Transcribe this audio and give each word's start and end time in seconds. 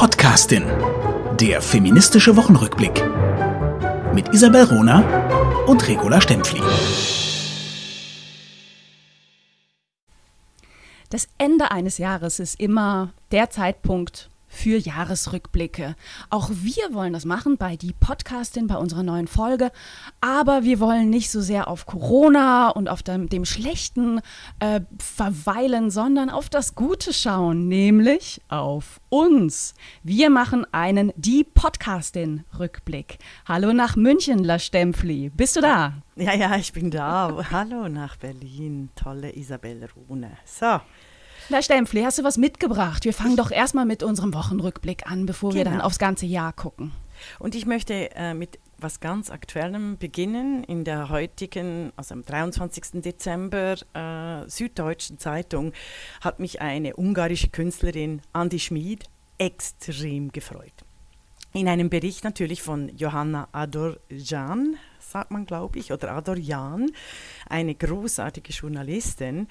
Podcastin. 0.00 0.64
Der 1.38 1.60
feministische 1.60 2.34
Wochenrückblick. 2.34 3.04
Mit 4.14 4.32
Isabel 4.32 4.62
Rona 4.64 5.66
und 5.66 5.86
Regula 5.86 6.22
Stempfli. 6.22 6.62
Das 11.10 11.28
Ende 11.36 11.70
eines 11.70 11.98
Jahres 11.98 12.40
ist 12.40 12.58
immer 12.58 13.12
der 13.30 13.50
Zeitpunkt, 13.50 14.29
für 14.50 14.76
Jahresrückblicke. 14.76 15.94
Auch 16.28 16.50
wir 16.52 16.92
wollen 16.92 17.12
das 17.14 17.24
machen 17.24 17.56
bei 17.56 17.76
die 17.76 17.94
Podcastin, 17.94 18.66
bei 18.66 18.74
unserer 18.74 19.04
neuen 19.04 19.28
Folge. 19.28 19.70
Aber 20.20 20.64
wir 20.64 20.80
wollen 20.80 21.08
nicht 21.08 21.30
so 21.30 21.40
sehr 21.40 21.68
auf 21.68 21.86
Corona 21.86 22.68
und 22.68 22.88
auf 22.88 23.02
dem, 23.02 23.28
dem 23.28 23.44
Schlechten 23.44 24.20
äh, 24.58 24.80
verweilen, 24.98 25.90
sondern 25.90 26.28
auf 26.28 26.50
das 26.50 26.74
Gute 26.74 27.12
schauen, 27.14 27.68
nämlich 27.68 28.42
auf 28.48 29.00
uns. 29.08 29.74
Wir 30.02 30.28
machen 30.30 30.66
einen 30.72 31.12
Die 31.16 31.44
Podcastin-Rückblick. 31.44 33.18
Hallo 33.46 33.72
nach 33.72 33.94
München, 33.94 34.42
La 34.42 34.58
Stempfli. 34.58 35.30
Bist 35.30 35.56
du 35.56 35.60
da? 35.60 35.94
Ja, 36.16 36.34
ja, 36.34 36.56
ich 36.56 36.72
bin 36.72 36.90
da. 36.90 37.46
Hallo 37.52 37.88
nach 37.88 38.16
Berlin. 38.16 38.90
Tolle 38.96 39.34
Isabelle 39.34 39.88
Rune. 39.94 40.32
So. 40.44 40.80
Na 41.50 41.62
Stempfli, 41.62 42.02
hast 42.02 42.16
du 42.16 42.22
was 42.22 42.38
mitgebracht? 42.38 43.04
Wir 43.04 43.12
fangen 43.12 43.36
doch 43.36 43.50
erstmal 43.50 43.84
mit 43.84 44.04
unserem 44.04 44.32
Wochenrückblick 44.34 45.10
an, 45.10 45.26
bevor 45.26 45.50
genau. 45.50 45.58
wir 45.58 45.64
dann 45.64 45.72
genau. 45.74 45.84
aufs 45.84 45.98
ganze 45.98 46.24
Jahr 46.24 46.52
gucken. 46.52 46.92
Und 47.40 47.56
ich 47.56 47.66
möchte 47.66 48.14
äh, 48.14 48.34
mit 48.34 48.60
was 48.78 49.00
ganz 49.00 49.30
Aktuellem 49.30 49.98
beginnen. 49.98 50.62
In 50.62 50.84
der 50.84 51.08
heutigen, 51.08 51.92
also 51.96 52.14
am 52.14 52.24
23. 52.24 53.02
Dezember, 53.02 53.74
äh, 53.94 54.48
Süddeutschen 54.48 55.18
Zeitung 55.18 55.72
hat 56.20 56.38
mich 56.38 56.60
eine 56.60 56.94
ungarische 56.94 57.48
Künstlerin, 57.48 58.22
Andi 58.32 58.60
Schmid, 58.60 59.06
extrem 59.38 60.30
gefreut. 60.30 60.72
In 61.52 61.66
einem 61.66 61.90
Bericht 61.90 62.22
natürlich 62.22 62.62
von 62.62 62.96
Johanna 62.96 63.48
Adorjan, 63.50 64.76
sagt 65.10 65.30
man, 65.30 65.44
glaube 65.44 65.78
ich, 65.78 65.92
oder 65.92 66.12
Adorjan, 66.12 66.90
eine 67.48 67.74
großartige 67.74 68.52
Journalistin. 68.52 69.48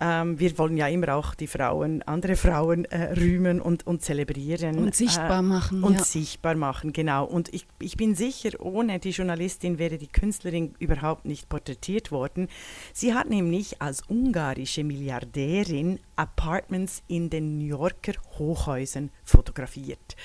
Ähm, 0.00 0.38
wir 0.40 0.56
wollen 0.58 0.76
ja 0.76 0.88
immer 0.88 1.14
auch 1.14 1.34
die 1.34 1.46
Frauen, 1.46 2.02
andere 2.02 2.36
Frauen 2.36 2.86
äh, 2.86 3.12
rühmen 3.12 3.60
und, 3.60 3.86
und 3.86 4.02
zelebrieren. 4.02 4.78
Und 4.78 4.94
sichtbar 4.94 5.40
äh, 5.40 5.42
machen. 5.42 5.82
Und 5.82 5.98
ja. 5.98 6.04
sichtbar 6.04 6.54
machen, 6.54 6.92
genau. 6.92 7.24
Und 7.24 7.52
ich, 7.52 7.66
ich 7.78 7.96
bin 7.96 8.14
sicher, 8.14 8.50
ohne 8.60 8.98
die 8.98 9.10
Journalistin 9.10 9.78
wäre 9.78 9.98
die 9.98 10.08
Künstlerin 10.08 10.74
überhaupt 10.78 11.26
nicht 11.26 11.48
porträtiert 11.48 12.10
worden. 12.10 12.48
Sie 12.92 13.14
hat 13.14 13.28
nämlich 13.28 13.82
als 13.82 14.02
ungarische 14.08 14.82
Milliardärin 14.84 16.00
Apartments 16.16 17.02
in 17.08 17.28
den 17.28 17.58
New 17.58 17.66
Yorker 17.66 18.14
Hochhäusern 18.38 19.10
fotografiert. 19.24 20.16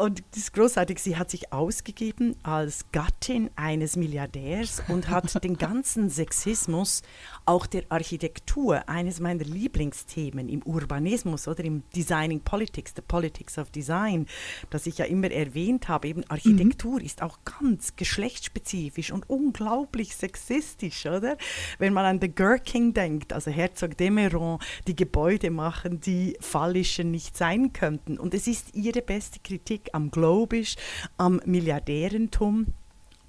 Und 0.00 0.22
das 0.30 0.44
ist 0.44 0.54
großartig, 0.54 0.98
sie 0.98 1.18
hat 1.18 1.30
sich 1.30 1.52
ausgegeben 1.52 2.34
als 2.42 2.86
Gattin 2.90 3.50
eines 3.54 3.96
Milliardärs 3.96 4.82
und 4.88 5.10
hat 5.10 5.44
den 5.44 5.58
ganzen 5.58 6.08
Sexismus, 6.08 7.02
auch 7.44 7.66
der 7.66 7.82
Architektur, 7.90 8.88
eines 8.88 9.20
meiner 9.20 9.44
Lieblingsthemen 9.44 10.48
im 10.48 10.62
Urbanismus 10.62 11.46
oder 11.48 11.62
im 11.64 11.82
Designing 11.94 12.40
Politics, 12.40 12.94
the 12.96 13.02
Politics 13.02 13.58
of 13.58 13.70
Design, 13.72 14.24
das 14.70 14.86
ich 14.86 14.96
ja 14.96 15.04
immer 15.04 15.30
erwähnt 15.30 15.88
habe, 15.88 16.08
eben 16.08 16.24
Architektur 16.30 17.00
mhm. 17.00 17.04
ist 17.04 17.20
auch 17.20 17.38
ganz 17.44 17.94
geschlechtsspezifisch 17.94 19.12
und 19.12 19.28
unglaublich 19.28 20.16
sexistisch, 20.16 21.04
oder? 21.04 21.36
Wenn 21.78 21.92
man 21.92 22.06
an 22.06 22.20
The 22.22 22.28
Gherkin 22.28 22.94
denkt, 22.94 23.34
also 23.34 23.50
Herzog 23.50 23.98
de 23.98 24.08
Meuron, 24.08 24.60
die 24.86 24.96
Gebäude 24.96 25.50
machen, 25.50 26.00
die 26.00 26.38
phallischen 26.40 27.10
nicht 27.10 27.36
sein 27.36 27.74
könnten. 27.74 28.18
Und 28.18 28.32
es 28.32 28.46
ist 28.46 28.74
ihre 28.74 29.02
beste 29.02 29.40
Kritik 29.40 29.89
am 29.94 30.10
Globisch, 30.10 30.76
am 31.16 31.40
Milliardärentum 31.44 32.66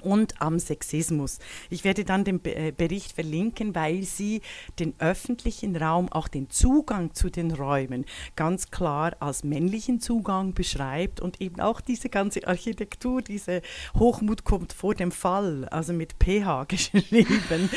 und 0.02 0.42
am 0.42 0.60
Sexismus. 0.60 1.40
Ich 1.70 1.84
werde 1.84 2.04
dann 2.04 2.24
den 2.24 2.44
äh, 2.46 2.72
Bericht 2.76 3.14
verlinken, 3.14 3.76
weil 3.76 4.04
sie 4.04 4.42
den 4.80 4.94
öffentlichen 5.00 5.76
Raum, 5.76 6.12
auch 6.12 6.28
den 6.28 6.50
Zugang 6.50 7.14
zu 7.14 7.30
den 7.30 7.52
Räumen 7.52 8.06
ganz 8.36 8.72
klar 8.72 9.16
als 9.20 9.44
männlichen 9.44 10.00
Zugang 10.00 10.54
beschreibt 10.54 11.20
und 11.20 11.42
eben 11.42 11.60
auch 11.60 11.82
diese 11.82 12.10
ganze 12.10 12.48
Architektur, 12.48 13.22
diese 13.22 13.62
Hochmut 13.98 14.44
kommt 14.44 14.74
vor 14.74 14.96
dem 14.96 15.12
Fall, 15.12 15.68
also 15.70 15.94
mit 15.94 16.16
PH 16.20 16.66
geschrieben. 16.68 17.70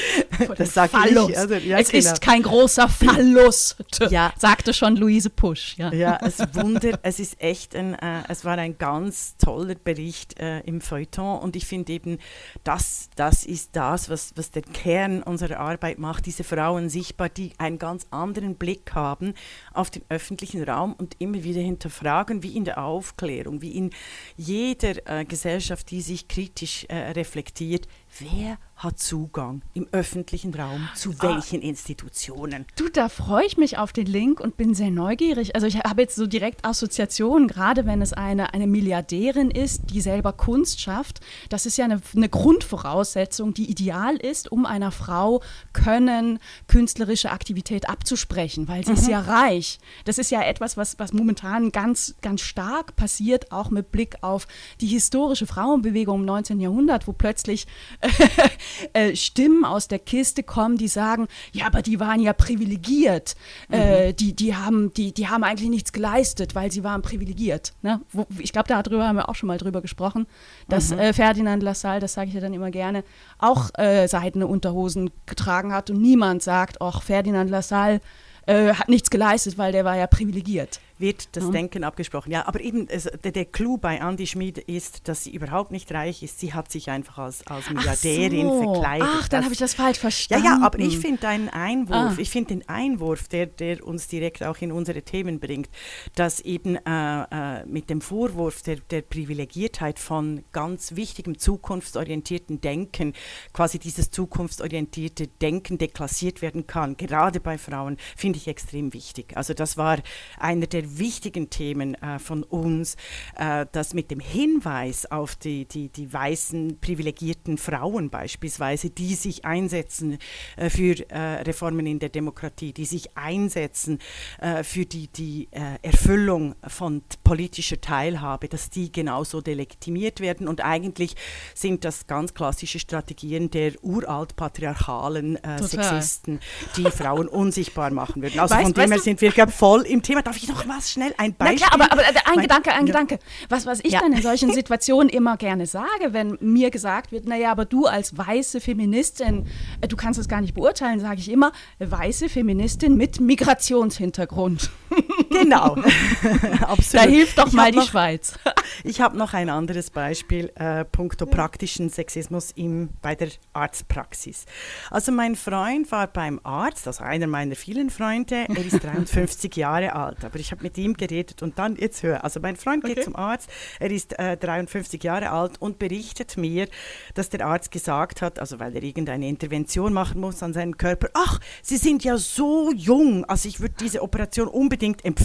das 0.57 0.75
sage 0.75 0.93
ich. 1.11 1.19
Also, 1.19 1.55
ja, 1.55 1.79
es 1.79 1.89
genau. 1.89 2.13
ist 2.13 2.21
kein 2.21 2.43
großer 2.43 2.89
Phallus, 2.89 3.77
ja. 4.11 4.33
sagte 4.39 4.75
schon 4.75 4.97
Luise 4.97 5.31
Pusch. 5.31 5.77
Ja, 5.77 5.93
ja 5.93 6.19
es 6.23 6.39
wundert, 6.55 7.01
es 7.03 7.21
ist 7.21 7.41
echt 7.41 7.75
ein, 7.75 7.95
äh, 7.95 8.23
es 8.29 8.45
war 8.45 8.59
ein 8.59 8.79
ganz 8.79 9.37
toller 9.37 9.75
Bericht 9.75 10.39
äh, 10.39 10.61
im 10.61 10.81
Feuilleton 10.81 11.39
und 11.41 11.57
ich 11.57 11.67
finde 11.67 11.93
eben, 11.93 12.14
das, 12.63 13.09
das 13.17 13.45
ist 13.45 13.77
das, 13.77 14.09
was, 14.09 14.33
was 14.37 14.51
der 14.51 14.63
Kern 14.63 15.23
unserer 15.23 15.61
Arbeit 15.61 15.99
macht, 15.99 16.27
diese 16.27 16.45
Frauen 16.45 16.89
sichtbar, 16.89 17.29
die 17.29 17.53
einen 17.59 17.79
ganz 17.79 18.07
anderen 18.11 18.57
Blick 18.57 18.95
haben 18.95 19.35
auf 19.73 19.91
den 19.91 20.03
öffentlichen 20.09 20.63
Raum 20.63 20.95
und 20.95 21.17
immer 21.19 21.43
wieder 21.45 21.61
hinterfragen, 21.61 22.43
wie 22.43 22.57
in 22.57 22.65
der 22.65 22.83
Aufklärung, 22.83 23.63
wie 23.63 23.77
in 23.77 23.91
jeder 24.37 24.95
äh, 25.09 25.25
Gesellschaft, 25.25 25.91
die 25.91 26.01
sich 26.01 26.29
kritisch 26.29 26.85
äh, 26.89 27.13
reflektiert, 27.13 27.87
wer 28.19 28.59
hat 28.84 28.99
Zugang 28.99 29.62
im 29.72 29.89
öffentlichen 29.91 30.55
Raum 30.55 30.89
zu 30.95 31.11
ah. 31.19 31.34
welchen 31.34 31.61
ah, 31.61 31.65
Institutionen? 31.65 32.67
Du, 32.77 32.89
da 32.89 33.09
freue 33.09 33.47
ich 33.47 33.56
mich 33.56 33.78
auf 33.78 33.93
den 33.93 34.06
Link 34.06 34.41
und 34.41 34.56
bin 34.56 34.75
sehr 34.75 34.91
neugierig. 34.91 35.55
Also 35.55 35.67
ich 35.67 35.78
habe 35.78 36.03
jetzt 36.03 36.15
so 36.15 36.27
direkt 36.27 36.65
Assoziationen, 36.65 37.49
gerade 37.49 37.87
wenn 37.87 38.03
es 38.03 38.12
eine, 38.12 38.55
eine 38.55 38.67
Milliardärin 38.67 39.50
ist, 39.50 39.91
die 39.91 40.00
selber 40.00 40.33
Kunst 40.33 40.81
schafft. 40.81 41.21
Das 41.49 41.67
ist 41.67 41.77
ja 41.78 41.87
eine, 41.87 42.00
eine 42.15 42.28
Grundvoraussetzung, 42.28 43.55
die 43.55 43.71
ideal 43.71 44.17
ist, 44.17 44.53
um 44.53 44.67
einer 44.67 44.93
Frau 44.93 45.43
Können, 45.72 46.39
künstlerische 46.69 47.31
Aktivität 47.31 47.89
abzusprechen, 47.89 48.69
weil 48.69 48.84
sie 48.84 48.93
mhm. 48.93 48.99
ist 48.99 49.09
ja 49.09 49.21
reich. 49.21 49.78
Das 50.05 50.19
ist 50.19 50.31
ja 50.31 50.43
etwas, 50.43 50.77
was, 50.77 50.99
was 50.99 51.12
momentan 51.12 51.72
ganz, 51.72 52.15
ganz 52.21 52.43
stark 52.43 52.97
passiert, 52.97 53.51
auch 53.51 53.71
mit 53.71 53.91
Blick 53.91 54.16
auf 54.21 54.47
die 54.81 54.87
historische 54.87 55.47
Frauenbewegung 55.47 56.21
im 56.21 56.27
19. 56.27 56.61
Jahrhundert, 56.61 57.06
wo 57.06 57.12
plötzlich 57.12 57.66
äh, 58.93 59.15
Stimmen 59.17 59.65
aus 59.65 59.89
der 59.89 59.99
Kiste 59.99 60.43
kommen, 60.43 60.77
die 60.77 60.89
sagen, 60.89 61.29
ja, 61.53 61.67
aber 61.67 61.83
die 61.83 62.01
waren 62.01 62.21
ja 62.21 62.33
privilegiert. 62.33 63.37
Äh, 63.71 63.77
mhm. 63.77 63.83
Äh, 63.83 64.12
die, 64.12 64.35
die, 64.35 64.55
haben, 64.55 64.93
die, 64.95 65.12
die 65.12 65.29
haben 65.29 65.45
eigentlich 65.45 65.71
nichts 65.71 65.93
geleistet, 65.93 66.55
weil 66.55 66.71
sie 66.71 66.84
waren 66.84 67.03
privilegiert. 67.03 67.75
Ne? 67.83 68.01
Wo, 68.13 68.27
ich 68.39 68.53
glaube, 68.53 68.69
darüber 68.69 69.07
haben 69.07 69.17
wir 69.17 69.29
auch 69.29 69.34
schon 69.34 69.47
mal 69.47 69.59
drüber 69.59 69.81
gesprochen, 69.81 70.27
dass 70.69 70.91
mhm. 70.91 70.99
äh, 70.99 71.13
Ferdinand 71.13 71.63
Lassalle, 71.63 72.01
das 72.01 72.15
sage 72.15 72.29
ich 72.29 72.34
ja 72.34 72.41
dann 72.41 72.55
immer 72.55 72.71
gerne, 72.71 73.05
auch 73.39 73.71
äh, 73.79 74.07
seidene 74.07 74.47
Unterhosen 74.47 75.11
getragen 75.27 75.73
hat 75.73 75.91
und 75.91 76.01
niemand 76.01 76.43
sagt, 76.43 76.81
ach, 76.81 77.03
Ferdinand 77.03 77.51
Lassalle 77.51 78.01
äh, 78.47 78.75
hat 78.75 78.89
nichts 78.89 79.11
geleistet, 79.11 79.59
weil 79.59 79.73
der 79.73 79.84
war 79.84 79.97
ja 79.97 80.07
privilegiert 80.07 80.81
wird 81.04 81.37
das. 81.37 81.50
Denken 81.50 81.84
abgesprochen. 81.84 82.32
Ja, 82.32 82.48
aber 82.48 82.60
eben 82.60 82.88
also 82.91 83.10
der, 83.22 83.32
der 83.32 83.44
Clou 83.44 83.76
bei 83.76 83.98
Andy 83.98 84.26
Schmid 84.26 84.59
ist, 84.59 85.06
dass 85.09 85.25
sie 85.25 85.31
überhaupt 85.31 85.70
nicht 85.70 85.92
reich 85.92 86.22
ist. 86.22 86.41
Sie 86.41 86.54
hat 86.54 86.70
sich 86.70 86.91
einfach 86.91 87.19
als, 87.19 87.47
als 87.47 87.70
Milliardärin 87.70 88.48
so. 88.48 88.62
verkleidet. 88.62 89.09
Ach, 89.10 89.28
dann 89.28 89.44
habe 89.44 89.53
ich 89.53 89.59
das 89.59 89.75
falsch 89.75 89.98
verstanden. 89.98 90.44
Ja, 90.44 90.56
ja, 90.59 90.65
aber 90.65 90.78
ich 90.78 90.98
finde 90.98 91.20
deinen 91.20 91.48
Einwurf, 91.48 91.97
ah. 91.97 92.15
ich 92.16 92.31
finde 92.31 92.54
den 92.54 92.69
Einwurf, 92.69 93.28
der, 93.28 93.47
der 93.47 93.87
uns 93.87 94.09
direkt 94.09 94.42
auch 94.42 94.56
in 94.59 94.72
unsere 94.72 95.03
Themen 95.03 95.38
bringt, 95.38 95.69
dass 96.15 96.41
eben 96.41 96.76
äh, 96.76 96.81
äh, 96.87 97.66
mit 97.66 97.91
dem 97.91 98.00
Vorwurf 98.00 98.62
der, 98.62 98.76
der 98.76 99.03
Privilegiertheit 99.03 99.98
von 99.98 100.44
ganz 100.53 100.97
wichtigem 100.97 101.38
zukunftsorientierten 101.38 102.60
Denken 102.60 103.12
quasi 103.53 103.78
dieses 103.78 104.10
zukunftsorientierte 104.10 105.28
Denken 105.28 105.78
deklassiert 105.78 106.42
werden 106.42 106.66
kann, 106.66 106.97
gerade 106.97 107.41
bei 107.41 107.59
Frauen, 107.59 107.98
finde 108.16 108.38
ich 108.38 108.48
extrem 108.48 108.92
wichtig. 108.94 109.36
Also 109.36 109.54
das 109.54 109.76
war 109.76 109.98
einer 110.38 110.66
der 110.66 110.94
wichtigen 110.99 111.50
Themen 111.50 111.95
äh, 111.95 112.19
von 112.19 112.42
uns, 112.42 112.97
äh, 113.36 113.66
dass 113.72 113.95
mit 113.95 114.10
dem 114.10 114.21
Hinweis 114.21 115.07
auf 115.10 115.36
die, 115.36 115.65
die, 115.65 115.89
die 115.89 116.13
weißen 116.13 116.78
privilegierten 116.80 117.59
Frauen 117.59 118.10
beispielsweise, 118.10 118.91
die 118.91 119.15
sich 119.15 119.45
einsetzen 119.45 120.19
äh, 120.57 120.71
für 120.71 121.09
äh, 121.10 121.42
Reformen 121.42 121.86
in 121.86 121.98
der 121.98 122.09
Demokratie, 122.09 122.72
die 122.72 122.84
sich 122.84 123.16
einsetzen 123.16 123.98
äh, 124.41 124.63
für 124.63 124.86
die, 124.86 125.09
die 125.09 125.48
äh, 125.51 125.78
Erfüllung 125.83 126.54
von 126.66 127.03
politischer 127.22 127.80
Teilhabe, 127.80 128.48
dass 128.48 128.71
die 128.71 128.92
genauso 128.92 129.41
delegitimiert 129.41 130.21
werden. 130.21 130.48
Und 130.48 130.65
eigentlich 130.65 131.15
sind 131.54 131.84
das 131.84 132.07
ganz 132.07 132.34
klassische 132.34 132.78
Strategien 132.78 133.51
der 133.51 133.72
uralt 133.83 134.36
patriarchalen 134.36 135.39
Sexisten, 135.60 136.41
die 136.77 136.91
Frauen 136.91 137.28
unsichtbar 137.28 137.91
machen 137.91 138.22
würden. 138.22 138.39
Also 138.41 138.54
weißt, 138.54 138.65
von 138.65 138.74
dem 138.74 138.91
her 138.91 139.01
sind 139.01 139.21
wir, 139.21 139.30
glaube 139.30 139.53
voll 139.53 139.83
im 139.83 140.03
Thema. 140.03 140.22
Darf 140.22 140.36
ich 140.36 140.48
noch 140.48 140.65
was 140.76 140.91
schnell 140.91 141.15
ein 141.18 141.34
Beispiel. 141.34 141.60
Na 141.60 141.76
klar, 141.76 141.88
aber, 141.88 141.92
aber 141.92 142.03
ein 142.03 142.34
mein, 142.36 142.42
Gedanke, 142.42 142.72
ein 142.72 142.86
ja. 142.86 142.92
Gedanke. 142.92 143.18
Was, 143.48 143.66
was 143.66 143.80
ich 143.82 143.92
ja. 143.92 144.00
dann 144.00 144.12
in 144.12 144.22
solchen 144.22 144.53
Situationen 144.54 145.09
immer 145.09 145.36
gerne 145.36 145.66
sage, 145.66 146.12
wenn 146.12 146.36
mir 146.41 146.71
gesagt 146.71 147.12
wird, 147.12 147.26
naja, 147.26 147.50
aber 147.50 147.65
du 147.65 147.86
als 147.86 148.16
weiße 148.16 148.60
Feministin, 148.60 149.47
äh, 149.80 149.88
du 149.88 149.97
kannst 149.97 150.18
es 150.18 150.28
gar 150.28 150.41
nicht 150.41 150.54
beurteilen, 150.54 151.00
sage 151.00 151.21
ich 151.21 151.30
immer, 151.30 151.53
weiße 151.78 152.28
Feministin 152.28 152.97
mit 152.97 153.21
Migrationshintergrund. 153.21 154.71
genau. 155.34 155.77
Absolut. 156.60 157.07
Da 157.07 157.10
hilft 157.10 157.39
doch 157.39 157.48
ich 157.48 157.53
mal 157.53 157.71
die 157.71 157.78
noch, 157.78 157.89
Schweiz. 157.89 158.39
ich 158.84 159.01
habe 159.01 159.16
noch 159.16 159.34
ein 159.34 159.51
anderes 159.51 159.91
Beispiel, 159.91 160.51
äh, 160.57 160.84
punkto 160.84 161.27
praktischen 161.27 161.91
Sexismus 161.91 162.51
im, 162.53 162.91
bei 163.03 163.15
der 163.15 163.28
Arztpraxis. 163.53 164.47
Also 164.91 165.13
mein 165.13 165.36
Freund 165.36 165.91
war 165.92 166.07
beim 166.07 166.41
Arzt, 166.42 166.86
also 166.86 167.04
einer 167.04 167.27
meiner 167.27 167.57
vielen 167.57 167.91
Freunde, 167.91 168.47
er 168.48 168.65
ist 168.65 168.78
53 168.84 169.54
Jahre 169.57 169.95
alt, 169.95 170.25
aber 170.25 170.39
ich 170.39 170.53
habe 170.53 170.63
mit 170.63 170.78
ihm 170.78 170.95
geredet 170.95 171.42
und 171.42 171.59
dann, 171.59 171.77
jetzt 171.77 172.03
hör, 172.03 172.25
also 172.25 172.41
mein 172.41 172.57
Freund 172.57 172.84
okay. 172.84 172.95
geht 172.95 173.04
zum 173.04 173.16
Arzt, 173.16 173.51
er 173.78 173.91
ist 173.91 174.19
äh, 174.19 174.36
53 174.36 175.03
Jahre 175.03 175.31
alt 175.31 175.60
und 175.60 175.78
berichtet 175.78 176.36
mir, 176.36 176.69
dass 177.15 177.28
der 177.28 177.47
Arzt 177.47 177.71
gesagt 177.71 178.22
hat, 178.22 178.39
also 178.39 178.59
weil 178.59 178.75
er 178.75 178.83
irgendeine 178.83 179.28
Intervention 179.28 179.92
machen 179.92 180.21
muss 180.21 180.42
an 180.42 180.53
seinen 180.53 180.77
Körper, 180.77 181.09
ach, 181.15 181.41
Sie 181.63 181.77
sind 181.77 182.04
ja 182.04 182.16
so 182.16 182.72
jung, 182.72 183.25
also 183.25 183.48
ich 183.48 183.60
würde 183.60 183.75
diese 183.81 184.03
Operation 184.03 184.48
unbedingt 184.48 185.04
empfehlen. 185.04 185.23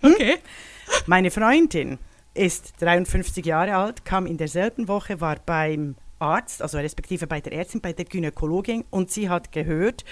Hm? 0.00 0.12
Okay. 0.12 0.38
Meine 1.06 1.30
Freundin 1.30 1.98
ist 2.34 2.74
53 2.80 3.44
Jahre 3.44 3.76
alt, 3.76 4.04
kam 4.04 4.26
in 4.26 4.36
derselben 4.36 4.88
Woche, 4.88 5.20
war 5.20 5.36
beim 5.44 5.96
Arzt, 6.18 6.62
also 6.62 6.78
respektive 6.78 7.26
bei 7.26 7.40
der 7.40 7.52
Ärztin, 7.52 7.80
bei 7.80 7.92
der 7.92 8.04
Gynäkologin 8.04 8.84
und 8.90 9.10
sie 9.10 9.28
hat 9.28 9.52
gehört, 9.52 10.04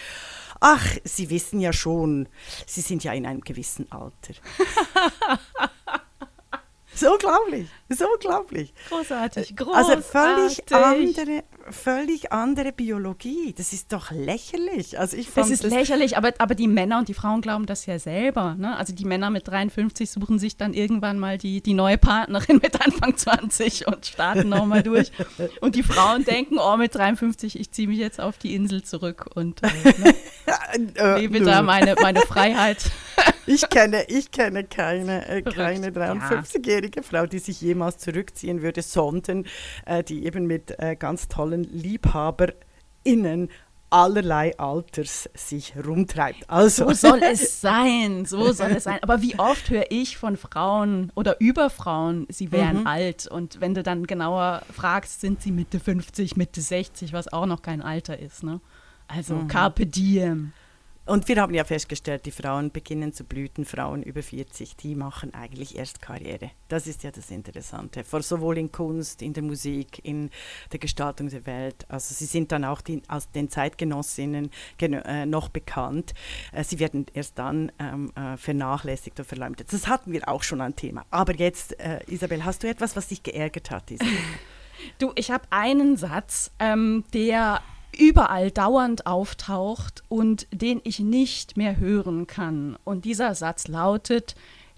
ach, 0.60 0.84
Sie 1.04 1.30
wissen 1.30 1.60
ja 1.60 1.72
schon, 1.72 2.28
Sie 2.66 2.80
sind 2.80 3.04
ja 3.04 3.12
in 3.12 3.26
einem 3.26 3.40
gewissen 3.40 3.90
Alter. 3.90 4.34
So 6.96 7.12
unglaublich, 7.12 7.68
so 7.88 8.06
unglaublich. 8.08 8.72
Großartig, 8.88 9.56
großartig. 9.56 9.90
Also 9.90 10.00
völlig 10.00 10.72
andere, 10.72 11.42
völlig 11.70 12.32
andere 12.32 12.72
Biologie. 12.72 13.54
Das 13.56 13.72
ist 13.72 13.92
doch 13.92 14.10
lächerlich. 14.10 14.98
Also 14.98 15.16
ich 15.16 15.28
fand 15.28 15.50
das 15.50 15.60
ist 15.60 15.70
lächerlich, 15.70 16.16
aber, 16.16 16.32
aber 16.38 16.54
die 16.54 16.68
Männer 16.68 16.98
und 16.98 17.08
die 17.08 17.14
Frauen 17.14 17.40
glauben 17.40 17.66
das 17.66 17.86
ja 17.86 17.98
selber. 17.98 18.54
Ne? 18.54 18.76
Also 18.76 18.94
die 18.94 19.04
Männer 19.04 19.30
mit 19.30 19.48
53 19.48 20.10
suchen 20.10 20.38
sich 20.38 20.56
dann 20.56 20.74
irgendwann 20.74 21.18
mal 21.18 21.38
die, 21.38 21.60
die 21.60 21.74
neue 21.74 21.98
Partnerin 21.98 22.56
mit 22.62 22.84
Anfang 22.84 23.16
20 23.16 23.86
und 23.86 24.06
starten 24.06 24.48
nochmal 24.48 24.82
durch. 24.82 25.10
Und 25.60 25.74
die 25.74 25.82
Frauen 25.82 26.24
denken, 26.24 26.58
oh, 26.58 26.76
mit 26.76 26.94
53, 26.94 27.58
ich 27.58 27.70
ziehe 27.70 27.88
mich 27.88 27.98
jetzt 27.98 28.20
auf 28.20 28.38
die 28.38 28.54
Insel 28.54 28.82
zurück 28.82 29.30
und 29.34 29.62
äh, 29.62 29.68
ne? 29.98 30.14
äh, 30.96 31.20
lebe 31.20 31.40
da 31.40 31.62
meine, 31.62 31.94
meine 32.00 32.20
Freiheit. 32.20 32.90
ich 33.46 33.68
kenne, 33.68 34.04
ich 34.08 34.30
kenne 34.30 34.64
keine, 34.64 35.28
äh, 35.28 35.42
keine 35.42 35.90
53-jährige 35.90 37.02
Frau, 37.02 37.26
die 37.26 37.38
sich 37.38 37.60
jemals 37.60 37.98
zurückziehen 37.98 38.62
würde, 38.62 38.82
sondern 38.82 39.46
äh, 39.86 40.02
die 40.02 40.24
eben 40.26 40.46
mit 40.46 40.78
äh, 40.78 40.96
ganz 40.96 41.28
tollen 41.28 41.53
LiebhaberInnen 41.62 43.48
allerlei 43.94 44.58
Alters 44.58 45.30
sich 45.34 45.74
rumtreibt. 45.76 46.50
Also. 46.50 46.88
So 46.88 47.08
soll 47.08 47.22
es 47.32 47.60
sein, 47.60 48.24
so 48.26 48.52
soll 48.52 48.72
es 48.72 48.84
sein. 48.84 48.98
Aber 49.02 49.22
wie 49.22 49.38
oft 49.38 49.70
höre 49.70 49.86
ich 49.90 50.16
von 50.16 50.36
Frauen 50.36 51.12
oder 51.14 51.40
über 51.40 51.70
Frauen, 51.70 52.26
sie 52.28 52.50
wären 52.50 52.80
mhm. 52.80 52.86
alt. 52.88 53.28
Und 53.28 53.60
wenn 53.60 53.74
du 53.74 53.84
dann 53.84 54.06
genauer 54.06 54.62
fragst, 54.72 55.20
sind 55.20 55.42
sie 55.42 55.52
Mitte 55.52 55.78
50, 55.78 56.36
Mitte 56.36 56.60
60, 56.60 57.12
was 57.12 57.32
auch 57.32 57.46
noch 57.46 57.62
kein 57.62 57.82
Alter 57.82 58.18
ist. 58.18 58.42
Ne? 58.42 58.60
Also 59.06 59.36
mhm. 59.36 59.48
Carpe 59.48 59.86
Diem. 59.86 60.52
Und 61.06 61.28
wir 61.28 61.36
haben 61.36 61.52
ja 61.52 61.64
festgestellt, 61.64 62.24
die 62.24 62.30
Frauen 62.30 62.70
beginnen 62.70 63.12
zu 63.12 63.24
blüten, 63.24 63.66
Frauen 63.66 64.02
über 64.02 64.22
40, 64.22 64.74
die 64.76 64.94
machen 64.94 65.34
eigentlich 65.34 65.76
erst 65.76 66.00
Karriere. 66.00 66.50
Das 66.68 66.86
ist 66.86 67.02
ja 67.02 67.10
das 67.10 67.30
Interessante, 67.30 68.04
Vor 68.04 68.22
sowohl 68.22 68.56
in 68.56 68.72
Kunst, 68.72 69.20
in 69.20 69.34
der 69.34 69.42
Musik, 69.42 70.00
in 70.02 70.30
der 70.72 70.78
Gestaltung 70.78 71.28
der 71.28 71.44
Welt. 71.44 71.84
Also 71.90 72.14
sie 72.14 72.24
sind 72.24 72.52
dann 72.52 72.64
auch 72.64 72.80
die, 72.80 73.02
als 73.06 73.30
den 73.30 73.50
Zeitgenossinnen 73.50 74.50
äh, 74.80 75.26
noch 75.26 75.50
bekannt. 75.50 76.14
Äh, 76.52 76.64
sie 76.64 76.78
werden 76.78 77.04
erst 77.12 77.38
dann 77.38 77.70
ähm, 77.78 78.10
äh, 78.16 78.38
vernachlässigt 78.38 79.18
und 79.18 79.26
verleumdet. 79.26 79.70
Das 79.74 79.86
hatten 79.86 80.10
wir 80.10 80.26
auch 80.26 80.42
schon 80.42 80.62
ein 80.62 80.74
Thema. 80.74 81.04
Aber 81.10 81.34
jetzt, 81.34 81.78
äh, 81.80 82.00
Isabel, 82.06 82.46
hast 82.46 82.62
du 82.62 82.68
etwas, 82.68 82.96
was 82.96 83.08
dich 83.08 83.22
geärgert 83.22 83.70
hat? 83.70 83.84
Du, 84.98 85.12
ich 85.14 85.30
habe 85.30 85.44
einen 85.50 85.96
Satz, 85.96 86.50
ähm, 86.58 87.04
der 87.14 87.62
überall 87.98 88.50
dauernd 88.50 89.06
auftaucht 89.06 90.02
und 90.08 90.46
den 90.52 90.80
ich 90.84 91.00
nicht 91.00 91.56
mehr 91.56 91.78
hören 91.78 92.26
kann. 92.26 92.76
Und 92.84 93.04
dieser 93.04 93.34
Satz 93.34 93.68
lautet, 93.68 94.34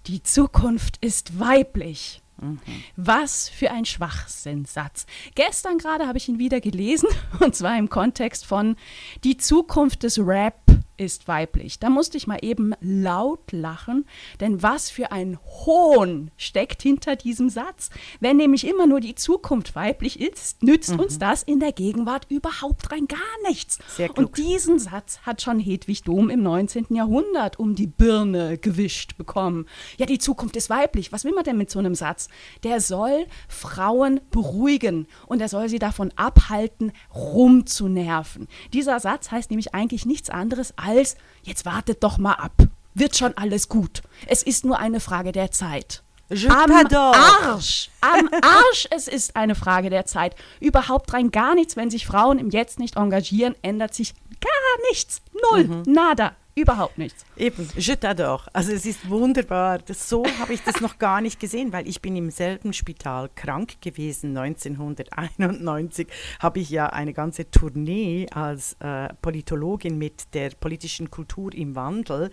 die 0.07 0.23
Zukunft 0.23 0.99
ist 1.05 1.39
weiblich. 1.39 2.23
Mhm. 2.41 2.61
Was 2.97 3.49
für 3.49 3.71
ein 3.71 3.85
Schwachsinnsatz. 3.85 5.07
Gestern 5.35 5.79
gerade 5.79 6.07
habe 6.07 6.19
ich 6.19 6.29
ihn 6.29 6.39
wieder 6.39 6.61
gelesen, 6.61 7.09
und 7.41 7.55
zwar 7.55 7.79
im 7.79 7.89
Kontext 7.89 8.45
von 8.45 8.77
Die 9.25 9.37
Zukunft 9.37 10.03
des 10.03 10.19
Rap 10.19 10.66
ist 10.97 11.29
weiblich. 11.29 11.79
Da 11.79 11.91
musste 11.91 12.17
ich 12.17 12.27
mal 12.27 12.39
eben 12.43 12.73
laut 12.81 13.53
lachen, 13.53 14.07
denn 14.41 14.63
was 14.63 14.91
für 14.91 15.13
ein 15.13 15.39
Hohn 15.45 16.31
steckt 16.37 16.83
hinter 16.83 17.17
diesem 17.17 17.51
Satz. 17.51 17.91
Wenn 18.21 18.37
nämlich 18.37 18.67
immer 18.67 18.87
nur 18.87 19.01
die 19.01 19.15
Zukunft 19.15 19.75
weiblich 19.75 20.21
ist, 20.21 20.63
nützt 20.63 20.93
mhm. 20.93 21.01
uns 21.01 21.19
das 21.19 21.43
in 21.43 21.61
der 21.61 21.73
Gegenwart 21.73 22.27
überhaupt 22.31 22.91
rein 22.93 23.07
gar 23.07 23.19
nichts. 23.49 23.79
Sehr 23.89 24.09
klug. 24.09 24.29
Und 24.29 24.39
diesen 24.39 24.79
Satz 24.79 25.21
hat 25.23 25.43
schon 25.43 25.61
Hedwig 25.61 26.03
Dom 26.03 26.31
im 26.31 26.43
19. 26.43 26.87
Jahrhundert 26.91 27.59
um 27.59 27.75
die 27.75 27.87
Birne 27.87 28.59
gewischt 28.59 29.17
bekommen. 29.17 29.67
Ja, 29.99 30.07
die 30.07 30.19
Zukunft 30.19 30.57
ist 30.57 30.71
weiblich. 30.71 31.13
Was 31.13 31.25
will 31.25 31.35
man 31.35 31.45
denn 31.45 31.59
mit 31.59 31.71
so 31.71 31.79
einem 31.79 31.95
Satz? 31.95 32.29
Der 32.63 32.81
soll 32.81 33.27
Frauen 33.49 34.21
beruhigen 34.31 35.07
und 35.27 35.41
er 35.41 35.49
soll 35.49 35.69
sie 35.69 35.79
davon 35.79 36.13
abhalten, 36.17 36.93
rumzunerven. 37.15 38.49
Dieser 38.73 39.01
Satz 39.01 39.31
heißt 39.31 39.51
nämlich 39.51 39.75
eigentlich 39.75 40.07
nichts 40.07 40.31
anderes 40.31 40.73
als 40.77 40.86
als, 40.87 41.17
jetzt 41.43 41.65
wartet 41.65 42.03
doch 42.03 42.19
mal 42.19 42.35
ab. 42.35 42.53
Wird 42.95 43.17
schon 43.17 43.37
alles 43.37 43.69
gut. 43.69 44.03
Es 44.27 44.43
ist 44.43 44.65
nur 44.65 44.79
eine 44.79 45.01
Frage 45.01 45.33
der 45.33 45.51
Zeit. 45.51 46.03
Je 46.29 46.49
am 46.49 46.73
Arsch, 46.73 47.91
am 48.01 48.29
Arsch, 48.43 48.89
es 48.91 49.07
ist 49.07 49.37
eine 49.37 49.55
Frage 49.55 49.91
der 49.91 50.07
Zeit. 50.07 50.35
Überhaupt 50.61 51.13
rein 51.13 51.31
gar 51.31 51.55
nichts, 51.55 51.77
wenn 51.77 51.91
sich 51.91 52.07
Frauen 52.07 52.39
im 52.39 52.51
Jetzt 52.51 52.81
nicht 52.81 52.97
engagieren, 52.97 53.55
ändert 53.63 53.95
sich 53.95 54.15
gar 54.41 54.91
nichts. 54.91 55.23
Null, 55.51 55.65
mhm. 55.65 55.83
nada. 55.87 56.35
Überhaupt 56.59 56.97
nichts. 56.97 57.27
Eben, 57.37 57.69
je 57.77 57.97
t'adore. 57.97 58.49
Also 58.55 58.73
es 58.73 58.87
ist 58.87 59.11
wunderbar. 59.11 59.79
Das, 59.79 60.09
so 60.09 60.25
habe 60.41 60.55
ich 60.55 60.63
das 60.63 60.81
noch 60.81 60.99
gar 60.99 61.21
nicht 61.21 61.39
gesehen, 61.39 61.71
weil 61.71 61.87
ich 61.87 62.01
bin 62.01 62.17
im 62.17 62.31
selben 62.31 62.73
Spital 62.73 63.29
krank 63.35 63.83
gewesen. 63.83 64.35
1991 64.35 66.07
habe 66.41 66.61
ich 66.61 66.71
ja 66.71 66.87
eine 66.87 67.13
ganze 67.13 67.51
Tournee 67.51 68.27
als 68.31 68.75
äh, 68.81 69.13
Politologin 69.21 69.99
mit 69.99 70.33
der 70.33 70.49
politischen 70.49 71.11
Kultur 71.11 71.53
im 71.53 71.75
Wandel 71.75 72.31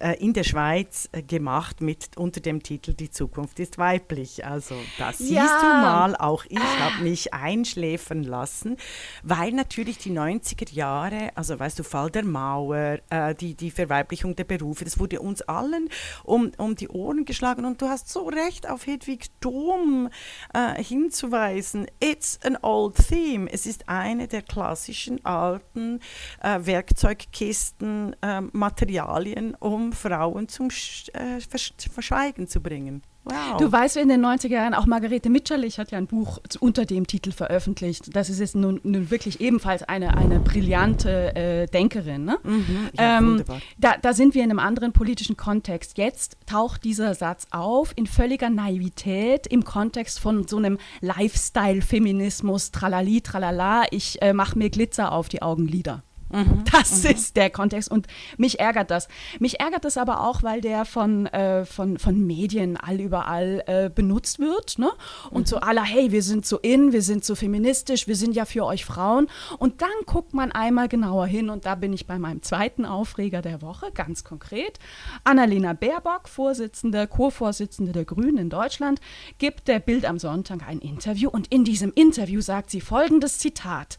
äh, 0.00 0.14
in 0.18 0.32
der 0.32 0.44
Schweiz 0.44 1.10
äh, 1.12 1.22
gemacht 1.22 1.82
mit 1.82 2.16
unter 2.16 2.40
dem 2.40 2.62
Titel 2.62 2.94
Die 2.94 3.10
Zukunft 3.10 3.60
ist 3.60 3.76
weiblich. 3.76 4.46
Also 4.46 4.76
das 4.96 5.18
siehst 5.18 5.32
ja. 5.32 5.60
du 5.60 5.66
mal, 5.66 6.16
auch 6.16 6.46
ich 6.48 6.58
habe 6.58 7.02
mich 7.02 7.34
einschläfern 7.34 8.22
lassen, 8.22 8.78
weil 9.22 9.52
natürlich 9.52 9.98
die 9.98 10.12
90er 10.12 10.72
Jahre, 10.72 11.32
also 11.34 11.58
weißt 11.58 11.78
du, 11.78 11.82
Fall 11.82 12.10
der 12.10 12.24
Mauer, 12.24 13.00
äh, 13.10 13.34
die 13.34 13.57
die 13.60 13.70
Verweiblichung 13.70 14.36
der 14.36 14.44
Berufe. 14.44 14.84
Das 14.84 14.98
wurde 14.98 15.20
uns 15.20 15.42
allen 15.42 15.88
um, 16.24 16.52
um 16.58 16.74
die 16.74 16.88
Ohren 16.88 17.24
geschlagen 17.24 17.64
und 17.64 17.82
du 17.82 17.88
hast 17.88 18.08
so 18.08 18.28
recht, 18.28 18.68
auf 18.68 18.86
Hedwig 18.86 19.26
Dom 19.40 20.08
äh, 20.54 20.82
hinzuweisen. 20.82 21.86
It's 22.00 22.38
an 22.44 22.58
old 22.62 22.96
theme. 22.96 23.50
Es 23.50 23.66
ist 23.66 23.88
eine 23.88 24.28
der 24.28 24.42
klassischen 24.42 25.24
alten 25.24 26.00
äh, 26.42 26.58
Werkzeugkisten, 26.62 28.16
äh, 28.22 28.40
Materialien, 28.40 29.54
um 29.54 29.92
Frauen 29.92 30.48
zum 30.48 30.70
Sch 30.70 31.08
äh, 31.14 31.40
Verschweigen 31.40 32.48
zu 32.48 32.60
bringen. 32.60 33.02
Wow. 33.24 33.58
Du 33.58 33.70
weißt, 33.70 33.96
in 33.98 34.08
den 34.08 34.24
90er 34.24 34.48
Jahren 34.48 34.74
auch 34.74 34.86
Margarete 34.86 35.28
Mitscherlich 35.28 35.78
hat 35.78 35.90
ja 35.90 35.98
ein 35.98 36.06
Buch 36.06 36.38
unter 36.60 36.86
dem 36.86 37.06
Titel 37.06 37.30
veröffentlicht. 37.30 38.16
Das 38.16 38.30
ist 38.30 38.40
jetzt 38.40 38.54
nun, 38.54 38.80
nun 38.84 39.10
wirklich 39.10 39.40
ebenfalls 39.40 39.82
eine, 39.82 40.16
eine 40.16 40.40
brillante 40.40 41.36
äh, 41.36 41.66
Denkerin. 41.66 42.24
Ne? 42.24 42.38
Mhm, 42.42 42.88
ja, 42.96 43.18
ähm, 43.18 43.44
da, 43.76 43.96
da 44.00 44.14
sind 44.14 44.34
wir 44.34 44.44
in 44.44 44.50
einem 44.50 44.58
anderen 44.58 44.92
politischen 44.92 45.36
Kontext. 45.36 45.98
Jetzt 45.98 46.38
taucht 46.46 46.84
dieser 46.84 47.14
Satz 47.14 47.46
auf 47.50 47.92
in 47.96 48.06
völliger 48.06 48.48
Naivität 48.48 49.46
im 49.46 49.64
Kontext 49.64 50.20
von 50.20 50.48
so 50.48 50.56
einem 50.56 50.78
Lifestyle-Feminismus, 51.00 52.70
tralali, 52.70 53.20
tralala, 53.20 53.84
ich 53.90 54.22
äh, 54.22 54.32
mache 54.32 54.58
mir 54.58 54.70
Glitzer 54.70 55.12
auf 55.12 55.28
die 55.28 55.42
Augenlider. 55.42 56.02
Mhm, 56.30 56.64
das 56.72 57.04
mhm. 57.04 57.10
ist 57.10 57.36
der 57.36 57.50
Kontext 57.50 57.90
und 57.90 58.06
mich 58.36 58.60
ärgert 58.60 58.90
das. 58.90 59.08
Mich 59.38 59.60
ärgert 59.60 59.84
das 59.84 59.96
aber 59.96 60.26
auch, 60.26 60.42
weil 60.42 60.60
der 60.60 60.84
von, 60.84 61.26
äh, 61.26 61.64
von, 61.64 61.98
von 61.98 62.26
Medien 62.26 62.76
all 62.76 63.00
überall 63.00 63.62
äh, 63.66 63.90
benutzt 63.90 64.38
wird. 64.38 64.78
Ne? 64.78 64.90
Und 65.30 65.42
mhm. 65.42 65.46
so 65.46 65.56
aller, 65.58 65.84
hey, 65.84 66.12
wir 66.12 66.22
sind 66.22 66.44
so 66.44 66.58
in, 66.58 66.92
wir 66.92 67.02
sind 67.02 67.24
so 67.24 67.34
feministisch, 67.34 68.06
wir 68.06 68.16
sind 68.16 68.34
ja 68.34 68.44
für 68.44 68.64
euch 68.64 68.84
Frauen. 68.84 69.28
Und 69.58 69.80
dann 69.82 69.88
guckt 70.06 70.34
man 70.34 70.52
einmal 70.52 70.88
genauer 70.88 71.26
hin 71.26 71.50
und 71.50 71.66
da 71.66 71.74
bin 71.74 71.92
ich 71.92 72.06
bei 72.06 72.18
meinem 72.18 72.42
zweiten 72.42 72.84
Aufreger 72.84 73.42
der 73.42 73.62
Woche, 73.62 73.90
ganz 73.92 74.24
konkret. 74.24 74.78
Annalena 75.24 75.72
Baerbock, 75.72 76.28
Vorsitzende, 76.28 77.06
Co-Vorsitzende 77.06 77.92
der 77.92 78.04
Grünen 78.04 78.38
in 78.38 78.50
Deutschland, 78.50 79.00
gibt 79.38 79.68
der 79.68 79.78
Bild 79.78 80.04
am 80.04 80.18
Sonntag 80.18 80.66
ein 80.66 80.80
Interview 80.80 81.30
und 81.30 81.48
in 81.48 81.64
diesem 81.64 81.92
Interview 81.94 82.40
sagt 82.40 82.70
sie 82.70 82.80
folgendes 82.80 83.38
Zitat. 83.38 83.98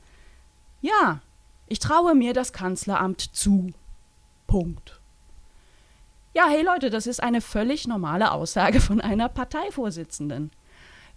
Ja, 0.82 1.22
ich 1.70 1.80
traue 1.80 2.16
mir 2.16 2.34
das 2.34 2.54
Kanzleramt 2.54 3.22
zu. 3.22 3.72
Punkt. 4.48 5.00
Ja, 6.34 6.48
hey 6.48 6.64
Leute, 6.64 6.90
das 6.90 7.08
ist 7.08 7.22
eine 7.22 7.42
völlig 7.42 7.88
normale 7.88 8.32
Aussage 8.32 8.82
von 8.82 9.02
einer 9.02 9.30
Parteivorsitzenden. 9.30 10.52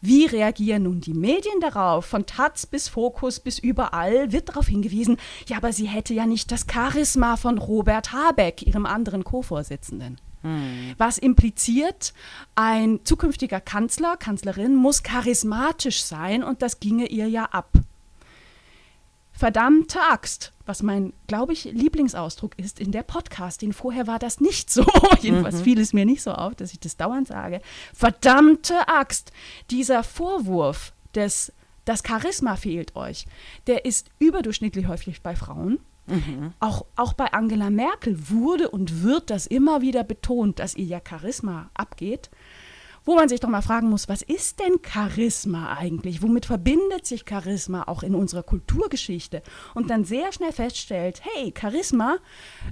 Wie 0.01 0.27
reagieren 0.27 0.83
nun 0.83 1.01
die 1.01 1.15
Medien 1.15 1.61
darauf? 1.61 2.07
Von 2.07 2.27
Taz 2.27 2.67
bis 2.67 2.89
Fokus 2.89 3.39
bis 3.39 3.61
überall 3.61 4.33
wird 4.33 4.49
darauf 4.49 4.67
hingewiesen, 4.67 5.17
ja, 5.47 5.59
aber 5.59 5.73
sie 5.73 5.87
hätte 5.87 6.13
ja 6.13 6.27
nicht 6.27 6.51
das 6.51 6.67
Charisma 6.71 7.37
von 7.37 7.59
Robert 7.59 8.13
Habeck, 8.13 8.63
ihrem 8.63 8.85
anderen 8.85 9.23
Co-Vorsitzenden. 9.23 10.21
Hm. 10.43 10.95
Was 10.99 11.19
impliziert, 11.19 12.15
ein 12.57 13.05
zukünftiger 13.05 13.61
Kanzler, 13.61 14.17
Kanzlerin 14.17 14.75
muss 14.75 15.05
charismatisch 15.05 16.03
sein 16.03 16.43
und 16.43 16.63
das 16.63 16.81
ginge 16.81 17.07
ihr 17.07 17.29
ja 17.29 17.45
ab. 17.45 17.71
Verdammte 19.43 20.01
Axt, 20.01 20.53
was 20.67 20.85
mein, 20.85 21.15
glaube 21.27 21.53
ich, 21.53 21.65
Lieblingsausdruck 21.65 22.57
ist 22.61 22.79
in 22.79 22.93
der 22.93 23.03
Podcasting. 23.03 23.73
Vorher 23.73 24.07
war 24.07 24.21
das 24.21 24.41
nicht 24.41 24.71
so. 24.71 24.87
Jedenfalls 25.21 25.57
mhm. 25.57 25.65
fiel 25.65 25.81
es 25.81 25.93
mir 25.93 26.05
nicht 26.05 26.23
so 26.23 26.31
auf, 26.31 26.55
dass 26.55 26.73
ich 26.73 26.79
das 26.79 26.97
dauernd 26.97 27.27
sage. 27.27 27.61
Verdammte 27.93 28.87
Axt, 28.87 29.33
dieser 29.69 30.05
Vorwurf 30.05 30.93
des, 31.17 31.53
das 31.85 32.05
Charisma 32.07 32.55
fehlt 32.55 32.95
euch, 32.95 33.27
der 33.67 33.85
ist 33.85 34.11
überdurchschnittlich 34.21 34.87
häufig 34.87 35.23
bei 35.23 35.35
Frauen. 35.35 35.81
Mhm. 36.07 36.53
Auch, 36.61 36.87
auch 36.95 37.13
bei 37.13 37.33
Angela 37.33 37.71
Merkel 37.71 38.31
wurde 38.31 38.71
und 38.71 39.03
wird 39.03 39.29
das 39.29 39.49
immer 39.49 39.81
wieder 39.81 40.05
betont, 40.05 40.61
dass 40.61 40.77
ihr 40.77 40.85
ja 40.85 41.01
Charisma 41.05 41.69
abgeht 41.75 42.31
wo 43.05 43.15
man 43.15 43.29
sich 43.29 43.41
doch 43.41 43.49
mal 43.49 43.63
fragen 43.63 43.89
muss, 43.91 44.09
was 44.09 44.23
ist 44.23 44.61
denn 44.61 44.79
Charisma 44.85 45.75
eigentlich? 45.77 46.23
Womit 46.23 46.47
verbindet 46.47 47.07
sich 47.07 47.25
Charisma 47.29 47.85
auch 47.85 48.03
in 48.03 48.15
unserer 48.15 48.43
Kulturgeschichte? 48.43 49.43
Und 49.75 49.91
dann 49.91 50.05
sehr 50.05 50.33
schnell 50.33 50.53
feststellt, 50.53 51.23
hey, 51.25 51.53
Charisma 51.59 52.19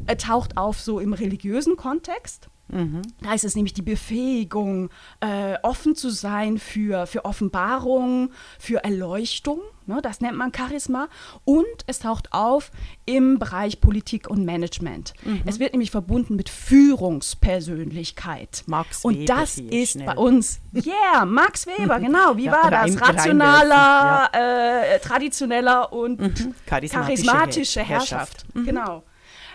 äh, 0.06 0.16
taucht 0.16 0.56
auf 0.56 0.80
so 0.80 1.00
im 1.00 1.12
religiösen 1.12 1.76
Kontext. 1.76 2.48
Mhm. 2.72 3.02
Da 3.22 3.34
ist 3.34 3.44
es 3.44 3.54
nämlich 3.54 3.74
die 3.74 3.82
Befähigung, 3.82 4.90
äh, 5.20 5.56
offen 5.62 5.94
zu 5.94 6.10
sein 6.10 6.58
für, 6.58 7.06
für 7.06 7.24
Offenbarung, 7.24 8.32
für 8.58 8.82
Erleuchtung. 8.84 9.60
Ne, 9.86 10.00
das 10.02 10.20
nennt 10.20 10.36
man 10.36 10.52
Charisma. 10.54 11.08
Und 11.44 11.66
es 11.86 12.00
taucht 12.00 12.32
auf 12.32 12.70
im 13.06 13.38
Bereich 13.38 13.80
Politik 13.80 14.28
und 14.30 14.44
Management. 14.44 15.14
Mhm. 15.24 15.42
Es 15.46 15.58
wird 15.58 15.72
nämlich 15.72 15.90
verbunden 15.90 16.36
mit 16.36 16.48
Führungspersönlichkeit. 16.48 18.62
Max 18.66 19.04
und 19.04 19.28
das 19.28 19.58
ist 19.58 19.92
schnell. 19.92 20.06
bei 20.06 20.16
uns, 20.16 20.60
yeah, 20.74 21.24
Max 21.24 21.66
Weber, 21.66 21.98
genau. 22.00 22.36
Wie 22.36 22.44
ja, 22.44 22.52
war 22.52 22.70
das? 22.70 23.00
Rationaler, 23.00 24.30
ja. 24.32 24.94
äh, 24.94 25.00
traditioneller 25.00 25.92
und 25.92 26.20
mhm. 26.20 26.54
charismatische, 26.66 27.26
charismatische 27.26 27.80
Herrschaft. 27.80 28.10
Herrschaft. 28.10 28.54
Mhm. 28.54 28.64
Genau. 28.64 29.02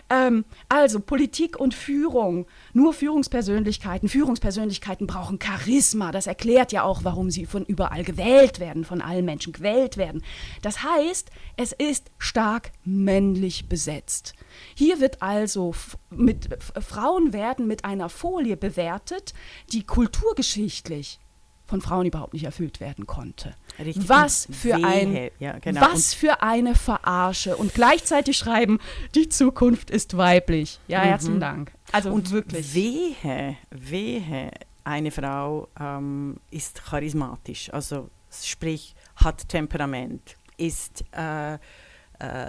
Ähm, 0.10 0.46
also 0.70 1.00
Politik 1.00 1.60
und 1.60 1.74
Führung. 1.74 2.46
Nur 2.74 2.94
Führungspersönlichkeiten. 2.94 4.08
Führungspersönlichkeiten 4.08 5.08
brauchen 5.08 5.40
Charisma. 5.42 6.12
Das 6.12 6.28
erklärt 6.28 6.72
ja 6.72 6.84
auch, 6.84 7.04
warum 7.04 7.32
sie 7.32 7.46
von 7.46 7.66
überall 7.66 8.04
gewählt 8.04 8.60
werden, 8.60 8.86
von 8.86 9.02
allen 9.02 9.26
Menschen 9.26 9.54
gewählt 9.54 9.98
werden. 9.98 10.24
Das 10.62 10.84
heißt, 10.84 11.32
es 11.58 11.72
ist 11.72 12.12
stark 12.18 12.72
männlich 12.84 13.68
besetzt. 13.68 14.34
Hier 14.76 15.00
wird 15.00 15.22
also 15.22 15.74
mit 16.10 16.50
Frauen 16.82 17.34
werden 17.34 17.68
mit 17.68 17.84
einer 17.84 18.10
Folie 18.10 18.58
bewertet, 18.58 19.34
die 19.72 19.84
kulturgeschichtlich 19.84 21.20
von 21.66 21.82
Frauen 21.82 22.06
überhaupt 22.06 22.34
nicht 22.34 22.46
erfüllt 22.46 22.80
werden 22.80 23.08
konnte. 23.08 23.56
Richtig 23.80 24.08
was 24.08 24.48
für, 24.52 24.76
ein, 24.76 25.32
ja, 25.40 25.58
genau. 25.60 25.82
was 25.82 26.14
für 26.14 26.42
eine 26.42 26.76
Verarsche. 26.76 27.58
Und 27.58 27.74
gleichzeitig 27.74 28.38
schreiben, 28.38 28.80
die 29.16 29.30
Zukunft 29.30 29.90
ist 29.90 30.16
weiblich. 30.16 30.80
Ja, 30.88 31.00
mhm. 31.00 31.06
herzlichen 31.06 31.40
Dank. 31.40 31.72
Also 31.92 32.12
und 32.12 32.32
wirklich. 32.32 32.74
Wehe, 32.74 33.58
wehe, 33.72 34.52
eine 34.84 35.12
Frau 35.12 35.68
ähm, 35.80 36.38
ist 36.52 36.86
charismatisch, 36.86 37.74
also 37.74 38.10
sprich 38.30 38.96
hat 39.16 39.50
Temperament, 39.50 40.38
ist 40.58 41.04
äh, 41.12 41.56
äh, 41.56 41.58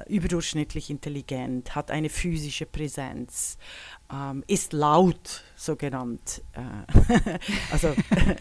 überdurchschnittlich 0.08 0.90
intelligent, 0.90 1.74
hat 1.74 1.90
eine 1.90 2.08
physische 2.08 2.66
Präsenz, 2.66 3.56
ähm, 4.12 4.44
ist 4.46 4.72
laut, 4.72 5.44
so 5.56 5.74
genannt. 5.74 6.42
Äh, 6.52 6.60
also, 7.72 7.88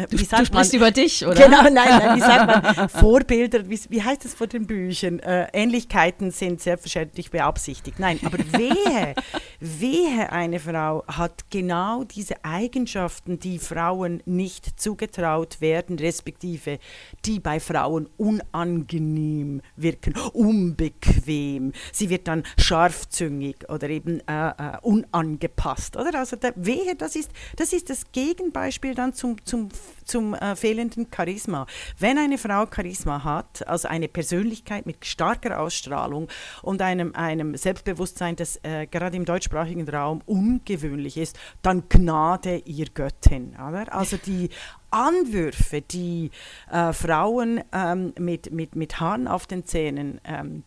wie 0.10 0.26
sagt 0.26 0.42
du 0.42 0.46
sprichst 0.46 0.74
man, 0.74 0.82
über 0.82 0.92
dich, 0.92 1.26
oder? 1.26 1.34
Genau, 1.34 1.64
nein, 1.64 1.74
nein, 1.74 2.18
wie 2.18 2.22
sagt 2.22 2.78
man? 2.78 2.90
Vorbilder, 3.06 3.70
wie, 3.70 3.80
wie 3.90 4.04
heißt 4.04 4.26
es 4.26 4.34
vor 4.34 4.48
den 4.48 4.68
Büchern? 4.68 5.20
Äh, 5.20 5.48
Ähnlichkeiten 5.54 6.32
sind 6.32 6.62
selbstverständlich 6.62 7.32
beabsichtigt. 7.32 8.00
Nein, 8.00 8.20
aber 8.24 8.38
wehe, 8.38 9.16
wehe, 9.60 10.32
eine 10.32 10.60
Frau 10.60 11.06
hat 11.08 11.50
genau 11.50 12.04
diese 12.04 12.44
Eigenschaften, 12.44 13.40
die 13.40 13.60
Frauen 13.60 14.22
nicht 14.26 14.80
zugetraut 14.80 15.62
werden, 15.62 15.98
respektive 15.98 16.80
die 17.26 17.40
bei 17.40 17.62
Frauen 17.62 18.10
unangenehm 18.18 19.62
wirken, 19.78 20.16
unbequem. 20.34 21.72
Sie 21.94 22.10
wird 22.10 22.28
dann 22.28 22.44
scharfzüngig 22.60 23.70
oder 23.70 23.90
eben 23.90 24.20
äh, 24.28 24.50
äh 24.50 24.78
unangepasst, 24.82 25.96
oder? 25.96 26.20
Also 26.20 26.36
der 26.36 26.54
Wehe, 26.58 26.96
das 27.06 27.16
ist, 27.16 27.32
das 27.56 27.72
ist 27.72 27.92
das 27.92 28.12
Gegenbeispiel 28.12 28.96
dann 28.96 29.14
zum, 29.14 29.44
zum, 29.46 29.70
zum 30.06 30.34
äh, 30.34 30.56
fehlenden 30.56 31.08
Charisma. 31.16 31.68
Wenn 32.00 32.18
eine 32.18 32.40
Frau 32.40 32.66
Charisma 32.66 33.24
hat, 33.24 33.68
also 33.68 33.88
eine 33.88 34.08
Persönlichkeit 34.08 34.88
mit 34.88 35.06
starker 35.06 35.60
Ausstrahlung 35.60 36.28
und 36.64 36.82
einem, 36.82 37.14
einem 37.14 37.56
Selbstbewusstsein, 37.56 38.36
das 38.36 38.60
äh, 38.64 38.88
gerade 38.88 39.18
im 39.18 39.26
deutschsprachigen 39.26 39.88
Raum 39.88 40.24
ungewöhnlich 40.26 41.18
ist, 41.18 41.38
dann 41.62 41.84
Gnade 41.90 42.58
ihr 42.66 42.88
Göttin. 42.88 43.56
Oder? 43.56 43.94
Also 43.94 44.18
die 44.18 44.50
Anwürfe, 44.90 45.82
die 45.82 46.32
äh, 46.72 46.92
Frauen 46.92 47.64
ähm, 47.72 48.14
mit, 48.18 48.52
mit, 48.52 48.76
mit 48.76 49.00
Haaren 49.00 49.28
auf 49.28 49.46
den 49.46 49.64
Zähnen 49.64 50.20
ähm, 50.24 50.64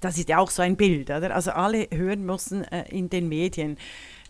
das 0.00 0.16
ist 0.16 0.28
ja 0.28 0.38
auch 0.38 0.50
so 0.50 0.62
ein 0.62 0.76
Bild, 0.76 1.10
oder? 1.10 1.34
Also 1.34 1.50
alle 1.50 1.86
hören 1.92 2.24
müssen 2.24 2.64
äh, 2.64 2.88
in 2.88 3.10
den 3.10 3.28
Medien, 3.28 3.76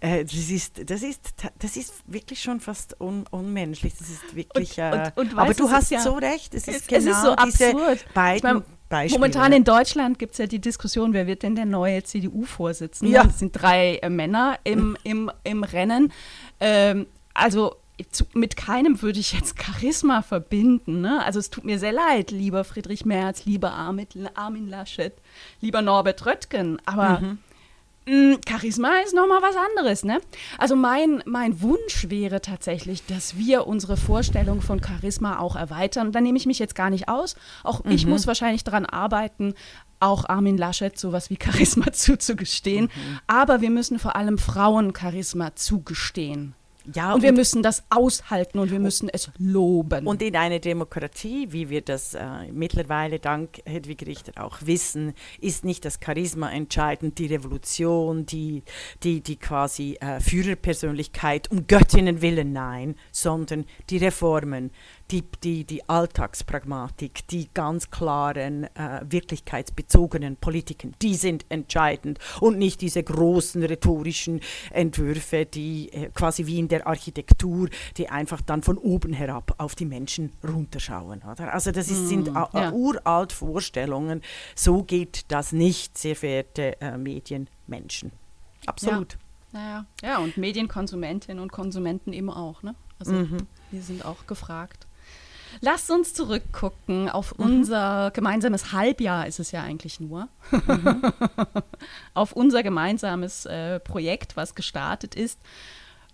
äh, 0.00 0.25
das, 0.25 0.50
ist, 0.50 0.90
das, 0.90 1.02
ist, 1.02 1.35
das 1.59 1.76
ist 1.76 2.02
wirklich 2.07 2.40
schon 2.42 2.61
fast 2.61 3.00
un, 3.00 3.25
unmenschlich. 3.30 3.95
Das 3.99 4.09
ist 4.09 4.35
wirklich. 4.35 4.78
Und, 4.78 4.85
äh, 4.85 5.12
und, 5.14 5.33
und 5.33 5.38
aber 5.38 5.54
du 5.54 5.71
hast 5.71 5.90
ja, 5.90 6.00
so 6.00 6.14
recht. 6.14 6.54
Es 6.54 6.69
ist, 6.69 6.83
es, 6.83 6.87
genau 6.87 7.11
ist 7.11 7.23
so 7.23 7.33
absurd. 7.33 8.04
beiden. 8.14 8.64
Beispiele. 8.88 9.21
Momentan 9.21 9.52
in 9.52 9.62
Deutschland 9.62 10.19
gibt 10.19 10.33
es 10.33 10.38
ja 10.38 10.47
die 10.47 10.59
Diskussion, 10.59 11.12
wer 11.12 11.28
wird 11.28 11.45
denn 11.45 11.54
der 11.54 11.64
neue 11.64 12.02
CDU-Vorsitzende? 12.02 13.14
Ja. 13.14 13.23
Das 13.23 13.38
sind 13.38 13.52
drei 13.52 13.97
äh, 13.97 14.11
Männer 14.11 14.59
im, 14.64 14.97
im, 15.04 15.30
im 15.45 15.62
Rennen. 15.62 16.12
Ähm, 16.59 17.07
also 17.33 17.76
zu, 18.11 18.25
mit 18.35 18.57
keinem 18.57 19.00
würde 19.02 19.21
ich 19.21 19.33
jetzt 19.33 19.62
Charisma 19.62 20.23
verbinden. 20.23 21.00
Ne? 21.00 21.25
Also 21.25 21.38
es 21.38 21.50
tut 21.50 21.64
mir 21.64 21.78
sehr 21.78 21.92
leid, 21.92 22.30
lieber 22.30 22.64
Friedrich 22.64 23.04
Merz, 23.04 23.45
lieber 23.45 23.73
Armin 23.73 24.69
Laschet, 24.69 25.12
lieber 25.61 25.83
Norbert 25.83 26.26
Röttgen. 26.26 26.80
Aber 26.85 27.21
mhm. 27.21 27.38
Mm, 28.07 28.35
Charisma 28.49 28.99
ist 29.04 29.14
nochmal 29.14 29.42
was 29.42 29.57
anderes, 29.57 30.04
ne? 30.04 30.21
Also 30.59 30.75
mein, 30.75 31.23
mein 31.26 31.61
Wunsch 31.61 32.09
wäre 32.09 32.40
tatsächlich, 32.40 33.04
dass 33.07 33.37
wir 33.37 33.66
unsere 33.66 33.97
Vorstellung 33.97 34.62
von 34.62 34.83
Charisma 34.83 35.38
auch 35.38 35.54
erweitern. 35.54 36.12
Da 36.12 36.21
nehme 36.21 36.38
ich 36.38 36.47
mich 36.47 36.59
jetzt 36.59 36.75
gar 36.75 36.90
nicht 36.90 37.09
aus. 37.09 37.37
Auch 37.62 37.85
mhm. 37.85 37.90
ich 37.90 38.07
muss 38.07 38.26
wahrscheinlich 38.26 38.64
daran 38.64 38.87
arbeiten, 38.87 39.54
auch 40.00 40.28
Armin 40.28 40.57
Laschet 40.57 40.99
sowas 40.99 41.30
wie 41.30 41.38
Charisma 41.42 41.92
zuzugestehen. 41.92 42.85
Mhm. 42.85 43.19
Aber 43.26 43.61
wir 43.61 43.71
müssen 43.71 43.99
vor 43.99 44.16
allem 44.16 44.38
Frauen 44.38 44.95
Charisma 44.97 45.54
zugestehen. 45.54 46.54
Ja, 46.94 47.14
und 47.14 47.23
wir 47.23 47.32
müssen 47.32 47.62
das 47.62 47.85
aushalten 47.90 48.59
und 48.59 48.70
wir 48.70 48.80
müssen 48.80 49.09
es 49.09 49.30
loben. 49.38 50.06
Und 50.06 50.23
in 50.23 50.37
einer 50.37 50.59
Demokratie, 50.59 51.49
wie 51.50 51.70
wir 51.70 51.82
das 51.82 52.14
äh, 52.14 52.20
mittlerweile 52.52 53.18
dank 53.18 53.61
Hedwig 53.64 54.06
Richter 54.06 54.44
auch 54.44 54.59
wissen, 54.62 55.14
ist 55.40 55.64
nicht 55.64 55.85
das 55.85 55.99
Charisma 56.04 56.50
entscheidend, 56.50 57.18
die 57.18 57.26
Revolution, 57.26 58.26
die, 58.26 58.62
die, 59.02 59.20
die 59.20 59.37
quasi 59.37 59.97
äh, 60.00 60.20
Führerpersönlichkeit 60.20 61.50
um 61.50 61.66
Göttinnen 61.66 62.23
willen, 62.23 62.52
nein, 62.52 62.97
sondern 63.12 63.64
die 63.90 63.99
Reformen, 63.99 64.70
die, 65.11 65.25
die, 65.43 65.64
die 65.64 65.88
Alltagspragmatik, 65.88 67.26
die 67.29 67.49
ganz 67.52 67.90
klaren, 67.90 68.64
äh, 68.76 69.00
wirklichkeitsbezogenen 69.05 70.37
Politiken, 70.37 70.95
die 71.02 71.14
sind 71.14 71.45
entscheidend 71.49 72.19
und 72.40 72.59
nicht 72.59 72.81
diese 72.81 73.02
großen 73.02 73.62
rhetorischen 73.62 74.40
Entwürfe, 74.71 75.47
die 75.47 75.93
äh, 75.93 76.11
quasi 76.11 76.47
wie 76.47 76.59
in 76.59 76.69
der 76.69 76.87
Architektur, 76.87 77.69
die 77.97 78.09
einfach 78.09 78.40
dann 78.40 78.62
von 78.62 78.79
oben 78.79 79.12
herab 79.12 79.55
auf 79.59 79.75
die 79.75 79.87
Menschen 79.87 80.33
runterschauen. 80.47 81.23
Oder? 81.23 81.52
Also 81.52 81.73
das 81.73 81.90
ist, 81.90 82.09
sind 82.09 82.33
mm, 82.33 82.37
ja. 82.55 82.73
uralt 82.73 83.33
Vorstellungen. 83.33 84.23
So 84.55 84.83
geht 84.83 85.25
das 85.29 85.52
nicht, 85.52 85.99
sehr 85.99 86.17
verehrte 86.17 86.81
äh, 86.81 86.97
Medienmenschen. 86.97 88.12
Absolut. 88.67 89.14
Ja. 89.14 89.19
Naja. 89.52 89.87
ja, 90.02 90.19
und 90.19 90.37
Medienkonsumentinnen 90.37 91.43
und 91.43 91.50
Konsumenten 91.50 92.12
eben 92.12 92.31
auch. 92.31 92.62
Ne? 92.62 92.76
Also 93.00 93.12
mhm. 93.12 93.49
wir 93.73 93.83
sind 93.83 94.05
auch 94.05 94.26
gefragt. 94.29 94.87
Lasst 95.61 95.90
uns 95.90 96.14
zurückgucken 96.14 97.09
auf 97.09 97.38
mhm. 97.38 97.45
unser 97.45 98.11
gemeinsames 98.12 98.73
Halbjahr, 98.73 99.26
ist 99.26 99.40
es 99.40 99.52
ja 99.52 99.62
eigentlich 99.62 100.00
nur. 100.00 100.28
Mhm. 100.50 101.02
auf 102.14 102.33
unser 102.33 102.62
gemeinsames 102.62 103.47
äh, 103.47 103.80
Projekt, 103.80 104.37
was 104.37 104.54
gestartet 104.54 105.14
ist. 105.14 105.38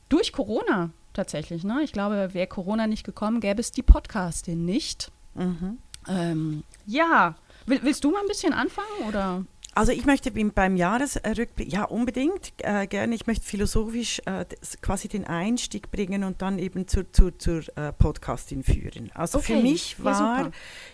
durch 0.08 0.32
Corona 0.32 0.90
tatsächlich. 1.12 1.64
Ne? 1.64 1.80
Ich 1.82 1.92
glaube, 1.92 2.34
wäre 2.34 2.46
Corona 2.46 2.86
nicht 2.86 3.04
gekommen, 3.04 3.40
gäbe 3.40 3.60
es 3.60 3.72
die 3.72 3.82
Podcastin 3.82 4.64
nicht. 4.64 5.10
Mhm. 5.34 5.78
Ähm, 6.08 6.62
ja, 6.86 7.34
Will, 7.66 7.80
willst 7.82 8.04
du 8.04 8.10
mal 8.12 8.20
ein 8.20 8.28
bisschen 8.28 8.52
anfangen 8.52 9.08
oder? 9.08 9.44
Also 9.76 9.92
ich 9.92 10.06
möchte 10.06 10.30
beim 10.30 10.74
Jahresrückblick, 10.74 11.70
ja 11.70 11.84
unbedingt, 11.84 12.54
äh, 12.62 12.86
gerne, 12.86 13.14
ich 13.14 13.26
möchte 13.26 13.44
philosophisch 13.44 14.22
äh, 14.24 14.46
quasi 14.80 15.06
den 15.06 15.26
Einstieg 15.26 15.90
bringen 15.90 16.24
und 16.24 16.40
dann 16.40 16.58
eben 16.58 16.88
zur, 16.88 17.12
zur, 17.12 17.38
zur 17.38 17.60
äh, 17.76 17.92
Podcastin 17.92 18.62
führen. 18.62 19.10
Also 19.12 19.36
okay. 19.36 19.56
für 19.56 19.62
mich 19.62 20.02
war 20.02 20.44
ja, 20.44 20.50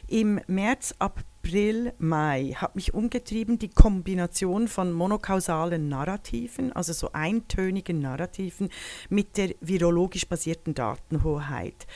im 0.09 0.41
März, 0.49 0.97
April, 1.45 1.93
Mai, 1.99 2.53
hat 2.55 2.77
mich 2.77 2.95
umgetrieben 2.95 3.59
die 3.59 3.69
Kombination 3.69 4.69
von 4.69 4.93
monokausalen 4.93 5.89
Narrativen, 5.89 6.73
also 6.73 6.93
so 6.93 7.11
eintönigen 7.13 7.99
Narrativen, 7.99 8.69
mit 9.09 9.37
der 9.37 9.55
virologisch 9.61 10.29
basierten 10.29 10.75
Datenhoheit. 10.75 11.87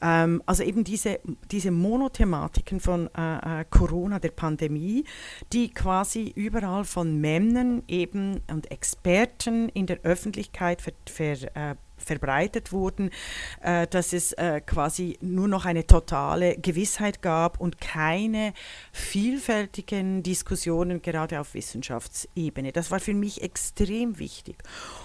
Ähm, 0.00 0.40
also 0.46 0.62
eben 0.62 0.84
diese, 0.84 1.18
diese 1.50 1.72
Monothematiken 1.72 2.78
von 2.78 3.10
äh, 3.16 3.60
äh, 3.60 3.64
Corona, 3.68 4.20
der 4.20 4.30
Pandemie, 4.30 5.04
die 5.52 5.70
quasi 5.72 6.32
überall 6.34 6.84
von 6.84 7.20
Männern 7.20 7.82
eben 7.88 8.40
und 8.50 8.70
Experten 8.70 9.68
in 9.70 9.86
der 9.86 10.00
Öffentlichkeit 10.02 10.80
ver, 10.80 10.92
ver, 11.06 11.56
äh, 11.56 11.74
verbreitet 12.02 12.72
wurden, 12.72 13.10
äh, 13.60 13.86
dass 13.86 14.12
es 14.12 14.32
äh, 14.32 14.60
quasi 14.60 15.18
nur 15.20 15.48
noch 15.48 15.64
eine 15.64 15.86
totale 15.86 16.56
Gewissheit 16.56 17.22
gab 17.22 17.60
und 17.60 17.80
keine 17.80 18.52
vielfältigen 18.92 20.22
Diskussionen 20.22 21.02
gerade 21.02 21.40
auf 21.40 21.54
Wissenschaftsebene. 21.54 22.72
Das 22.72 22.90
war 22.90 23.00
für 23.00 23.14
mich 23.14 23.42
extrem 23.42 24.18
wichtig. 24.18 24.56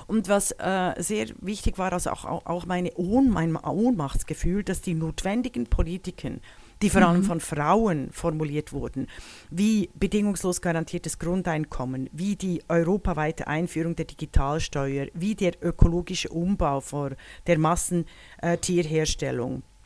Und 0.08 0.30
was 0.30 0.52
äh, 0.52 0.94
sehr 0.98 1.28
wichtig 1.40 1.78
war, 1.78 1.94
also 1.94 2.12
auch, 2.12 2.26
auch 2.46 2.66
meine 2.66 2.94
Ohn, 2.96 3.30
mein 3.30 3.56
Ohnmachtsgefühl, 3.56 4.64
dass 4.64 4.82
die 4.82 4.94
notwendigen 4.94 5.68
Politiken, 5.68 6.42
die 6.82 6.90
vor 6.90 7.02
allem 7.02 7.22
mhm. 7.22 7.26
von 7.26 7.40
Frauen 7.40 8.10
formuliert 8.12 8.74
wurden, 8.74 9.08
wie 9.50 9.90
bedingungslos 9.94 10.62
garantiertes 10.62 11.20
Grundeinkommen, 11.20 12.10
wie 12.12 12.36
die 12.36 12.62
europaweite 12.68 13.48
Einführung 13.48 13.96
der 13.96 14.06
Digitalsteuer, 14.06 15.08
wie 15.14 15.36
der 15.36 15.54
ökologische 15.62 16.30
Umbau 16.30 16.82
vor 16.82 17.12
der 17.48 17.58
Massentierherstellung 17.58 19.60
äh, 19.60 19.77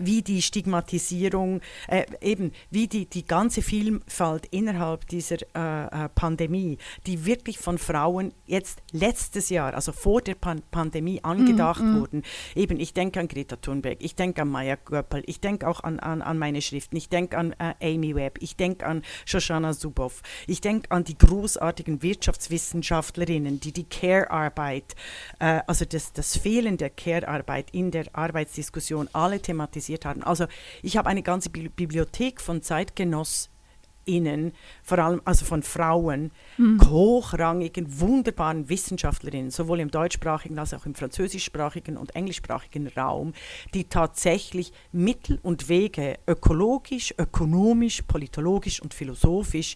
wie 0.00 0.22
die 0.22 0.42
Stigmatisierung, 0.42 1.60
äh, 1.88 2.04
eben 2.20 2.52
wie 2.70 2.86
die, 2.86 3.06
die 3.06 3.26
ganze 3.26 3.62
Vielfalt 3.62 4.46
innerhalb 4.46 5.06
dieser 5.08 5.36
äh, 5.54 6.04
äh, 6.04 6.08
Pandemie, 6.14 6.78
die 7.06 7.26
wirklich 7.26 7.58
von 7.58 7.78
Frauen 7.78 8.32
jetzt 8.46 8.80
letztes 8.92 9.50
Jahr, 9.50 9.74
also 9.74 9.92
vor 9.92 10.20
der 10.22 10.34
Pan 10.34 10.62
Pandemie 10.70 11.22
angedacht 11.22 11.82
mm, 11.82 11.92
mm. 11.92 12.00
wurden. 12.00 12.22
Eben, 12.54 12.80
ich 12.80 12.94
denke 12.94 13.20
an 13.20 13.28
Greta 13.28 13.56
Thunberg, 13.56 13.98
ich 14.00 14.14
denke 14.16 14.42
an 14.42 14.48
Maya 14.48 14.76
Göppel, 14.76 15.22
ich 15.26 15.40
denke 15.40 15.68
auch 15.68 15.80
an, 15.80 16.00
an, 16.00 16.22
an 16.22 16.38
meine 16.38 16.62
Schriften, 16.62 16.96
ich 16.96 17.08
denke 17.08 17.36
an 17.36 17.54
äh, 17.58 17.74
Amy 17.94 18.14
Webb, 18.14 18.38
ich 18.40 18.56
denke 18.56 18.86
an 18.86 19.02
Shoshana 19.24 19.72
Zuboff, 19.72 20.22
ich 20.46 20.60
denke 20.60 20.90
an 20.90 21.04
die 21.04 21.16
großartigen 21.16 22.02
Wirtschaftswissenschaftlerinnen, 22.02 23.60
die 23.60 23.72
die 23.72 23.84
Care-Arbeit, 23.84 24.94
äh, 25.38 25.60
also 25.66 25.84
das, 25.84 26.12
das 26.12 26.36
Fehlen 26.36 26.76
der 26.76 26.90
Care-Arbeit 26.90 27.70
in 27.72 27.90
der 27.90 28.06
Arbeitsdiskussion 28.12 29.08
alle 29.12 29.40
Themen 29.40 29.57
thematisiert 29.58 30.04
haben. 30.04 30.22
Also 30.22 30.46
ich 30.82 30.96
habe 30.96 31.08
eine 31.08 31.22
ganze 31.22 31.50
Bibliothek 31.50 32.40
von 32.40 32.62
ZeitgenossInnen, 32.62 34.52
vor 34.82 34.98
allem 34.98 35.20
also 35.24 35.44
von 35.44 35.62
Frauen, 35.62 36.30
mhm. 36.56 36.80
hochrangigen, 36.88 38.00
wunderbaren 38.00 38.68
Wissenschaftlerinnen, 38.68 39.50
sowohl 39.50 39.80
im 39.80 39.90
deutschsprachigen 39.90 40.58
als 40.58 40.74
auch 40.74 40.86
im 40.86 40.94
französischsprachigen 40.94 41.96
und 41.96 42.14
englischsprachigen 42.14 42.86
Raum, 42.88 43.32
die 43.74 43.84
tatsächlich 43.84 44.72
Mittel 44.92 45.38
und 45.42 45.68
Wege 45.68 46.18
ökologisch, 46.26 47.14
ökonomisch, 47.18 48.02
politologisch 48.02 48.80
und 48.80 48.94
philosophisch 48.94 49.74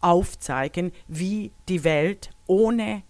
aufzeigen, 0.00 0.90
wie 1.06 1.52
die 1.68 1.84
Welt 1.84 2.30
ohne 2.46 3.04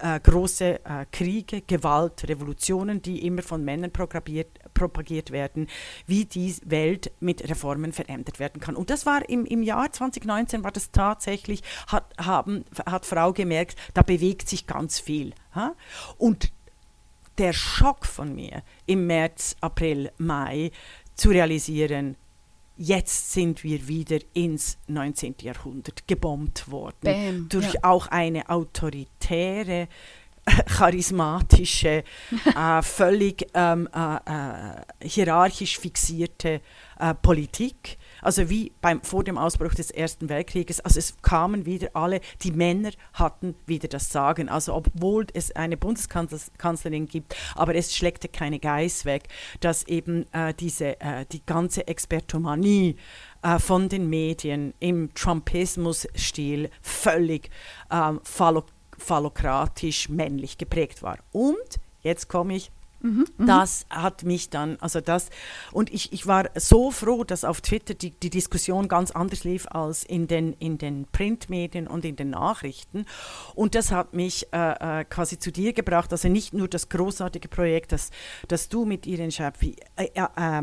äh, 0.00 0.20
große 0.20 0.84
äh, 0.84 1.06
Kriege, 1.10 1.62
Gewalt, 1.62 2.28
Revolutionen, 2.28 3.00
die 3.00 3.26
immer 3.26 3.42
von 3.42 3.64
Männern 3.64 3.92
propagiert 4.74 5.30
werden, 5.30 5.68
wie 6.06 6.24
die 6.24 6.54
Welt 6.64 7.12
mit 7.20 7.48
Reformen 7.48 7.92
verändert 7.92 8.38
werden 8.38 8.60
kann. 8.60 8.76
Und 8.76 8.90
das 8.90 9.06
war 9.06 9.28
im, 9.28 9.46
im 9.46 9.62
Jahr 9.62 9.90
2019 9.90 10.64
war 10.64 10.72
das 10.72 10.90
tatsächlich, 10.90 11.62
hat, 11.86 12.04
haben, 12.18 12.64
hat 12.86 13.06
Frau 13.06 13.32
gemerkt, 13.32 13.76
da 13.94 14.02
bewegt 14.02 14.48
sich 14.48 14.66
ganz 14.66 14.98
viel. 14.98 15.32
Ha? 15.54 15.74
Und 16.18 16.52
der 17.38 17.52
Schock 17.52 18.06
von 18.06 18.34
mir 18.34 18.62
im 18.86 19.06
März, 19.06 19.56
April, 19.60 20.12
Mai 20.18 20.70
zu 21.14 21.30
realisieren, 21.30 22.16
jetzt 22.76 23.32
sind 23.32 23.62
wir 23.62 23.86
wieder 23.86 24.18
ins 24.32 24.78
19. 24.88 25.36
Jahrhundert 25.42 26.06
gebombt 26.08 26.70
worden 26.70 26.96
Bam, 27.02 27.48
durch 27.48 27.74
ja. 27.74 27.80
auch 27.82 28.08
eine 28.08 28.48
autoritäre 28.50 29.88
charismatische, 30.66 32.04
äh, 32.44 32.82
völlig 32.82 33.46
ähm, 33.54 33.88
äh, 33.94 34.16
äh, 34.16 35.08
hierarchisch 35.08 35.78
fixierte 35.78 36.60
äh, 36.98 37.14
Politik. 37.14 37.98
Also 38.20 38.48
wie 38.48 38.72
beim, 38.80 39.02
vor 39.02 39.24
dem 39.24 39.38
Ausbruch 39.38 39.74
des 39.74 39.90
Ersten 39.90 40.28
Weltkrieges. 40.28 40.80
Also 40.80 40.98
es 40.98 41.16
kamen 41.22 41.66
wieder 41.66 41.88
alle, 41.94 42.20
die 42.42 42.52
Männer 42.52 42.90
hatten 43.12 43.54
wieder 43.66 43.88
das 43.88 44.10
Sagen. 44.10 44.48
Also 44.48 44.74
obwohl 44.74 45.26
es 45.34 45.52
eine 45.52 45.76
Bundeskanzlerin 45.76 47.06
gibt, 47.06 47.36
aber 47.54 47.74
es 47.74 47.94
schlägt 47.94 48.32
keine 48.32 48.58
Geiß 48.58 49.04
weg, 49.04 49.28
dass 49.60 49.86
eben 49.86 50.26
äh, 50.32 50.54
diese, 50.54 51.00
äh, 51.00 51.26
die 51.30 51.44
ganze 51.44 51.86
Expertomanie 51.86 52.96
von 53.58 53.90
den 53.90 54.08
Medien 54.08 54.72
im 54.80 55.12
Trumpismus-Stil 55.12 56.70
völlig 56.80 57.50
ähm, 57.92 58.20
phallokratisch 58.98 60.08
männlich 60.08 60.58
geprägt 60.58 61.02
war. 61.02 61.18
Und 61.32 61.80
jetzt 62.00 62.28
komme 62.28 62.54
ich 62.56 62.70
Mhm, 63.04 63.26
mhm, 63.36 63.46
das 63.46 63.84
hat 63.90 64.24
mich 64.24 64.48
dann, 64.48 64.78
also 64.80 65.02
das, 65.02 65.28
und 65.72 65.92
ich, 65.92 66.14
ich 66.14 66.26
war 66.26 66.48
so 66.54 66.90
froh, 66.90 67.22
dass 67.22 67.44
auf 67.44 67.60
Twitter 67.60 67.92
die, 67.92 68.12
die 68.12 68.30
Diskussion 68.30 68.88
ganz 68.88 69.10
anders 69.10 69.44
lief 69.44 69.66
als 69.68 70.04
in 70.04 70.26
den, 70.26 70.54
in 70.54 70.78
den 70.78 71.06
Printmedien 71.12 71.86
und 71.86 72.06
in 72.06 72.16
den 72.16 72.30
Nachrichten. 72.30 73.04
Und 73.54 73.74
das 73.74 73.92
hat 73.92 74.14
mich 74.14 74.46
äh, 74.54 75.00
äh 75.00 75.04
quasi 75.04 75.38
zu 75.38 75.52
dir 75.52 75.74
gebracht, 75.74 76.12
also 76.12 76.28
nicht 76.28 76.54
nur 76.54 76.66
das 76.66 76.88
großartige 76.88 77.48
Projekt, 77.48 77.92
das, 77.92 78.10
das 78.48 78.70
du 78.70 78.86
mit 78.86 79.06
Irene 79.06 79.30
Schäpfi 79.30 79.76
äh, 79.96 80.08
äh, 80.14 80.62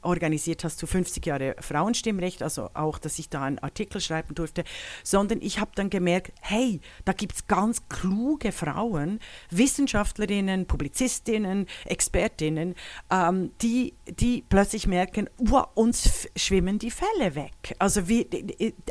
organisiert 0.00 0.64
hast 0.64 0.78
zu 0.78 0.86
50 0.86 1.26
Jahre 1.26 1.56
Frauenstimmrecht, 1.60 2.42
also 2.42 2.70
auch, 2.72 2.98
dass 2.98 3.18
ich 3.18 3.28
da 3.28 3.42
einen 3.42 3.58
Artikel 3.58 4.00
schreiben 4.00 4.34
durfte, 4.34 4.64
sondern 5.04 5.42
ich 5.42 5.60
habe 5.60 5.72
dann 5.74 5.90
gemerkt, 5.90 6.32
hey, 6.40 6.80
da 7.04 7.12
gibt 7.12 7.34
es 7.34 7.46
ganz 7.48 7.86
kluge 7.90 8.50
Frauen, 8.50 9.20
Wissenschaftlerinnen, 9.50 10.64
Publizistinnen, 10.64 11.49
Expertinnen, 11.50 12.30
Expertinnen, 12.30 12.74
ähm, 13.10 13.50
die, 13.62 13.94
die 14.06 14.44
plötzlich 14.48 14.86
merken, 14.86 15.28
wow, 15.38 15.68
uns 15.74 16.28
schwimmen 16.36 16.78
die 16.78 16.90
Fälle 16.90 17.34
weg. 17.34 17.74
Also 17.78 18.08
wie, 18.08 18.26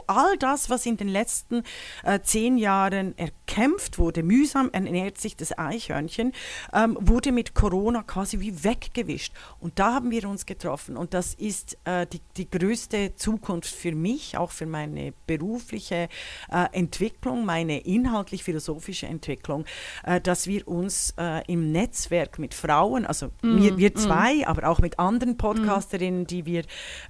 all 0.07 0.37
das, 0.37 0.69
was 0.69 0.85
in 0.85 0.97
den 0.97 1.07
letzten 1.07 1.63
äh, 2.03 2.19
zehn 2.21 2.57
Jahren 2.57 3.17
erkämpft 3.17 3.97
wurde, 3.97 4.23
mühsam 4.23 4.69
ernährt 4.71 5.19
sich 5.19 5.35
das 5.35 5.57
Eichhörnchen, 5.57 6.33
ähm, 6.73 6.97
wurde 6.99 7.31
mit 7.31 7.53
Corona 7.55 8.03
quasi 8.03 8.39
wie 8.39 8.63
weggewischt. 8.63 9.33
Und 9.59 9.79
da 9.79 9.93
haben 9.93 10.11
wir 10.11 10.27
uns 10.27 10.45
getroffen. 10.45 10.97
Und 10.97 11.13
das 11.13 11.33
ist 11.33 11.77
äh, 11.85 12.05
die, 12.07 12.21
die 12.37 12.49
größte 12.49 13.15
Zukunft 13.15 13.73
für 13.73 13.93
mich, 13.93 14.37
auch 14.37 14.51
für 14.51 14.65
meine 14.65 15.13
berufliche 15.27 16.09
äh, 16.51 16.65
Entwicklung, 16.71 17.45
meine 17.45 17.79
inhaltlich-philosophische 17.79 19.07
Entwicklung, 19.07 19.65
äh, 20.03 20.21
dass 20.21 20.47
wir 20.47 20.67
uns 20.67 21.13
äh, 21.17 21.43
im 21.51 21.71
Netzwerk 21.71 22.39
mit 22.39 22.48
mit 22.49 22.55
Frauen, 22.55 23.05
also 23.05 23.27
mm, 23.43 23.61
wir, 23.61 23.77
wir 23.77 23.91
mm. 23.91 23.95
zwei, 23.95 24.35
mm. 24.37 24.43
aber 24.45 24.69
auch 24.69 24.79
mit 24.79 24.97
anderen 24.97 25.37
Podcasterinnen, 25.37 26.25
die 26.25 26.47
wir 26.47 26.63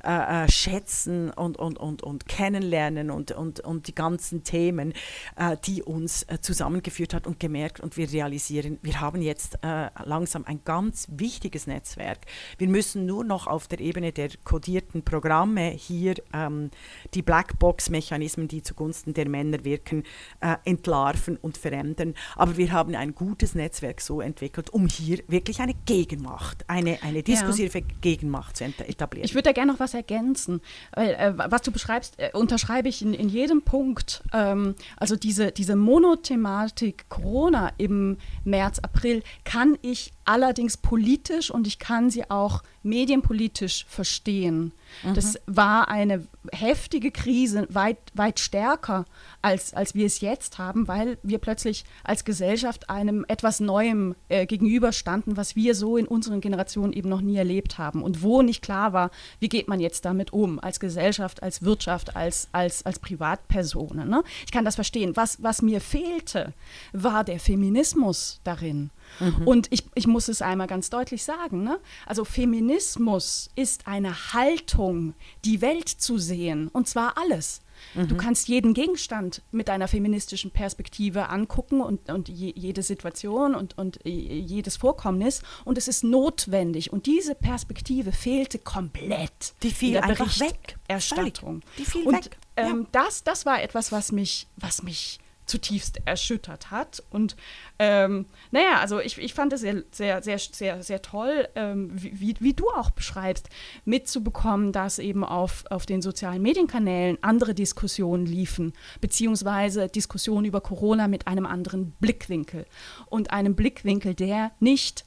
äh, 0.04 0.44
äh, 0.44 0.52
schätzen 0.52 1.30
und, 1.32 1.58
und, 1.58 1.78
und, 1.78 2.04
und 2.04 2.28
kennenlernen 2.28 3.10
und, 3.10 3.32
und, 3.32 3.62
und 3.62 3.88
die 3.88 3.96
ganzen 3.96 4.44
Themen, 4.44 4.94
äh, 5.38 5.56
die 5.66 5.82
uns 5.82 6.24
äh, 6.24 6.40
zusammengeführt 6.42 7.14
hat 7.14 7.26
und 7.26 7.40
gemerkt 7.40 7.80
und 7.80 7.96
wir 7.96 8.12
realisieren, 8.12 8.80
wir 8.82 9.00
haben 9.00 9.22
jetzt 9.22 9.60
äh, 9.64 9.90
langsam 10.04 10.44
ein 10.44 10.60
ganz 10.66 11.08
wichtiges 11.10 11.68
Netzwerk. 11.68 12.20
Wir 12.58 12.68
müssen 12.68 13.06
nur 13.06 13.24
noch 13.24 13.48
auf 13.48 13.70
der 13.70 13.80
Ebene 13.80 14.12
der 14.12 14.32
kodierten 14.44 15.04
Programme 15.04 15.70
hier 15.70 16.16
ähm, 16.34 16.70
die 17.14 17.22
Blackbox-Mechanismen, 17.22 18.50
die 18.50 18.62
zugunsten 18.62 19.14
der 19.14 19.30
Männer 19.30 19.64
wirken, 19.64 20.04
äh, 20.42 20.58
entlarven 20.66 21.38
und 21.38 21.58
verändern. 21.58 22.14
Aber 22.36 22.58
wir 22.58 22.74
haben 22.74 22.94
ein 22.96 23.16
gutes 23.16 23.56
Netzwerk 23.56 24.02
so 24.02 24.20
entwickelt, 24.20 24.70
um 24.72 24.90
hier 24.90 25.19
hier 25.20 25.32
wirklich 25.32 25.60
eine 25.60 25.74
Gegenmacht, 25.86 26.66
eine, 26.68 27.02
eine 27.04 27.24
diskursive 27.24 27.80
ja. 27.80 27.86
Gegenmacht 28.02 28.58
zu 28.58 28.66
etablieren. 28.66 29.26
Ich 29.26 29.34
würde 29.34 29.44
da 29.44 29.52
gerne 29.52 29.72
noch 29.72 29.80
was 29.80 29.94
ergänzen. 29.94 30.62
Weil, 30.96 31.12
äh, 31.12 31.34
was 31.36 31.62
du 31.62 31.72
beschreibst, 31.72 32.16
äh, 32.18 32.32
unterschreibe 32.34 32.90
ich 32.90 33.02
in, 33.02 33.14
in 33.14 33.30
jedem 33.30 33.62
Punkt. 33.62 34.24
Ähm, 34.34 34.76
also 34.98 35.16
diese, 35.16 35.52
diese 35.52 35.76
Monothematik 35.76 37.10
Corona 37.10 37.72
im 37.78 38.18
März, 38.44 38.80
April 38.80 39.24
kann 39.44 39.78
ich 39.82 40.12
allerdings 40.30 40.78
politisch 40.78 41.50
und 41.50 41.66
ich 41.66 41.80
kann 41.80 42.12
sie 42.12 42.30
auch 42.30 42.62
medienpolitisch 42.84 43.86
verstehen. 43.90 44.74
Mhm. 45.04 45.16
Das 45.16 45.40
war 45.48 45.88
eine 45.88 46.28
heftige 46.52 47.10
Krise, 47.10 47.68
weit, 47.72 47.98
weit 48.14 48.40
stärker, 48.40 49.06
als, 49.42 49.74
als 49.74 49.96
wir 49.96 50.06
es 50.06 50.22
jetzt 50.22 50.60
haben, 50.60 50.88
weil 50.88 51.18
wir 51.24 51.40
plötzlich 51.40 51.84
als 52.04 52.26
Gesellschaft 52.26 52.92
einem 52.92 53.26
etwas 53.28 53.60
Neuem 53.60 54.16
äh, 54.30 54.46
gegenüberstanden, 54.46 55.36
was 55.36 55.56
wir 55.56 55.74
so 55.74 55.98
in 55.98 56.08
unseren 56.08 56.42
Generationen 56.42 56.94
eben 56.94 57.10
noch 57.10 57.22
nie 57.22 57.38
erlebt 57.38 57.80
haben 57.80 58.04
und 58.04 58.22
wo 58.22 58.44
nicht 58.44 58.62
klar 58.62 58.94
war, 58.94 59.10
wie 59.40 59.50
geht 59.50 59.68
man 59.68 59.80
jetzt 59.80 60.06
damit 60.06 60.32
um, 60.32 60.60
als 60.60 60.80
Gesellschaft, 60.80 61.42
als 61.42 61.64
Wirtschaft, 61.64 62.16
als, 62.16 62.50
als, 62.52 62.86
als 62.86 63.00
Privatpersonen. 63.00 64.08
Ne? 64.08 64.24
Ich 64.46 64.52
kann 64.52 64.66
das 64.66 64.76
verstehen. 64.76 65.16
Was, 65.16 65.42
was 65.42 65.64
mir 65.64 65.82
fehlte, 65.82 66.54
war 66.94 67.24
der 67.24 67.40
Feminismus 67.40 68.42
darin. 68.44 68.92
Mhm. 69.20 69.48
Und 69.48 69.68
ich, 69.72 69.86
ich 69.96 70.08
muss 70.08 70.28
es 70.28 70.42
einmal 70.42 70.68
ganz 70.68 70.90
deutlich 70.90 71.24
sagen, 71.24 71.64
ne? 71.64 71.80
also 72.06 72.26
Feminismus 72.26 73.50
ist 73.56 73.88
eine 73.88 74.34
Haltung, 74.34 75.14
die 75.46 75.62
Welt 75.62 75.90
zu 75.90 76.18
sehen, 76.18 76.68
und 76.70 76.88
zwar 76.88 77.18
alles. 77.18 77.62
Mhm. 77.94 78.08
Du 78.08 78.18
kannst 78.18 78.48
jeden 78.48 78.74
Gegenstand 78.74 79.42
mit 79.52 79.70
einer 79.70 79.88
feministischen 79.88 80.52
Perspektive 80.52 81.30
angucken 81.30 81.82
und, 81.82 82.10
und 82.10 82.30
je, 82.30 82.54
jede 82.56 82.84
Situation 82.84 83.56
und, 83.56 83.78
und 83.78 84.00
jedes 84.04 84.78
Vorkommnis 84.78 85.42
und 85.66 85.78
es 85.78 85.88
ist 85.88 86.04
notwendig. 86.04 86.92
Und 86.92 87.06
diese 87.06 87.36
Perspektive 87.36 88.12
fehlte 88.12 88.60
komplett. 88.60 89.54
Die 89.64 89.72
fiel 89.72 89.98
einfach 89.98 90.40
weg. 90.40 90.78
Erstattung. 90.88 91.62
Die 91.78 91.86
fiel 91.86 92.06
und, 92.06 92.16
weg. 92.16 92.38
Ähm, 92.56 92.82
ja. 92.94 93.04
das, 93.04 93.24
das 93.24 93.46
war 93.46 93.62
etwas, 93.62 93.92
was 93.92 94.12
mich, 94.12 94.48
was 94.58 94.84
mich 94.84 95.20
zutiefst 95.50 96.00
erschüttert 96.06 96.72
hat. 96.72 97.04
Und 97.10 97.36
ähm, 97.80 98.26
naja, 98.52 98.80
also 98.80 99.00
ich, 99.00 99.18
ich 99.18 99.34
fand 99.34 99.54
es 99.54 99.62
sehr, 99.62 99.84
sehr, 99.92 100.22
sehr, 100.22 100.40
sehr, 100.40 100.84
sehr 100.84 101.02
toll, 101.02 101.48
ähm, 101.56 101.90
wie, 101.94 102.36
wie 102.40 102.54
du 102.54 102.70
auch 102.70 102.92
beschreibst, 102.92 103.50
mitzubekommen, 103.86 104.72
dass 104.72 105.00
eben 105.00 105.24
auf, 105.24 105.66
auf 105.70 105.86
den 105.86 106.02
sozialen 106.02 106.42
Medienkanälen 106.42 107.18
andere 107.22 107.54
Diskussionen 107.54 108.26
liefen, 108.26 108.74
beziehungsweise 109.02 109.88
Diskussionen 109.88 110.46
über 110.46 110.62
Corona 110.62 111.08
mit 111.08 111.28
einem 111.28 111.46
anderen 111.46 111.92
Blickwinkel 112.00 112.66
und 113.08 113.32
einem 113.32 113.56
Blickwinkel, 113.56 114.14
der 114.14 114.52
nicht 114.60 115.06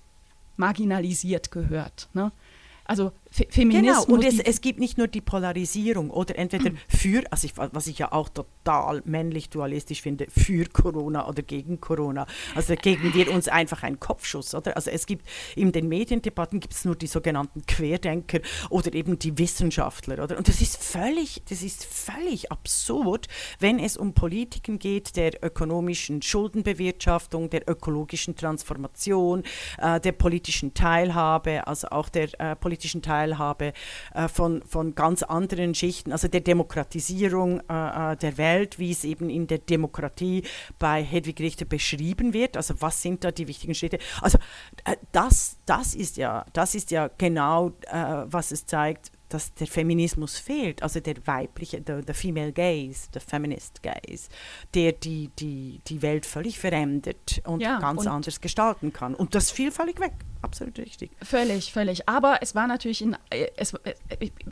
marginalisiert 0.57 1.51
gehört. 1.51 2.09
Ne? 2.13 2.33
Also 2.85 3.13
Fe 3.33 3.47
Feminismus. 3.49 4.05
Genau, 4.05 4.15
und 4.15 4.25
es, 4.25 4.39
es, 4.39 4.61
gibt 4.61 4.79
nicht 4.79 4.99
nur 4.99 5.09
die 5.09 5.23
Polarisierung 5.23 6.11
oder 6.11 6.37
entweder 6.37 6.71
für, 6.87 7.23
also 7.31 7.47
ich, 7.47 7.55
was 7.57 7.87
ich 7.87 7.99
ja 7.99 8.13
auch 8.13 8.29
total 8.29 9.01
männlich 9.07 9.49
dualistisch 9.49 10.03
finde, 10.03 10.27
für 10.29 10.67
Corona 10.67 11.27
oder 11.27 11.41
gegen 11.41 11.81
Corona. 11.81 12.27
Also 12.55 12.75
gegen 12.75 13.15
wir 13.15 13.33
uns 13.33 13.49
einfach 13.49 13.85
einen 13.85 13.99
Kopfschuss, 13.99 14.55
oder? 14.55 14.77
Also 14.77 14.91
es 14.91 15.07
gibt 15.07 15.27
in 15.57 15.73
den 15.73 15.89
Mediendebatten 15.89 16.61
gibt 16.61 16.75
es 16.75 16.85
nur 16.85 16.95
die 16.95 17.07
sogenannten 17.07 17.65
Querdenker 17.65 18.41
oder 18.69 18.93
eben 18.93 19.19
die 19.19 19.39
Wissenschaftler, 19.39 20.23
oder? 20.23 20.37
Und 20.37 20.49
das 20.49 20.61
ist 20.61 20.77
völlig, 20.77 21.43
das 21.49 21.63
ist 21.63 21.87
völlig 21.87 22.53
absurd, 22.53 23.29
wenn 23.61 23.79
es 23.79 23.97
um 23.97 24.13
Politiken 24.13 24.79
geht 24.79 25.17
der 25.17 25.43
ökonomischen 25.43 26.21
Schuldenbewirtschaftung, 26.21 27.49
der 27.49 27.67
ökologischen 27.67 28.37
Transformation, 28.37 29.43
äh, 29.79 29.99
der 30.01 30.13
politischen 30.13 30.75
Teilhabe, 30.75 31.67
also 31.67 31.89
auch 31.89 32.11
der 32.11 32.29
äh, 32.39 32.57
politischen 32.57 33.01
Teilhabe 33.01 33.22
Teilhabe 33.23 33.73
äh, 34.15 34.29
von, 34.29 34.63
von 34.67 34.95
ganz 34.95 35.23
anderen 35.23 35.75
Schichten, 35.75 36.13
also 36.13 36.29
der 36.29 36.41
Demokratisierung 36.41 37.61
äh, 37.69 38.13
äh, 38.13 38.17
der 38.17 38.39
Welt, 38.39 38.79
wie 38.79 38.91
es 38.91 39.05
eben 39.05 39.31
in 39.31 39.47
der 39.47 39.59
Demokratie 39.59 40.43
bei 40.79 41.03
Hedwig 41.03 41.41
Richter 41.41 41.65
beschrieben 41.65 42.33
wird. 42.33 42.57
Also 42.57 42.75
was 42.81 43.01
sind 43.03 43.25
da 43.25 43.31
die 43.31 43.49
wichtigen 43.49 43.75
Schritte? 43.75 43.99
Also 44.21 44.39
das, 45.13 45.59
das, 45.67 45.95
ist 45.95 46.17
ja, 46.17 46.45
das 46.53 46.75
ist 46.75 46.91
ja 46.91 47.09
genau, 47.19 47.73
was 48.27 48.51
es 48.53 48.67
zeigt, 48.67 49.13
dass 49.33 49.55
der 49.55 49.67
Feminismus 49.67 50.39
fehlt, 50.39 50.83
also 50.83 51.01
der 51.01 51.27
weibliche, 51.27 51.81
der, 51.81 52.03
der 52.03 52.15
Female 52.15 52.53
Gaze, 52.53 53.11
der 53.15 53.21
Feminist 53.21 53.83
Gaze, 53.83 54.29
der 54.75 54.93
die, 54.93 55.31
die, 55.39 55.81
die 55.87 56.03
Welt 56.03 56.27
völlig 56.27 56.59
verändert 56.59 57.41
und 57.45 57.61
ja, 57.61 57.79
ganz 57.79 58.01
und 58.01 58.09
anders 58.09 58.41
gestalten 58.41 58.93
kann. 58.93 59.15
Und 59.15 59.35
das 59.35 59.51
fiel 59.51 59.71
völlig 59.71 60.01
weg. 60.01 60.13
Absolut 60.43 60.77
richtig. 60.79 61.13
Völlig, 61.23 61.73
völlig. 61.73 62.09
Aber 62.09 62.39
es 62.43 62.55
war 62.55 62.67
natürlich, 62.67 63.01
in, 63.01 63.17
äh, 63.31 63.47
es, 63.57 63.75
äh, 63.75 63.95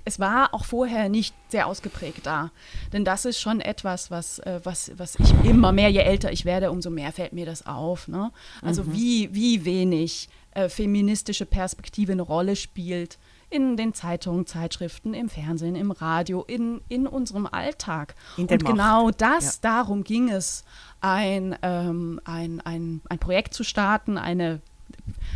es 0.05 0.21
war 0.21 0.55
auch 0.55 0.65
vorher 0.65 1.09
nicht 1.09 1.35
sehr 1.49 1.67
ausgeprägt 1.67 2.25
da. 2.25 2.53
Denn 2.93 3.05
das 3.05 3.25
ist 3.25 3.41
schon 3.41 3.61
etwas, 3.61 4.11
was, 4.11 4.39
äh, 4.41 4.61
was, 4.63 4.93
was 4.97 5.17
ich 5.17 5.33
immer 5.45 5.73
mehr, 5.73 5.91
je 5.91 6.01
älter 6.01 6.31
ich 6.33 6.45
werde, 6.45 6.71
umso 6.71 6.91
mehr 6.91 7.13
fällt 7.13 7.33
mir 7.33 7.45
das 7.45 7.67
auf. 7.67 8.07
Ne? 8.07 8.31
Also 8.63 8.85
mhm. 8.85 8.93
wie, 8.93 9.35
wie 9.35 9.65
wenig 9.65 10.29
äh, 10.53 10.69
feministische 10.69 11.45
Perspektive 11.45 12.13
eine 12.13 12.23
Rolle 12.23 12.55
spielt 12.55 13.19
in 13.51 13.77
den 13.77 13.95
Zeitungen, 13.95 14.47
Zeitschriften, 14.47 15.13
im 15.13 15.29
Fernsehen, 15.29 15.75
im 15.75 15.91
Radio, 15.91 16.45
in, 16.47 16.81
in 16.89 17.07
unserem 17.07 17.47
Alltag. 17.47 18.15
In 18.37 18.47
Und 18.47 18.65
genau 18.65 19.11
das, 19.11 19.61
ja. 19.63 19.71
darum 19.71 20.05
ging 20.05 20.31
es, 20.31 20.65
ein, 21.01 21.57
ähm, 21.63 22.21
ein, 22.25 22.61
ein, 22.61 23.01
ein 23.09 23.19
Projekt 23.19 23.55
zu 23.55 23.65
starten, 23.65 24.19
eine 24.19 24.61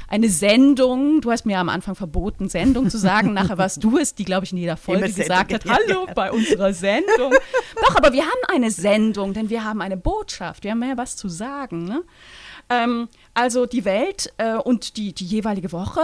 eine 0.09 0.29
Sendung, 0.29 1.21
du 1.21 1.31
hast 1.31 1.47
mir 1.47 1.59
am 1.59 1.69
Anfang 1.69 1.95
verboten, 1.95 2.49
Sendung 2.49 2.91
zu 2.91 2.99
sagen, 2.99 3.33
nachher 3.35 3.59
warst 3.59 3.83
du 3.83 3.99
es, 3.99 4.15
die, 4.15 4.25
glaube 4.25 4.45
ich, 4.45 4.53
in 4.53 4.59
jeder 4.59 4.77
Folge 4.77 5.11
gesagt 5.13 5.53
hat, 5.53 5.65
hallo 5.69 6.07
bei 6.15 6.31
unserer 6.31 6.73
Sendung. 6.73 7.33
Doch, 7.81 7.97
aber 7.97 8.13
wir 8.13 8.23
haben 8.23 8.55
eine 8.55 8.71
Sendung, 8.71 9.33
denn 9.33 9.51
wir 9.51 9.65
haben 9.65 9.81
eine 9.81 9.97
Botschaft, 9.97 10.65
wir 10.65 10.73
haben 10.73 10.83
ja 10.83 10.97
was 10.97 11.17
zu 11.17 11.29
sagen. 11.29 11.85
Ne? 11.85 12.03
Ähm, 12.69 13.09
also 13.33 13.67
die 13.67 13.85
Welt 13.85 14.33
äh, 14.39 14.55
und 14.55 14.97
die, 14.97 15.13
die 15.13 15.25
jeweilige 15.25 15.73
Woche 15.73 16.01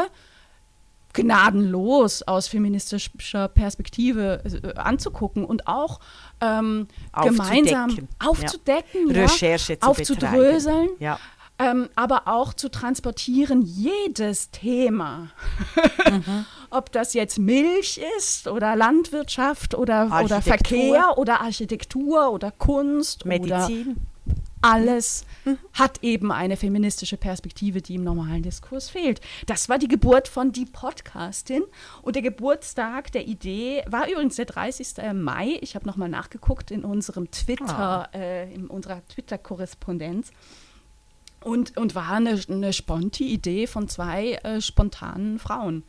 gnadenlos 1.12 2.22
aus 2.22 2.48
feministischer 2.48 3.48
Perspektive 3.48 4.42
äh, 4.44 4.74
anzugucken 4.78 5.44
und 5.44 5.66
auch 5.66 6.00
ähm, 6.40 6.88
gemeinsam 7.22 8.08
aufzudecken, 8.18 9.10
ja. 9.10 9.22
Recherche 9.22 9.78
zu 9.78 9.88
aufzudröseln, 9.88 10.90
ja. 10.98 11.18
ähm, 11.58 11.88
aber 11.96 12.22
auch 12.26 12.54
zu 12.54 12.68
transportieren, 12.70 13.62
jedes 13.62 14.50
Thema. 14.50 15.30
mhm. 16.08 16.46
Ob 16.70 16.92
das 16.92 17.14
jetzt 17.14 17.38
Milch 17.38 18.00
ist 18.18 18.46
oder 18.46 18.76
Landwirtschaft 18.76 19.74
oder, 19.74 20.20
oder 20.24 20.40
Verkehr 20.40 21.18
oder 21.18 21.40
Architektur 21.40 22.30
oder 22.30 22.52
Kunst 22.52 23.26
Medizin. 23.26 23.96
Alles 24.62 25.24
mhm. 25.44 25.58
hat 25.72 26.02
eben 26.02 26.32
eine 26.32 26.56
feministische 26.56 27.16
Perspektive, 27.16 27.80
die 27.80 27.94
im 27.94 28.04
normalen 28.04 28.42
Diskurs 28.42 28.90
fehlt. 28.90 29.20
Das 29.46 29.68
war 29.68 29.78
die 29.78 29.88
Geburt 29.88 30.28
von 30.28 30.52
Die 30.52 30.66
Podcastin 30.66 31.62
und 32.02 32.16
der 32.16 32.22
Geburtstag 32.22 33.12
der 33.12 33.26
Idee 33.26 33.82
war 33.86 34.08
übrigens 34.08 34.36
der 34.36 34.46
30. 34.46 35.12
Mai. 35.14 35.58
Ich 35.60 35.74
habe 35.74 35.86
nochmal 35.86 36.08
nachgeguckt 36.08 36.70
in 36.70 36.84
unserem 36.84 37.30
Twitter, 37.30 38.08
oh. 38.12 38.16
äh, 38.16 38.52
in 38.52 38.66
unserer 38.66 39.06
Twitter-Korrespondenz. 39.06 40.30
Und, 41.42 41.78
und 41.78 41.94
war 41.94 42.10
eine, 42.10 42.38
eine 42.48 42.72
Sponti-Idee 42.74 43.66
von 43.66 43.88
zwei 43.88 44.34
äh, 44.42 44.60
spontanen 44.60 45.38
Frauen. 45.38 45.84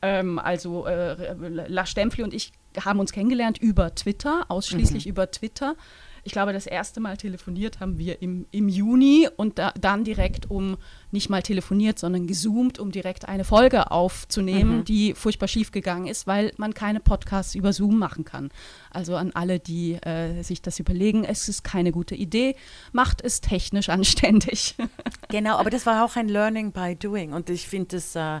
Ähm, 0.00 0.38
also 0.38 0.86
äh, 0.86 1.32
La 1.66 1.86
Stempfli 1.86 2.22
und 2.22 2.32
ich 2.34 2.52
haben 2.80 3.00
uns 3.00 3.12
kennengelernt 3.12 3.58
über 3.58 3.94
Twitter, 3.94 4.46
ausschließlich 4.48 5.06
mhm. 5.06 5.10
über 5.10 5.30
Twitter 5.30 5.76
ich 6.24 6.32
glaube, 6.32 6.52
das 6.52 6.66
erste 6.66 7.00
Mal 7.00 7.16
telefoniert 7.16 7.80
haben 7.80 7.98
wir 7.98 8.22
im, 8.22 8.46
im 8.50 8.68
Juni 8.68 9.28
und 9.36 9.58
da, 9.58 9.72
dann 9.80 10.04
direkt 10.04 10.50
um 10.50 10.76
nicht 11.12 11.28
mal 11.28 11.42
telefoniert, 11.42 11.98
sondern 11.98 12.26
gezoomt, 12.26 12.78
um 12.78 12.90
direkt 12.90 13.28
eine 13.28 13.44
Folge 13.44 13.90
aufzunehmen, 13.90 14.78
mhm. 14.78 14.84
die 14.84 15.14
furchtbar 15.14 15.48
schief 15.48 15.70
gegangen 15.70 16.06
ist, 16.06 16.26
weil 16.26 16.52
man 16.56 16.74
keine 16.74 17.00
Podcasts 17.00 17.54
über 17.54 17.72
Zoom 17.72 17.98
machen 17.98 18.24
kann. 18.24 18.50
Also 18.90 19.16
an 19.16 19.32
alle, 19.34 19.60
die 19.60 19.94
äh, 19.94 20.42
sich 20.42 20.62
das 20.62 20.78
überlegen, 20.78 21.24
es 21.24 21.48
ist 21.48 21.64
keine 21.64 21.92
gute 21.92 22.14
Idee, 22.14 22.56
macht 22.92 23.22
es 23.22 23.40
technisch 23.40 23.88
anständig. 23.90 24.74
genau, 25.28 25.56
aber 25.58 25.70
das 25.70 25.86
war 25.86 26.04
auch 26.04 26.16
ein 26.16 26.28
Learning 26.28 26.72
by 26.72 26.96
Doing 26.96 27.32
und 27.32 27.50
ich 27.50 27.68
finde 27.68 27.96
das, 27.96 28.16
äh, 28.16 28.40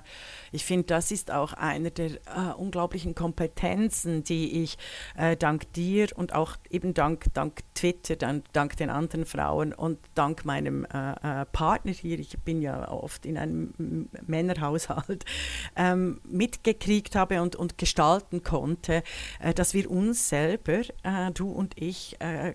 ich 0.50 0.64
finde 0.64 0.84
das 0.84 1.10
ist 1.10 1.30
auch 1.30 1.52
eine 1.52 1.90
der 1.90 2.12
äh, 2.12 2.54
unglaublichen 2.56 3.14
Kompetenzen, 3.14 4.24
die 4.24 4.62
ich 4.62 4.78
äh, 5.16 5.36
dank 5.36 5.72
dir 5.74 6.08
und 6.14 6.34
auch 6.34 6.56
eben 6.70 6.94
dank, 6.94 7.26
dank 7.34 7.60
Twitter, 7.74 8.16
dank, 8.16 8.44
dank 8.52 8.76
den 8.76 8.88
anderen 8.88 9.26
Frauen 9.26 9.72
und 9.74 9.98
dank 10.14 10.44
meinem 10.44 10.84
äh, 10.86 11.42
äh, 11.42 11.44
Partner 11.46 11.92
hier, 11.92 12.18
ich 12.18 12.38
bin 12.38 12.61
ja 12.62 12.90
oft 12.90 13.26
in 13.26 13.36
einem 13.36 14.08
Männerhaushalt, 14.26 15.24
ähm, 15.76 16.20
mitgekriegt 16.24 17.14
habe 17.14 17.42
und, 17.42 17.56
und 17.56 17.78
gestalten 17.78 18.42
konnte, 18.42 19.02
äh, 19.40 19.54
dass 19.54 19.74
wir 19.74 19.90
uns 19.90 20.28
selber, 20.28 20.80
äh, 21.02 21.30
du 21.32 21.50
und 21.50 21.80
ich, 21.80 22.16
äh, 22.20 22.54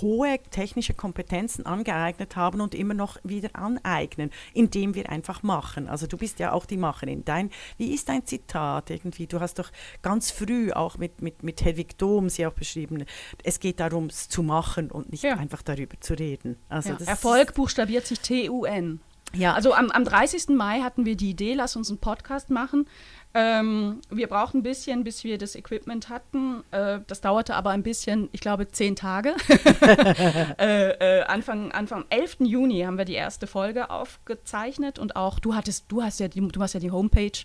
hohe 0.00 0.38
technische 0.50 0.94
Kompetenzen 0.94 1.66
angeeignet 1.66 2.36
haben 2.36 2.60
und 2.60 2.74
immer 2.74 2.94
noch 2.94 3.18
wieder 3.22 3.50
aneignen, 3.54 4.30
indem 4.52 4.94
wir 4.94 5.08
einfach 5.08 5.42
machen. 5.42 5.88
Also 5.88 6.06
du 6.06 6.16
bist 6.16 6.38
ja 6.38 6.52
auch 6.52 6.66
die 6.66 6.76
Macherin. 6.76 7.24
Dein, 7.24 7.50
wie 7.76 7.94
ist 7.94 8.08
dein 8.08 8.26
Zitat 8.26 8.90
irgendwie? 8.90 9.26
Du 9.26 9.40
hast 9.40 9.58
doch 9.58 9.70
ganz 10.02 10.30
früh 10.30 10.72
auch 10.72 10.98
mit, 10.98 11.22
mit, 11.22 11.42
mit 11.42 11.64
Hedwig 11.64 11.96
Dom 11.98 12.28
sie 12.28 12.46
auch 12.46 12.52
beschrieben, 12.52 13.04
es 13.44 13.60
geht 13.60 13.80
darum, 13.80 14.06
es 14.06 14.28
zu 14.28 14.42
machen 14.42 14.90
und 14.90 15.10
nicht 15.10 15.22
ja. 15.22 15.36
einfach 15.36 15.62
darüber 15.62 16.00
zu 16.00 16.14
reden. 16.14 16.56
Also 16.68 16.90
ja. 16.90 16.98
Erfolg 17.06 17.54
buchstabiert 17.54 18.06
sich 18.06 18.20
T-U-N. 18.20 19.00
Ja. 19.34 19.54
Also 19.54 19.74
am, 19.74 19.90
am 19.90 20.04
30. 20.04 20.48
Mai 20.50 20.80
hatten 20.80 21.04
wir 21.04 21.16
die 21.16 21.30
Idee, 21.30 21.54
lass 21.54 21.76
uns 21.76 21.90
einen 21.90 21.98
Podcast 21.98 22.50
machen. 22.50 22.86
Ähm, 23.34 24.00
wir 24.08 24.26
brauchten 24.26 24.58
ein 24.58 24.62
bisschen, 24.62 25.04
bis 25.04 25.22
wir 25.22 25.36
das 25.36 25.54
Equipment 25.54 26.08
hatten. 26.08 26.64
Äh, 26.70 27.00
das 27.06 27.20
dauerte 27.20 27.54
aber 27.56 27.70
ein 27.70 27.82
bisschen, 27.82 28.30
ich 28.32 28.40
glaube, 28.40 28.68
zehn 28.68 28.96
Tage. 28.96 29.34
äh, 30.58 31.18
äh, 31.18 31.22
Anfang, 31.24 31.70
Anfang 31.72 32.06
11. 32.08 32.38
Juni 32.40 32.80
haben 32.80 32.96
wir 32.96 33.04
die 33.04 33.14
erste 33.14 33.46
Folge 33.46 33.90
aufgezeichnet 33.90 34.98
und 34.98 35.16
auch 35.16 35.38
du 35.38 35.54
hattest, 35.54 35.84
du 35.88 36.02
hast 36.02 36.20
ja 36.20 36.28
die, 36.28 36.40
du 36.40 36.62
hast 36.62 36.72
ja 36.72 36.80
die 36.80 36.90
Homepage 36.90 37.38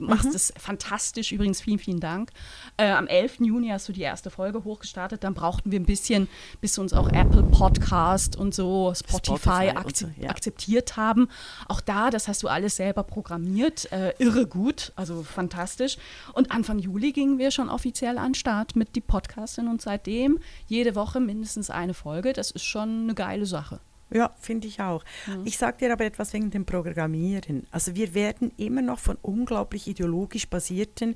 machst 0.00 0.28
mhm. 0.28 0.34
es 0.34 0.52
fantastisch, 0.56 1.32
übrigens 1.32 1.60
vielen, 1.60 1.78
vielen 1.78 2.00
Dank. 2.00 2.30
Äh, 2.76 2.90
am 2.90 3.06
11. 3.06 3.40
Juni 3.40 3.68
hast 3.68 3.88
du 3.88 3.92
die 3.92 4.02
erste 4.02 4.30
Folge 4.30 4.64
hochgestartet. 4.64 5.24
Dann 5.24 5.34
brauchten 5.34 5.70
wir 5.70 5.80
ein 5.80 5.86
bisschen, 5.86 6.28
bis 6.60 6.78
uns 6.78 6.92
auch 6.92 7.08
Apple 7.08 7.42
Podcast 7.42 8.36
und 8.36 8.54
so 8.54 8.92
Spotify, 8.94 9.38
Spotify 9.38 9.76
akze 9.76 10.14
ja. 10.18 10.30
akzeptiert 10.30 10.96
haben. 10.96 11.28
Auch 11.68 11.80
da, 11.80 12.10
das 12.10 12.28
hast 12.28 12.42
du 12.42 12.48
alles 12.48 12.76
selber 12.76 13.02
programmiert. 13.02 13.90
Äh, 13.92 14.14
irre 14.18 14.46
gut, 14.46 14.92
also 14.96 15.22
fantastisch. 15.22 15.96
Und 16.32 16.50
Anfang 16.52 16.78
Juli 16.78 17.12
gingen 17.12 17.38
wir 17.38 17.50
schon 17.50 17.68
offiziell 17.68 18.18
an 18.18 18.30
den 18.30 18.34
Start 18.34 18.76
mit 18.76 18.96
die 18.96 19.00
Podcastin 19.00 19.68
und 19.68 19.82
seitdem 19.82 20.38
jede 20.66 20.94
Woche 20.94 21.20
mindestens 21.20 21.70
eine 21.70 21.94
Folge. 21.94 22.32
Das 22.32 22.50
ist 22.50 22.64
schon 22.64 23.02
eine 23.02 23.14
geile 23.14 23.46
Sache. 23.46 23.80
Ja, 24.12 24.34
finde 24.40 24.66
ich 24.66 24.80
auch. 24.80 25.04
Mhm. 25.26 25.46
Ich 25.46 25.58
sage 25.58 25.78
dir 25.78 25.92
aber 25.92 26.04
etwas 26.04 26.32
wegen 26.32 26.50
dem 26.50 26.66
Programmieren. 26.66 27.66
Also 27.70 27.94
wir 27.94 28.14
werden 28.14 28.52
immer 28.56 28.82
noch 28.82 28.98
von 28.98 29.16
unglaublich 29.22 29.86
ideologisch 29.86 30.48
basierten 30.48 31.14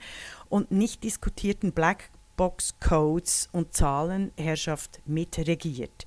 und 0.49 0.71
nicht 0.71 1.05
diskutierten 1.05 1.73
Black 1.73 2.11
Box-Codes 2.37 3.49
und 3.53 3.75
Zahlenherrschaft 3.75 5.01
mitregiert. 5.07 6.05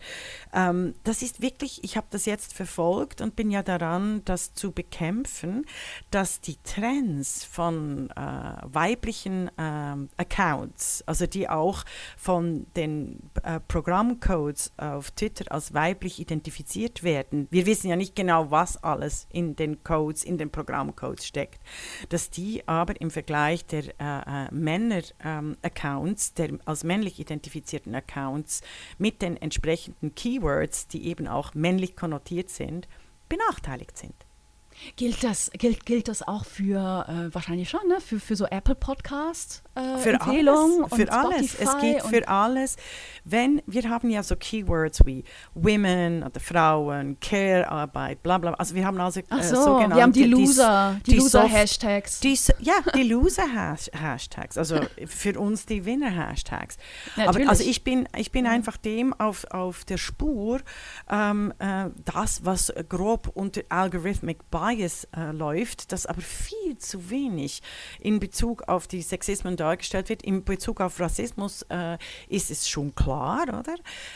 Ähm, 0.54 0.94
das 1.04 1.22
ist 1.22 1.42
wirklich, 1.42 1.84
ich 1.84 1.98
habe 1.98 2.08
das 2.10 2.26
jetzt 2.26 2.54
verfolgt 2.54 3.22
und 3.22 3.36
bin 3.36 3.52
ja 3.52 3.64
daran, 3.64 4.22
das 4.26 4.54
zu 4.54 4.72
bekämpfen, 4.72 5.66
dass 6.12 6.42
die 6.42 6.58
Trends 6.64 7.44
von 7.44 8.10
äh, 8.12 8.22
weiblichen 8.64 9.50
äh, 9.58 9.96
Accounts, 10.18 11.04
also 11.06 11.28
die 11.28 11.50
auch 11.50 11.84
von 12.18 12.68
den 12.76 13.30
äh, 13.44 13.60
Programmcodes 13.60 14.74
auf 14.78 15.12
Twitter 15.12 15.52
als 15.52 15.74
weiblich 15.74 16.20
identifiziert 16.20 17.04
werden, 17.04 17.48
wir 17.52 17.66
wissen 17.66 17.90
ja 17.90 17.96
nicht 17.96 18.16
genau, 18.16 18.52
was 18.52 18.82
alles 18.84 19.28
in 19.32 19.56
den 19.56 19.84
Codes, 19.84 20.24
in 20.24 20.38
den 20.38 20.50
Programmcodes 20.50 21.26
steckt, 21.26 21.62
dass 22.10 22.30
die 22.30 22.68
aber 22.68 23.00
im 23.00 23.12
Vergleich 23.12 23.66
der 23.66 23.84
äh, 24.00 24.48
äh, 24.48 24.52
Männer-Accounts 24.52 26.30
ähm, 26.30 26.36
der 26.38 26.60
als 26.66 26.84
männlich 26.84 27.20
identifizierten 27.20 27.96
Accounts 27.96 28.62
mit 28.98 29.22
den 29.22 29.38
entsprechenden 29.38 30.16
Keywords, 30.38 30.88
die 30.88 31.08
eben 31.08 31.28
auch 31.28 31.54
männlich 31.54 31.96
konnotiert 31.96 32.50
sind, 32.50 32.88
benachteiligt 33.30 33.98
sind. 33.98 34.27
Gilt 34.96 35.24
das, 35.24 35.52
gilt, 35.54 35.86
gilt 35.86 36.08
das 36.08 36.28
auch 36.28 36.46
für, 36.46 37.06
äh, 37.08 37.34
wahrscheinlich 37.34 37.70
schon, 37.70 37.88
ne? 37.88 38.00
für, 38.00 38.20
für 38.20 38.36
so 38.36 38.46
Apple 38.46 38.76
Podcast 38.76 39.64
äh, 39.76 39.98
für 39.98 40.12
Empfehlungen 40.12 40.84
alles, 40.84 40.96
für 40.96 41.12
alles. 41.12 41.56
Es 41.56 41.78
geht 41.80 42.02
für 42.04 42.28
alles. 42.28 42.76
Wenn, 43.24 43.62
wir 43.66 43.90
haben 43.90 44.10
ja 44.10 44.24
so 44.24 44.36
Keywords 44.36 45.06
wie 45.06 45.24
Women 45.54 46.24
oder 46.24 46.40
Frauen, 46.40 47.20
Care-Arbeit, 47.20 48.24
bla 48.24 48.38
bla. 48.38 48.54
Also 48.54 48.76
wir 48.76 48.86
haben 48.86 49.00
also 49.00 49.22
Ach 49.30 49.40
äh, 49.40 49.44
so, 49.44 49.56
sogenannte, 49.56 49.96
wir 49.96 50.04
haben 50.04 50.14
die 50.14 50.26
Loser, 50.26 51.00
die, 51.06 51.12
die 51.12 51.18
Loser-Hashtags. 51.18 52.22
Ja, 52.60 52.76
die 52.96 53.04
Loser-Hashtags, 53.04 54.58
also 54.58 54.80
für 55.06 55.40
uns 55.40 55.66
die 55.66 55.86
Winner-Hashtags. 55.86 56.78
Aber 57.18 57.50
also 57.50 57.64
ich 57.64 57.84
bin, 57.84 58.08
ich 58.16 58.32
bin 58.32 58.46
ja. 58.46 58.52
einfach 58.52 58.78
dem 58.78 59.14
auf, 59.14 59.46
auf 59.52 59.86
der 59.86 59.98
Spur, 59.98 60.60
ähm, 61.10 61.54
äh, 61.60 61.90
das, 62.06 62.46
was 62.46 62.74
grob 62.90 63.32
unter 63.34 63.62
Algorithmic 63.70 64.50
Bias 64.50 64.67
Bias 64.68 65.08
äh, 65.16 65.32
läuft, 65.32 65.92
das 65.94 66.06
aber 66.06 66.22
viel 66.22 66.78
zu 66.78 67.10
wenig 67.10 67.62
in 68.02 68.20
Bezug 68.20 68.68
auf 68.68 68.88
die 68.88 69.02
Sexismen 69.02 69.56
dargestellt 69.56 70.10
wird. 70.10 70.24
In 70.24 70.44
Bezug 70.44 70.82
auf 70.82 71.00
Rassismus 71.00 71.62
äh, 71.70 71.98
ist 72.28 72.52
es 72.52 72.68
schon 72.68 72.94
klar, 72.94 73.44
oder? 73.44 73.76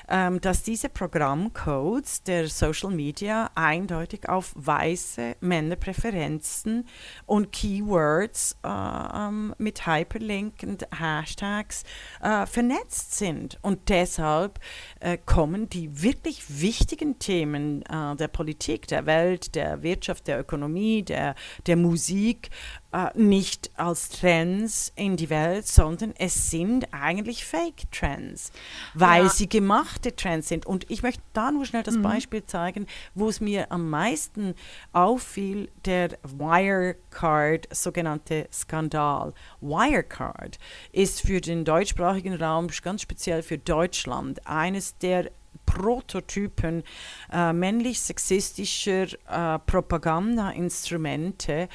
Ähm, 0.10 0.42
dass 0.42 0.64
diese 0.64 0.90
Programmcodes 0.90 2.24
der 2.24 2.50
Social 2.50 2.92
Media 2.92 3.50
eindeutig 3.56 4.28
auf 4.28 4.52
weiße 4.56 5.38
Männerpräferenzen 5.40 6.86
und 7.26 7.54
Keywords 7.54 8.58
äh, 8.64 8.68
ähm, 8.68 9.56
mit 9.58 9.88
Hyperlink 9.88 10.64
und 10.64 10.86
Hashtags 10.94 11.84
äh, 12.22 12.46
vernetzt 12.46 13.16
sind. 13.18 13.58
Und 13.62 13.88
deshalb 13.88 14.60
äh, 15.00 15.18
kommen 15.18 15.70
die 15.70 16.02
wirklich 16.02 16.44
wichtigen 16.62 17.20
Themen 17.20 17.84
äh, 17.84 18.16
der 18.18 18.28
Politik, 18.28 18.88
der 18.88 19.06
Welt, 19.06 19.56
der 19.56 19.82
Wirtschaft, 19.84 20.28
der 20.28 20.41
Ökonomie, 20.42 21.04
der, 21.04 21.36
der 21.68 21.78
Musik 21.78 22.50
äh, 22.92 23.10
nicht 23.16 23.72
als 23.76 24.10
Trends 24.10 24.92
in 24.96 25.16
die 25.16 25.30
Welt, 25.30 25.66
sondern 25.66 26.14
es 26.18 26.52
sind 26.52 26.88
eigentlich 26.92 27.46
Fake-Trends, 27.46 28.52
weil 28.94 29.24
ja. 29.24 29.30
sie 29.30 29.48
gemachte 29.48 30.16
Trends 30.16 30.50
sind. 30.50 30.66
Und 30.66 30.90
ich 30.90 31.02
möchte 31.02 31.24
da 31.34 31.52
nur 31.52 31.66
schnell 31.66 31.84
das 31.84 31.96
mhm. 31.96 32.02
Beispiel 32.02 32.46
zeigen, 32.46 32.88
wo 33.16 33.30
es 33.30 33.40
mir 33.40 33.72
am 33.72 33.90
meisten 33.90 34.56
auffiel, 34.92 35.70
der 35.86 36.18
Wirecard 36.24 37.74
sogenannte 37.74 38.48
Skandal. 38.52 39.34
Wirecard 39.62 40.60
ist 40.92 41.22
für 41.22 41.40
den 41.40 41.64
deutschsprachigen 41.64 42.34
Raum, 42.34 42.68
ganz 42.82 43.02
speziell 43.02 43.42
für 43.42 43.58
Deutschland, 43.58 44.46
eines 44.46 44.98
der 44.98 45.32
Prototypen 45.66 46.84
äh, 47.32 47.54
männlich-sexistischer 47.54 49.08
äh, 49.28 49.60
Propagandainstrumente, 49.60 51.70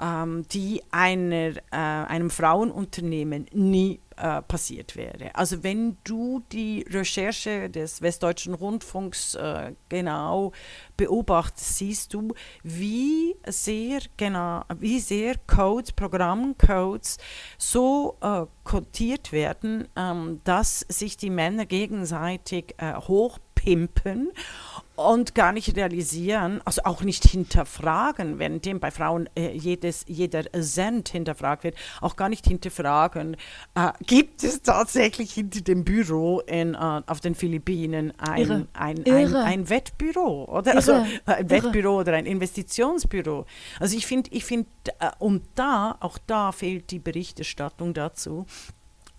ähm, 0.00 0.46
die 0.52 0.82
einer, 0.90 1.56
äh, 1.56 1.76
einem 1.76 2.30
Frauenunternehmen 2.30 3.46
nie 3.52 4.00
äh, 4.16 4.42
passiert 4.42 4.96
wäre. 4.96 5.34
Also 5.34 5.62
wenn 5.62 5.98
du 6.04 6.42
die 6.52 6.84
Recherche 6.90 7.70
des 7.70 8.02
Westdeutschen 8.02 8.54
Rundfunks 8.54 9.34
äh, 9.34 9.72
genau 9.88 10.52
beobachtest, 10.96 11.78
siehst 11.78 12.14
du, 12.14 12.34
wie 12.62 13.36
sehr 13.46 14.00
genau, 14.16 14.62
wie 14.78 15.00
sehr 15.00 15.36
Codes, 15.46 15.92
Programmcodes 15.92 17.18
so 17.58 18.18
äh, 18.20 18.46
codiert 18.64 19.32
werden, 19.32 19.88
ähm, 19.96 20.40
dass 20.44 20.80
sich 20.88 21.16
die 21.16 21.30
Männer 21.30 21.66
gegenseitig 21.66 22.74
äh, 22.78 22.92
hochpimpen 23.60 24.32
und 24.96 25.34
gar 25.34 25.52
nicht 25.52 25.76
realisieren, 25.76 26.60
also 26.66 26.82
auch 26.84 27.00
nicht 27.02 27.24
hinterfragen, 27.24 28.38
währenddem 28.38 28.80
bei 28.80 28.90
Frauen 28.90 29.30
äh, 29.34 29.50
jedes, 29.52 30.04
jeder 30.06 30.44
Cent 30.60 31.08
hinterfragt 31.08 31.64
wird, 31.64 31.74
auch 32.02 32.16
gar 32.16 32.28
nicht 32.28 32.46
hinterfragen, 32.46 33.36
äh, 33.74 33.92
gibt 34.04 34.44
es 34.44 34.60
tatsächlich 34.60 35.32
hinter 35.32 35.62
dem 35.62 35.84
Büro 35.84 36.40
in, 36.40 36.74
äh, 36.74 37.02
auf 37.06 37.20
den 37.20 37.34
Philippinen 37.34 38.12
ein, 38.18 38.68
ein, 38.74 39.06
ein, 39.06 39.34
ein, 39.36 39.70
Wettbüro 39.70 40.44
oder? 40.44 40.74
Also 40.74 40.92
äh, 40.92 41.06
ein 41.24 41.48
Wettbüro 41.48 42.00
oder 42.00 42.12
ein 42.12 42.26
Investitionsbüro. 42.26 43.46
Also 43.78 43.96
ich 43.96 44.06
finde, 44.06 44.28
ich 44.34 44.44
finde, 44.44 44.68
äh, 44.98 45.10
und 45.18 45.44
da, 45.54 45.96
auch 46.00 46.18
da 46.26 46.52
fehlt 46.52 46.90
die 46.90 46.98
Berichterstattung 46.98 47.94
dazu. 47.94 48.44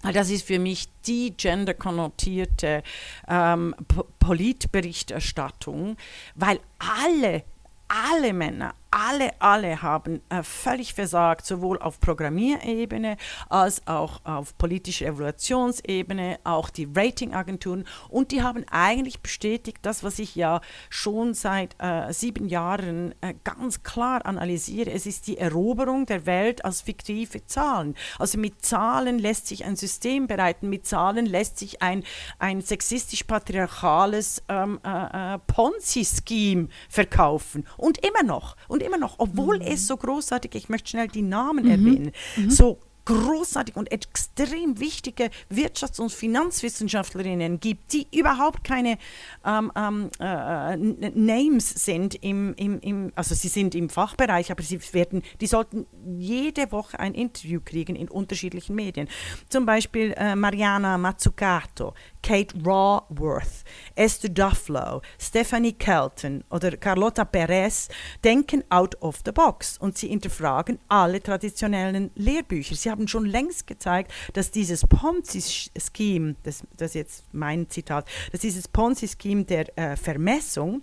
Das 0.03 0.29
ist 0.29 0.47
für 0.47 0.59
mich 0.59 0.89
die 1.05 1.35
genderkonnotierte 1.37 2.83
ähm, 3.27 3.75
Politberichterstattung, 4.19 5.97
weil 6.35 6.59
alle, 6.79 7.43
alle 7.87 8.33
Männer, 8.33 8.73
alle, 8.91 9.31
alle 9.39 9.81
haben 9.81 10.21
äh, 10.29 10.43
völlig 10.43 10.93
versagt, 10.93 11.45
sowohl 11.45 11.79
auf 11.79 12.01
Programmierebene 12.01 13.15
als 13.49 13.87
auch 13.87 14.19
auf 14.25 14.57
politischer 14.57 15.07
Evaluationsebene, 15.07 16.39
auch 16.43 16.69
die 16.69 16.89
Ratingagenturen. 16.93 17.85
Und 18.09 18.31
die 18.31 18.43
haben 18.43 18.65
eigentlich 18.69 19.21
bestätigt, 19.21 19.77
das, 19.83 20.03
was 20.03 20.19
ich 20.19 20.35
ja 20.35 20.59
schon 20.89 21.33
seit 21.33 21.75
äh, 21.79 22.11
sieben 22.11 22.49
Jahren 22.49 23.15
äh, 23.21 23.33
ganz 23.45 23.83
klar 23.83 24.25
analysiere. 24.25 24.91
Es 24.91 25.05
ist 25.05 25.27
die 25.27 25.37
Eroberung 25.37 26.05
der 26.05 26.25
Welt 26.25 26.65
als 26.65 26.81
fiktive 26.81 27.45
Zahlen. 27.45 27.95
Also 28.19 28.37
mit 28.37 28.65
Zahlen 28.65 29.19
lässt 29.19 29.47
sich 29.47 29.63
ein 29.63 29.77
System 29.77 30.27
bereiten, 30.27 30.69
mit 30.69 30.85
Zahlen 30.85 31.25
lässt 31.25 31.57
sich 31.57 31.81
ein, 31.81 32.03
ein 32.39 32.61
sexistisch-patriarchales 32.61 34.43
ähm, 34.49 34.81
äh, 34.83 35.35
äh, 35.35 35.39
Ponzi-Scheme 35.47 36.67
verkaufen. 36.89 37.65
Und 37.77 38.05
immer 38.05 38.23
noch. 38.23 38.57
Und 38.67 38.80
und 38.81 38.87
immer 38.87 38.97
noch, 38.97 39.15
obwohl 39.19 39.59
mhm. 39.59 39.65
es 39.65 39.87
so 39.87 39.97
großartig, 39.97 40.55
ich 40.55 40.69
möchte 40.69 40.89
schnell 40.89 41.07
die 41.07 41.21
Namen 41.21 41.65
mhm. 41.65 41.71
erwähnen, 41.71 42.11
mhm. 42.35 42.49
so 42.49 42.79
großartige 43.05 43.79
und 43.79 43.91
extrem 43.91 44.79
wichtige 44.79 45.31
Wirtschafts- 45.51 45.99
und 45.99 46.11
Finanzwissenschaftlerinnen 46.11 47.59
gibt, 47.59 47.93
die 47.93 48.07
überhaupt 48.15 48.63
keine 48.63 48.97
ähm, 49.43 49.71
ähm, 49.75 50.09
äh, 50.19 50.77
Names 50.77 51.69
sind 51.69 52.15
im, 52.23 52.53
im, 52.55 52.79
im, 52.79 53.11
also 53.15 53.33
sie 53.33 53.47
sind 53.47 53.73
im 53.73 53.89
Fachbereich, 53.89 54.51
aber 54.51 54.61
sie 54.61 54.79
werden, 54.93 55.23
die 55.41 55.47
sollten 55.47 55.87
jede 56.15 56.71
Woche 56.71 56.99
ein 56.99 57.15
Interview 57.15 57.59
kriegen 57.63 57.95
in 57.95 58.07
unterschiedlichen 58.07 58.75
Medien. 58.75 59.07
Zum 59.49 59.65
Beispiel 59.65 60.13
äh, 60.15 60.35
Mariana 60.35 60.97
Mazzucato, 60.97 61.95
Kate 62.21 62.53
Raworth, 62.63 63.63
Esther 63.95 64.29
Dufflow, 64.29 65.01
Stephanie 65.19 65.73
Kelton 65.73 66.43
oder 66.49 66.77
Carlotta 66.77 67.25
Perez 67.25 67.87
denken 68.23 68.63
out 68.69 68.95
of 69.01 69.21
the 69.25 69.31
box 69.31 69.77
und 69.77 69.97
sie 69.97 70.09
hinterfragen 70.09 70.79
alle 70.87 71.21
traditionellen 71.21 72.11
Lehrbücher. 72.15 72.75
Sie 72.75 72.89
haben 72.89 73.07
schon 73.07 73.25
längst 73.25 73.67
gezeigt, 73.67 74.11
dass 74.33 74.51
dieses 74.51 74.85
Ponzi-Scheme, 74.87 76.35
das, 76.43 76.63
das 76.77 76.93
jetzt 76.93 77.25
mein 77.31 77.69
Zitat, 77.69 78.07
dass 78.31 78.41
dieses 78.41 78.67
Ponzi-Scheme 78.67 79.45
der 79.45 79.77
äh, 79.77 79.95
Vermessung 79.95 80.81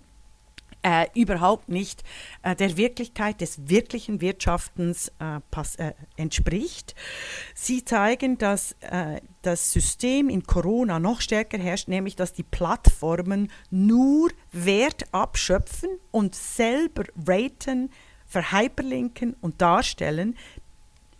äh, 0.81 1.07
überhaupt 1.13 1.69
nicht 1.69 2.03
äh, 2.41 2.55
der 2.55 2.77
Wirklichkeit 2.77 3.41
des 3.41 3.69
wirklichen 3.69 4.21
Wirtschaftens 4.21 5.09
äh, 5.19 5.41
pass, 5.51 5.75
äh, 5.75 5.93
entspricht. 6.15 6.95
Sie 7.53 7.83
zeigen, 7.83 8.37
dass 8.37 8.75
äh, 8.81 9.19
das 9.41 9.71
System 9.71 10.29
in 10.29 10.43
Corona 10.43 10.99
noch 10.99 11.21
stärker 11.21 11.57
herrscht, 11.57 11.87
nämlich 11.87 12.15
dass 12.15 12.33
die 12.33 12.43
Plattformen 12.43 13.51
nur 13.69 14.29
Wert 14.51 15.03
abschöpfen 15.11 15.89
und 16.11 16.35
selber 16.35 17.03
raten, 17.27 17.89
verhyperlinken 18.25 19.35
und 19.41 19.61
darstellen, 19.61 20.37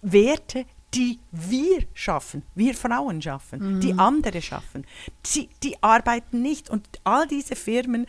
Werte, 0.01 0.65
die 0.93 1.19
wir 1.31 1.85
schaffen, 1.93 2.43
wir 2.55 2.73
Frauen 2.73 3.21
schaffen, 3.21 3.75
mhm. 3.75 3.79
die 3.79 3.93
andere 3.93 4.41
schaffen. 4.41 4.85
Sie, 5.25 5.49
die 5.61 5.81
arbeiten 5.83 6.41
nicht 6.41 6.69
und 6.69 6.87
all 7.03 7.27
diese 7.27 7.55
Firmen 7.55 8.07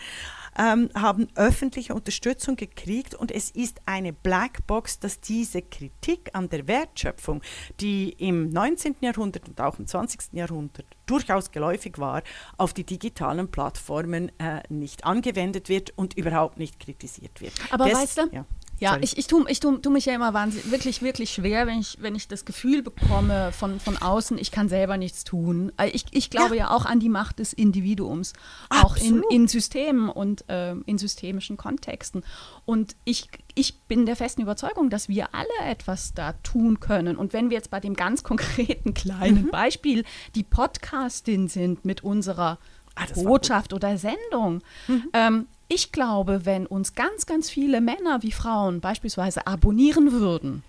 ähm, 0.59 0.91
haben 0.95 1.29
öffentliche 1.35 1.95
Unterstützung 1.95 2.57
gekriegt 2.57 3.15
und 3.15 3.31
es 3.31 3.51
ist 3.51 3.81
eine 3.87 4.13
Blackbox, 4.13 4.99
dass 4.99 5.21
diese 5.21 5.63
Kritik 5.63 6.31
an 6.33 6.49
der 6.49 6.67
Wertschöpfung, 6.67 7.43
die 7.81 8.11
im 8.11 8.51
19. 8.51 8.97
Jahrhundert 9.01 9.49
und 9.49 9.61
auch 9.61 9.79
im 9.79 9.87
20. 9.87 10.33
Jahrhundert 10.33 10.87
durchaus 11.07 11.51
geläufig 11.51 11.99
war, 11.99 12.23
auf 12.57 12.73
die 12.73 12.85
digitalen 12.85 13.51
Plattformen 13.51 14.31
äh, 14.39 14.63
nicht 14.69 15.05
angewendet 15.05 15.69
wird 15.69 15.93
und 15.97 16.17
überhaupt 16.17 16.59
nicht 16.59 16.79
kritisiert 16.79 17.41
wird. 17.41 17.53
Aber 17.71 17.87
Des, 17.87 17.99
weißt 17.99 18.19
du, 18.19 18.23
ja. 18.33 18.45
Ja, 18.81 18.97
ich, 19.01 19.19
ich 19.19 19.27
tue 19.27 19.45
ich 19.49 19.61
tu, 19.61 19.77
tu 19.77 19.91
mich 19.91 20.07
ja 20.07 20.15
immer 20.15 20.33
wahnsinnig, 20.33 20.71
wirklich, 20.71 21.03
wirklich 21.03 21.31
schwer, 21.31 21.67
wenn 21.67 21.79
ich, 21.79 21.99
wenn 22.01 22.15
ich 22.15 22.29
das 22.29 22.47
Gefühl 22.47 22.83
bekomme 22.83 23.53
von, 23.53 23.79
von 23.79 23.99
außen, 23.99 24.39
ich 24.39 24.51
kann 24.51 24.71
selber 24.71 24.97
nichts 24.97 25.23
tun. 25.23 25.71
Äh, 25.77 25.91
ich, 25.91 26.07
ich 26.13 26.31
glaube 26.31 26.57
ja. 26.57 26.65
ja 26.65 26.71
auch 26.75 26.87
an 26.87 26.99
die 26.99 27.11
Macht 27.11 27.41
des 27.41 27.53
Individuums, 27.53 28.33
Absolut. 28.71 28.87
auch 28.87 28.97
in, 28.97 29.23
in 29.31 29.49
Systemen 29.49 30.09
und 30.09 30.49
äh, 30.49 30.73
in 30.87 30.97
systemischen 30.97 31.59
Kontexten. 31.59 32.25
Und 32.65 32.97
ich, 33.05 33.29
ich 33.55 33.81
bin 33.81 34.07
der 34.07 34.17
festen 34.17 34.41
Überzeugung, 34.41 34.89
dass 34.89 35.11
wir 35.11 35.35
alle 35.35 35.71
etwas 35.71 36.15
da 36.15 36.33
tun 36.43 36.81
können. 36.81 37.19
Und 37.19 37.35
wenn 37.35 37.51
wir 37.51 37.59
jetzt 37.59 37.71
bei 37.71 37.81
dem 37.81 37.95
ganz 37.95 38.23
konkreten 38.23 38.95
kleinen 38.95 39.45
mhm. 39.45 39.51
Beispiel 39.51 40.05
die 40.35 40.43
Podcastin 40.43 41.49
sind 41.49 41.85
mit 41.85 42.03
unserer 42.03 42.59
ah, 42.95 43.05
Botschaft 43.15 43.75
oder 43.75 43.99
Sendung, 43.99 44.63
mhm. 44.89 45.11
ähm, 45.13 45.47
ich 45.71 45.93
glaube, 45.93 46.45
wenn 46.45 46.67
uns 46.67 46.95
ganz, 46.95 47.27
ganz 47.27 47.49
viele 47.49 47.81
Männer 47.81 48.23
wie 48.23 48.33
Frauen 48.33 48.81
beispielsweise 48.81 49.47
abonnieren 49.47 50.11
würden, 50.11 50.65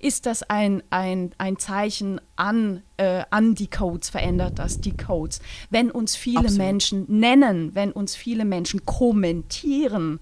ist 0.00 0.26
das 0.26 0.42
ein, 0.42 0.82
ein, 0.90 1.32
ein 1.38 1.56
Zeichen 1.58 2.20
an, 2.34 2.82
äh, 2.96 3.22
an 3.30 3.54
die 3.54 3.68
Codes, 3.68 4.10
verändert 4.10 4.58
das 4.58 4.80
die 4.80 4.96
Codes. 4.96 5.40
Wenn 5.70 5.90
uns 5.90 6.16
viele 6.16 6.40
Absolut. 6.40 6.58
Menschen 6.58 7.04
nennen, 7.08 7.74
wenn 7.74 7.92
uns 7.92 8.16
viele 8.16 8.44
Menschen 8.44 8.84
kommentieren, 8.84 10.18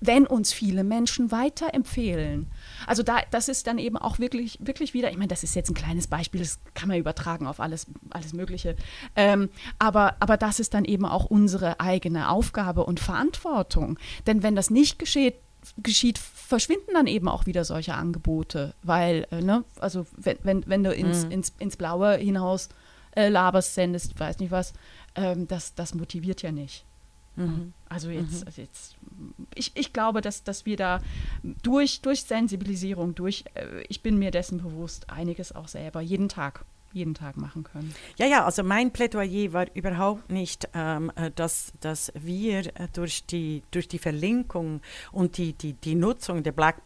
wenn 0.00 0.26
uns 0.26 0.52
viele 0.52 0.82
Menschen 0.82 1.30
weiterempfehlen. 1.30 2.48
Also 2.86 3.02
da, 3.02 3.18
das 3.30 3.48
ist 3.48 3.66
dann 3.66 3.78
eben 3.78 3.96
auch 3.96 4.18
wirklich, 4.18 4.58
wirklich 4.60 4.94
wieder, 4.94 5.10
ich 5.10 5.16
meine, 5.16 5.28
das 5.28 5.42
ist 5.42 5.54
jetzt 5.54 5.70
ein 5.70 5.74
kleines 5.74 6.06
Beispiel, 6.06 6.40
das 6.40 6.58
kann 6.74 6.88
man 6.88 6.98
übertragen 6.98 7.46
auf 7.46 7.60
alles, 7.60 7.86
alles 8.10 8.32
Mögliche. 8.32 8.76
Ähm, 9.14 9.50
aber, 9.78 10.16
aber 10.20 10.36
das 10.36 10.60
ist 10.60 10.74
dann 10.74 10.84
eben 10.84 11.04
auch 11.04 11.24
unsere 11.26 11.80
eigene 11.80 12.30
Aufgabe 12.30 12.84
und 12.84 13.00
Verantwortung. 13.00 13.98
Denn 14.26 14.42
wenn 14.42 14.56
das 14.56 14.70
nicht 14.70 14.98
geschieht, 14.98 15.34
geschieht, 15.78 16.18
verschwinden 16.18 16.92
dann 16.94 17.06
eben 17.06 17.28
auch 17.28 17.46
wieder 17.46 17.64
solche 17.64 17.94
Angebote, 17.94 18.74
weil, 18.82 19.26
äh, 19.30 19.40
ne, 19.40 19.64
also 19.78 20.06
wenn, 20.16 20.38
wenn, 20.42 20.64
wenn 20.66 20.84
du 20.84 20.92
ins, 20.92 21.24
mhm. 21.24 21.32
ins, 21.32 21.52
ins 21.58 21.76
Blaue 21.76 22.16
hinaus 22.16 22.68
äh, 23.16 23.28
laberst, 23.28 23.74
sendest, 23.74 24.18
weiß 24.18 24.38
nicht 24.38 24.50
was, 24.50 24.74
ähm, 25.14 25.48
das, 25.48 25.74
das 25.74 25.94
motiviert 25.94 26.42
ja 26.42 26.52
nicht. 26.52 26.84
Mhm. 27.36 27.72
Also 27.88 28.10
jetzt, 28.10 28.40
mhm. 28.40 28.46
also 28.46 28.62
jetzt 28.62 28.96
ich, 29.54 29.72
ich 29.74 29.92
glaube, 29.92 30.20
dass, 30.20 30.42
dass 30.42 30.66
wir 30.66 30.76
da 30.76 31.00
durch, 31.62 32.00
durch 32.00 32.22
Sensibilisierung, 32.22 33.14
durch, 33.14 33.44
äh, 33.54 33.82
ich 33.88 34.02
bin 34.02 34.18
mir 34.18 34.30
dessen 34.30 34.58
bewusst, 34.58 35.10
einiges 35.10 35.54
auch 35.54 35.68
selber 35.68 36.00
jeden 36.00 36.28
Tag 36.28 36.64
jeden 36.92 37.14
Tag 37.14 37.36
machen 37.36 37.62
können. 37.62 37.94
Ja, 38.16 38.26
ja, 38.26 38.46
also 38.46 38.62
mein 38.62 38.90
Plädoyer 38.90 39.52
war 39.52 39.66
überhaupt 39.74 40.30
nicht, 40.30 40.66
ähm, 40.72 41.12
äh, 41.16 41.30
dass, 41.30 41.72
dass 41.80 42.10
wir 42.14 42.74
äh, 42.74 42.88
durch 42.94 43.26
die, 43.26 43.62
durch 43.70 43.86
die 43.86 43.98
Verlinkung 43.98 44.80
und 45.12 45.36
die, 45.36 45.52
die, 45.52 45.74
die 45.74 45.94
Nutzung 45.94 46.42
der 46.42 46.52
Black 46.52 46.80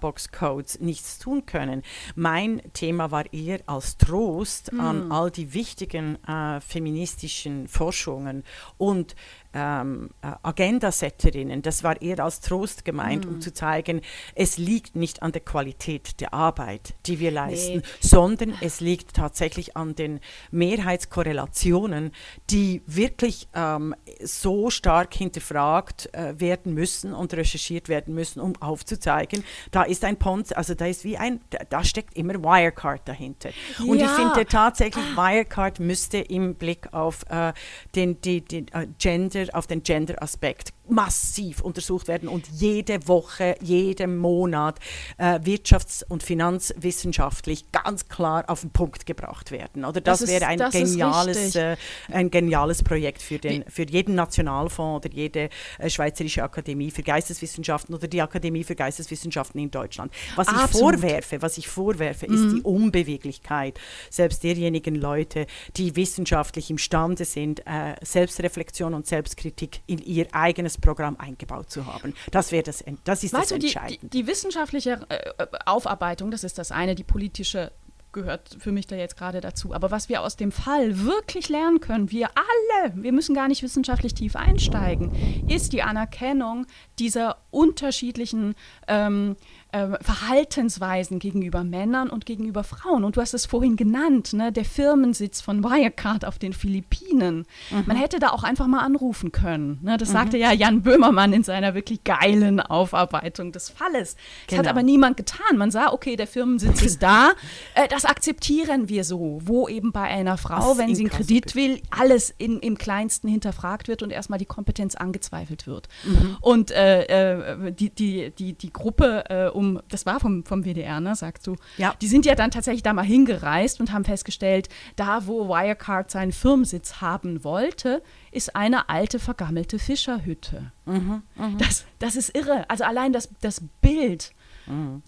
Box 0.00 0.32
Codes 0.32 0.80
nichts 0.80 1.20
tun 1.20 1.46
können. 1.46 1.82
Mein 2.16 2.60
Thema 2.72 3.12
war 3.12 3.32
eher 3.32 3.60
als 3.66 3.96
Trost 3.96 4.72
mm. 4.72 4.80
an 4.80 5.12
all 5.12 5.30
die 5.30 5.54
wichtigen 5.54 6.22
äh, 6.24 6.60
feministischen 6.60 7.68
Forschungen 7.68 8.42
und 8.76 9.14
ähm, 9.54 10.10
äh, 10.22 10.32
Agendasetterinnen. 10.42 11.62
Das 11.62 11.82
war 11.82 12.00
eher 12.02 12.22
als 12.22 12.40
Trost 12.40 12.84
gemeint, 12.84 13.24
mm. 13.24 13.28
um 13.28 13.40
zu 13.40 13.52
zeigen, 13.52 14.02
es 14.34 14.58
liegt 14.58 14.96
nicht 14.96 15.22
an 15.22 15.32
der 15.32 15.40
Qualität 15.40 16.20
der 16.20 16.34
Arbeit, 16.34 16.94
die 17.06 17.18
wir 17.18 17.30
leisten, 17.30 17.78
nee. 17.78 17.82
sondern 18.00 18.54
es 18.60 18.80
liegt 18.80 19.14
tatsächlich 19.14 19.76
an 19.76 19.94
den 19.94 20.20
Mehrheitskorrelationen, 20.50 22.12
die 22.50 22.82
wirklich 22.86 23.48
ähm, 23.54 23.94
so 24.22 24.70
stark 24.70 25.14
hinterfragt 25.14 26.12
äh, 26.12 26.38
werden 26.38 26.74
müssen 26.74 27.14
und 27.14 27.32
recherchiert 27.34 27.88
werden 27.88 28.14
müssen, 28.14 28.40
um 28.40 28.54
aufzuzeigen, 28.60 29.44
da 29.70 29.82
ist 29.82 30.04
ein 30.04 30.18
Ponz, 30.18 30.52
also 30.52 30.74
da 30.74 30.86
ist 30.86 31.04
wie 31.04 31.16
ein, 31.16 31.40
da, 31.70 31.84
steckt 31.84 32.16
immer 32.16 32.34
Wirecard 32.34 33.08
dahinter. 33.08 33.50
Und 33.86 33.98
ja. 33.98 34.06
ich 34.06 34.12
finde 34.12 34.46
tatsächlich, 34.46 35.04
Wirecard 35.16 35.80
müsste 35.80 36.18
im 36.18 36.54
Blick 36.54 36.92
auf 36.92 37.24
äh, 37.30 37.52
den, 37.94 38.20
die, 38.20 38.42
den 38.42 38.66
uh, 38.74 38.86
Gender 38.98 39.37
auf 39.54 39.66
den 39.66 39.82
Gender-Aspekt 39.82 40.72
massiv 40.88 41.60
untersucht 41.60 42.08
werden 42.08 42.28
und 42.28 42.46
jede 42.48 43.06
Woche, 43.08 43.54
jeden 43.60 44.16
Monat 44.16 44.78
äh, 45.18 45.38
wirtschafts- 45.40 46.04
und 46.08 46.22
finanzwissenschaftlich 46.22 47.70
ganz 47.72 48.08
klar 48.08 48.44
auf 48.48 48.62
den 48.62 48.70
Punkt 48.70 49.06
gebracht 49.06 49.50
werden. 49.50 49.84
Oder 49.84 50.00
das, 50.00 50.20
das 50.20 50.28
wäre 50.28 50.46
ein 50.46 50.58
geniales, 50.70 51.54
äh, 51.56 51.76
ein 52.10 52.30
geniales 52.30 52.82
Projekt 52.82 53.22
für, 53.22 53.38
den, 53.38 53.64
für 53.68 53.88
jeden 53.88 54.14
Nationalfonds 54.14 55.06
oder 55.06 55.14
jede 55.14 55.48
äh, 55.78 55.90
Schweizerische 55.90 56.42
Akademie 56.42 56.90
für 56.90 57.02
Geisteswissenschaften 57.02 57.94
oder 57.94 58.08
die 58.08 58.22
Akademie 58.22 58.64
für 58.64 58.74
Geisteswissenschaften 58.74 59.60
in 59.60 59.70
Deutschland. 59.70 60.12
Was 60.36 60.48
Absolut. 60.48 60.70
ich 60.70 60.78
vorwerfe, 60.78 61.42
was 61.42 61.58
ich 61.58 61.68
vorwerfe, 61.68 62.26
ist 62.26 62.40
mhm. 62.40 62.56
die 62.56 62.62
Unbeweglichkeit 62.62 63.78
selbst 64.10 64.42
derjenigen 64.42 64.94
Leute, 64.94 65.46
die 65.76 65.96
wissenschaftlich 65.96 66.70
imstande 66.70 67.24
sind, 67.24 67.60
äh, 67.60 67.94
Selbstreflexion 68.02 68.94
und 68.94 69.06
Selbstkritik 69.06 69.80
in 69.86 69.98
ihr 69.98 70.26
eigenes 70.32 70.77
Programm 70.80 71.16
eingebaut 71.18 71.70
zu 71.70 71.86
haben. 71.86 72.14
Das 72.30 72.52
wäre 72.52 72.62
das, 72.62 72.84
das 73.04 73.24
ist 73.24 73.32
weißt 73.32 73.50
das 73.50 73.52
Entscheidende. 73.52 73.98
Die, 74.02 74.08
die, 74.08 74.22
die 74.22 74.26
wissenschaftliche 74.26 75.00
äh, 75.08 75.46
Aufarbeitung, 75.66 76.30
das 76.30 76.44
ist 76.44 76.58
das 76.58 76.72
eine, 76.72 76.94
die 76.94 77.04
politische 77.04 77.72
gehört 78.12 78.56
für 78.58 78.72
mich 78.72 78.86
da 78.86 78.96
jetzt 78.96 79.16
gerade 79.16 79.40
dazu. 79.40 79.74
Aber 79.74 79.90
was 79.90 80.08
wir 80.08 80.22
aus 80.22 80.36
dem 80.36 80.52
Fall 80.52 81.04
wirklich 81.04 81.48
lernen 81.48 81.80
können, 81.80 82.10
wir 82.10 82.28
alle, 82.34 82.92
wir 82.94 83.12
müssen 83.12 83.34
gar 83.34 83.48
nicht 83.48 83.62
wissenschaftlich 83.62 84.14
tief 84.14 84.34
einsteigen, 84.34 85.46
ist 85.48 85.72
die 85.72 85.82
Anerkennung 85.82 86.66
dieser 86.98 87.38
unterschiedlichen 87.50 88.54
ähm, 88.86 89.36
äh, 89.72 89.88
Verhaltensweisen 90.00 91.18
gegenüber 91.18 91.62
Männern 91.62 92.08
und 92.08 92.24
gegenüber 92.24 92.64
Frauen. 92.64 93.04
Und 93.04 93.16
du 93.16 93.20
hast 93.20 93.34
es 93.34 93.44
vorhin 93.44 93.76
genannt, 93.76 94.32
ne, 94.32 94.50
der 94.50 94.64
Firmensitz 94.64 95.42
von 95.42 95.62
Wirecard 95.62 96.24
auf 96.24 96.38
den 96.38 96.54
Philippinen. 96.54 97.46
Mhm. 97.70 97.84
Man 97.86 97.96
hätte 97.96 98.18
da 98.18 98.30
auch 98.30 98.44
einfach 98.44 98.66
mal 98.66 98.80
anrufen 98.80 99.30
können. 99.30 99.78
Ne? 99.82 99.98
Das 99.98 100.08
mhm. 100.08 100.14
sagte 100.14 100.38
ja 100.38 100.52
Jan 100.52 100.82
Böhmermann 100.82 101.34
in 101.34 101.42
seiner 101.42 101.74
wirklich 101.74 102.02
geilen 102.04 102.60
Aufarbeitung 102.60 103.52
des 103.52 103.68
Falles. 103.68 104.14
Das 104.14 104.46
genau. 104.46 104.60
hat 104.60 104.68
aber 104.68 104.82
niemand 104.82 105.18
getan. 105.18 105.58
Man 105.58 105.70
sah, 105.70 105.92
okay, 105.92 106.16
der 106.16 106.26
Firmensitz 106.26 106.80
ist 106.80 107.02
da, 107.02 107.32
äh, 107.74 107.88
das 107.88 108.06
akzeptieren 108.06 108.88
wir 108.88 109.04
so. 109.04 109.40
Wo 109.44 109.68
eben 109.68 109.92
bei 109.92 110.04
einer 110.04 110.38
Frau, 110.38 110.78
wenn 110.78 110.94
sie 110.94 111.02
einen 111.02 111.10
Kredit 111.10 111.54
will, 111.54 111.82
alles 111.90 112.34
in, 112.38 112.58
im 112.60 112.78
Kleinsten 112.78 113.28
hinterfragt 113.28 113.88
wird 113.88 114.02
und 114.02 114.10
erstmal 114.12 114.38
die 114.38 114.46
Kompetenz 114.46 114.94
angezweifelt 114.94 115.66
wird. 115.66 115.88
Mhm. 116.04 116.38
Und 116.40 116.70
äh, 116.70 117.02
äh 117.02 117.72
die, 117.72 117.90
die, 117.90 118.30
die, 118.30 118.54
die 118.54 118.72
Gruppe 118.72 119.24
äh, 119.28 119.57
um, 119.58 119.80
das 119.88 120.06
war 120.06 120.20
vom, 120.20 120.44
vom 120.44 120.64
WDR, 120.64 121.00
ne, 121.00 121.14
sagst 121.14 121.46
du. 121.46 121.56
Ja. 121.76 121.94
Die 122.00 122.08
sind 122.08 122.24
ja 122.24 122.34
dann 122.34 122.50
tatsächlich 122.50 122.82
da 122.82 122.92
mal 122.92 123.04
hingereist 123.04 123.80
und 123.80 123.92
haben 123.92 124.04
festgestellt, 124.04 124.68
da 124.96 125.26
wo 125.26 125.48
Wirecard 125.48 126.10
seinen 126.10 126.32
Firmensitz 126.32 127.00
haben 127.00 127.42
wollte, 127.44 128.02
ist 128.30 128.54
eine 128.54 128.88
alte, 128.88 129.18
vergammelte 129.18 129.78
Fischerhütte. 129.78 130.72
Mhm, 130.86 131.22
Das, 131.58 131.84
das 131.98 132.16
ist 132.16 132.36
irre. 132.36 132.64
Also 132.68 132.84
allein 132.84 133.12
das, 133.12 133.28
das 133.40 133.62
Bild 133.80 134.32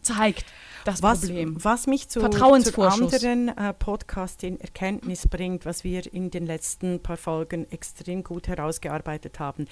zeigt 0.03 0.47
das 0.85 1.01
Mhm. 1.01 1.03
Was, 1.03 1.21
Problem. 1.21 1.57
was 1.65 1.87
mich 1.87 2.09
zu, 2.09 2.21
zu 2.21 2.83
anderen 2.83 3.49
äh, 3.49 3.75
Podcast 3.75 4.43
in 4.43 4.59
Erkenntnis 4.59 5.29
bringt, 5.29 5.67
was 5.67 5.85
wir 5.85 6.13
in 6.13 6.31
den 6.31 6.47
letzten 6.47 7.01
paar 7.03 7.19
Folgen 7.19 7.71
extrem 7.71 8.25
gut 8.25 8.49
herausgearbeitet 8.49 9.39
haben. 9.39 9.67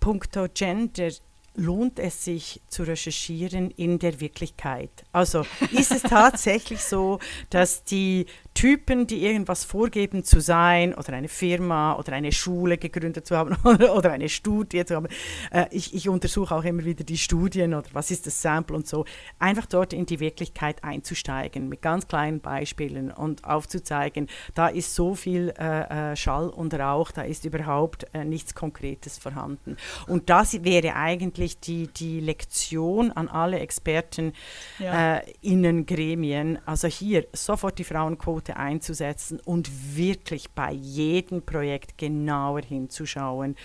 Punkto 0.00 0.46
Gender 0.52 1.10
lohnt 1.58 1.98
es 1.98 2.24
sich 2.24 2.60
zu 2.68 2.84
recherchieren 2.84 3.70
in 3.72 3.98
der 3.98 4.20
Wirklichkeit. 4.20 4.90
Also 5.12 5.44
ist 5.72 5.90
es 5.90 6.02
tatsächlich 6.02 6.80
so, 6.80 7.18
dass 7.50 7.84
die 7.84 8.26
Typen, 8.54 9.06
die 9.06 9.24
irgendwas 9.24 9.64
vorgeben 9.64 10.24
zu 10.24 10.40
sein 10.40 10.92
oder 10.92 11.12
eine 11.12 11.28
Firma 11.28 11.96
oder 11.96 12.12
eine 12.12 12.32
Schule 12.32 12.76
gegründet 12.76 13.26
zu 13.26 13.36
haben 13.36 13.56
oder, 13.64 14.10
eine 14.10 14.28
Studie 14.28 14.84
zu 14.84 14.96
haben, 14.96 15.06
äh, 15.52 15.66
ich, 15.70 15.94
ich 15.94 16.08
untersuche 16.08 16.54
auch 16.54 16.64
immer 16.64 16.84
wieder 16.84 17.04
die 17.04 17.18
Studien 17.18 17.74
oder 17.74 17.86
was 17.92 18.10
ist 18.10 18.26
das 18.26 18.42
Sample 18.42 18.74
und 18.74 18.88
so, 18.88 19.04
einfach 19.38 19.66
dort 19.66 19.92
in 19.92 20.06
die 20.06 20.18
Wirklichkeit 20.18 20.82
einzusteigen 20.82 21.68
mit 21.68 21.82
ganz 21.82 22.08
kleinen 22.08 22.40
Beispielen 22.40 23.12
und 23.12 23.44
aufzuzeigen, 23.44 24.28
da 24.54 24.68
ist 24.68 24.94
so 24.94 25.14
viel 25.14 25.54
äh, 25.58 26.12
äh, 26.12 26.16
Schall 26.16 26.48
und 26.48 26.74
Rauch, 26.74 27.12
da 27.12 27.22
ist 27.22 27.44
überhaupt 27.44 28.06
äh, 28.12 28.24
nichts 28.24 28.54
Konkretes 28.54 29.18
vorhanden. 29.18 29.76
Und 30.06 30.30
das 30.30 30.64
wäre 30.64 30.96
eigentlich 30.96 31.47
die, 31.56 31.86
die 31.86 32.20
Lektion 32.20 33.10
an 33.12 33.28
alle 33.28 33.60
Experten 33.60 34.32
Ja. 34.78 35.18
äh, 35.18 35.32
innen 35.40 35.86
Gremien, 35.86 36.58
also 36.66 36.88
hier 36.88 37.26
sofort 37.32 37.78
die 37.78 37.84
Frauenquote 37.84 38.56
einzusetzen 38.56 39.40
und 39.44 39.70
wirklich 39.96 40.50
bei 40.50 40.72
jedem 40.72 41.42
Projekt 41.42 41.96
genauer 41.96 42.62
hinzuschauen, 42.62 43.56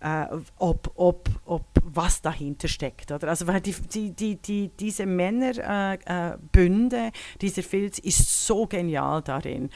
äh, 0.00 0.26
ob, 0.58 0.92
ob, 0.94 1.28
ob 1.44 1.64
was 1.82 2.22
dahinter 2.22 2.68
steckt. 2.68 3.10
Oder? 3.12 3.28
Also 3.28 3.46
weil 3.46 3.60
die, 3.60 3.74
die, 3.92 4.12
die, 4.12 4.36
die, 4.36 4.70
diese 4.78 5.06
Männerbünde, 5.06 6.96
äh, 6.96 7.08
äh, 7.08 7.12
dieser 7.40 7.62
Filz 7.62 7.98
ist 7.98 8.46
so 8.46 8.66
genial 8.66 9.22
darin, 9.22 9.70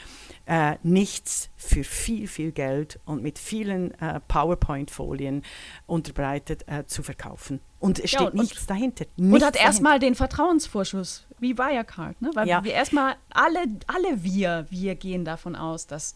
äh, 0.47 0.77
nichts 0.83 1.51
für 1.57 1.85
viel, 1.85 2.27
viel 2.27 2.53
Geld 2.53 3.01
und 3.05 3.23
mit 3.23 3.39
vielen 3.39 3.93
äh, 4.01 4.21
PowerPoint-Folien 4.29 5.43
unterbreitet 5.87 6.65
äh, 6.69 6.85
zu 6.87 7.03
verkaufen. 7.03 7.50
Und 7.79 7.99
es 7.99 8.13
Ja, 8.13 8.21
steht 8.21 8.33
und- 8.35 8.41
nichts 8.41 8.67
dahinter. 8.67 9.07
Und 9.17 9.29
Nichts 9.31 9.47
hat 9.47 9.57
erstmal 9.57 9.99
den 9.99 10.15
Vertrauensvorschuss, 10.15 11.27
wie 11.39 11.57
Wirecard, 11.57 12.21
ne? 12.21 12.31
Weil 12.35 12.47
Ja. 12.47 12.63
wir 12.63 12.73
erstmal 12.73 13.17
alle, 13.31 13.61
alle 13.87 14.23
wir, 14.23 14.67
wir 14.71 14.95
gehen 14.95 15.25
davon 15.25 15.57
aus, 15.57 15.87
dass, 15.87 16.15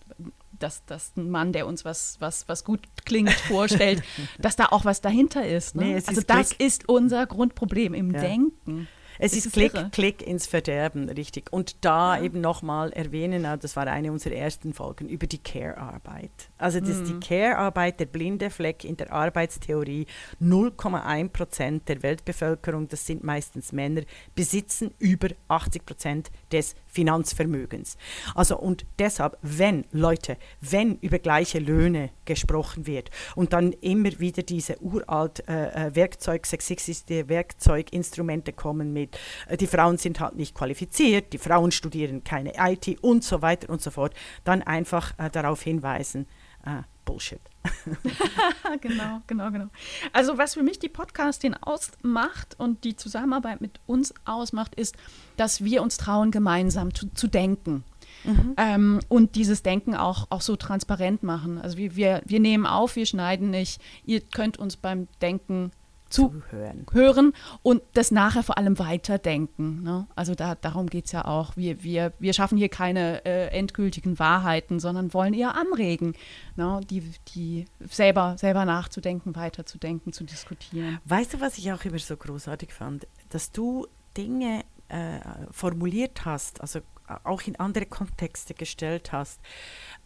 dass, 0.59 0.85
dass 0.85 1.13
ein 1.17 1.31
Mann, 1.31 1.53
der 1.53 1.67
uns 1.67 1.85
was, 1.85 2.17
was, 2.21 2.49
was 2.49 2.65
gut 2.65 2.81
klingt, 3.05 3.31
vorstellt, 3.49 4.03
dass 4.39 4.57
da 4.57 4.67
auch 4.67 4.85
was 4.85 5.01
dahinter 5.01 5.47
ist. 5.47 5.75
Ne? 5.75 5.85
Nee, 5.85 5.95
also 5.95 6.13
ist 6.13 6.29
das 6.31 6.51
Klick. 6.51 6.61
ist 6.61 6.89
unser 6.89 7.27
Grundproblem 7.27 7.95
im 7.95 8.13
Ja. 8.15 8.21
Denken. 8.21 8.89
Es 9.19 9.33
ist, 9.35 9.47
ist 9.47 9.53
Klick, 9.53 9.75
irre. 9.75 9.91
Klick 9.93 10.23
ins 10.27 10.47
Verderben, 10.47 11.09
richtig. 11.09 11.53
Und 11.53 11.85
da 11.85 12.21
eben 12.21 12.41
nochmal 12.41 12.93
erwähnen, 12.93 13.45
äh, 13.45 13.57
das 13.59 13.77
war 13.77 13.87
eine 13.87 14.11
unserer 14.13 14.35
ersten 14.35 14.75
Folgen, 14.75 15.09
über 15.09 15.27
die 15.27 15.39
Care-Arbeit. 15.39 16.31
Also 16.59 16.81
das, 16.81 16.99
Mhm. 16.99 17.05
die 17.21 17.27
Care-Arbeit, 17.27 18.01
der 18.01 18.07
blinde 18.07 18.51
Fleck 18.51 18.85
in 18.85 18.97
der 18.97 19.13
Arbeitstheorie, 19.13 20.07
0,1 20.41 21.29
Prozent 21.33 21.89
der 21.89 22.03
Weltbevölkerung, 22.03 22.89
das 22.89 23.07
sind 23.07 23.23
meistens 23.25 23.73
Männer, 23.73 24.03
besitzen 24.35 24.93
über 24.99 25.29
80 25.49 25.85
Prozent 25.87 26.31
des 26.53 26.75
Finanzvermögens. 26.95 27.97
Also 28.35 28.57
und 28.57 28.87
deshalb, 28.99 29.37
wenn 29.43 29.85
Leute, 29.91 30.37
wenn 30.61 30.97
über 31.01 31.19
gleiche 31.19 31.59
Löhne 31.59 32.11
gesprochen 32.25 32.87
wird 32.87 33.11
und 33.35 33.53
dann 33.53 33.73
immer 33.73 34.19
wieder 34.21 34.43
diese 34.43 34.81
uralt 34.81 35.47
äh, 35.49 35.89
äh, 35.89 35.95
Werkzeug, 35.97 36.47
sexistische 36.47 37.29
Werkzeuginstrumente 37.29 38.53
kommen 38.53 38.93
mit, 38.93 39.19
äh, 39.49 39.57
die 39.57 39.67
Frauen 39.67 39.99
sind 39.99 40.21
halt 40.21 40.37
nicht 40.37 40.55
qualifiziert, 40.55 41.33
die 41.33 41.39
Frauen 41.39 41.73
studieren 41.73 42.23
keine 42.23 42.53
IT 42.57 43.03
und 43.03 43.25
so 43.25 43.43
weiter 43.43 43.71
und 43.71 43.83
so 43.83 43.91
fort, 43.91 44.15
dann 44.45 44.63
einfach 44.63 45.19
äh, 45.19 45.31
darauf 45.31 45.63
hinweisen, 45.63 46.27
äh, 46.65 46.83
Bullshit. 47.05 47.41
Genau, 48.81 49.21
genau, 49.27 49.51
genau. 49.51 49.67
Also 50.13 50.37
was 50.39 50.55
für 50.55 50.63
mich 50.63 50.79
die 50.79 50.89
Podcastin 50.89 51.55
ausmacht 51.55 52.57
und 52.59 52.85
die 52.85 52.97
Zusammenarbeit 52.97 53.61
mit 53.61 53.81
uns 53.87 54.15
ausmacht, 54.25 54.75
ist, 54.75 54.97
dass 55.37 55.65
wir 55.65 55.83
uns 55.83 55.97
trauen, 55.97 56.31
gemeinsam 56.31 56.95
zu, 56.95 57.09
zu 57.15 57.29
denken. 57.29 57.85
Ähm, 58.57 59.01
und 59.09 59.35
dieses 59.35 59.63
Denken 59.63 59.95
auch, 59.95 60.27
auch 60.31 60.41
so 60.41 60.57
transparent 60.57 61.23
machen. 61.23 61.61
Also 61.61 61.77
wir, 61.77 61.95
wir, 61.95 62.23
wir 62.25 62.41
nehmen 62.41 62.67
auf, 62.67 62.97
wir 62.97 63.07
schneiden 63.07 63.51
nicht. 63.51 63.81
Ihr 64.05 64.21
könnt 64.21 64.59
uns 64.59 64.77
beim 64.77 65.09
Denken 65.21 65.73
Zuhören. 66.15 66.87
zuhören 66.87 67.33
und 67.63 67.83
das 67.95 68.11
nachher 68.11 68.43
vor 68.43 68.59
allem 68.59 68.79
weiterdenken. 68.79 69.83
Ne? 69.83 70.07
Also 70.15 70.35
da, 70.35 70.55
darum 70.55 70.89
geht 70.89 71.07
es 71.07 71.13
ja 71.13 71.25
auch. 71.25 71.57
Wir, 71.57 71.83
wir, 71.83 72.13
wir 72.19 72.33
schaffen 72.33 72.59
hier 72.59 72.69
keine 72.69 73.25
äh, 73.25 73.49
endgültigen 73.49 74.19
Wahrheiten, 74.19 74.81
sondern 74.81 75.13
wollen 75.15 75.35
eher 75.35 75.55
anregen, 75.55 76.15
ne? 76.57 76.81
die, 76.89 77.03
die 77.35 77.67
selber, 77.81 78.37
selber 78.39 78.65
nachzudenken, 78.65 79.35
weiterzudenken, 79.37 80.13
zu 80.13 80.25
diskutieren. 80.25 80.99
Weißt 81.05 81.35
du, 81.35 81.41
was 81.41 81.59
ich 81.59 81.73
auch 81.73 81.85
immer 81.85 81.99
so 81.99 82.17
großartig 82.17 82.73
fand? 82.73 83.07
Dass 83.31 83.51
du 83.53 83.87
Dinge 84.17 84.65
äh, 84.89 85.19
formuliert 85.51 86.25
hast, 86.25 86.61
also 86.61 86.81
auch 87.25 87.43
in 87.43 87.57
andere 87.57 87.87
Kontexte 87.87 88.55
gestellt 88.55 89.13
hast, 89.13 89.41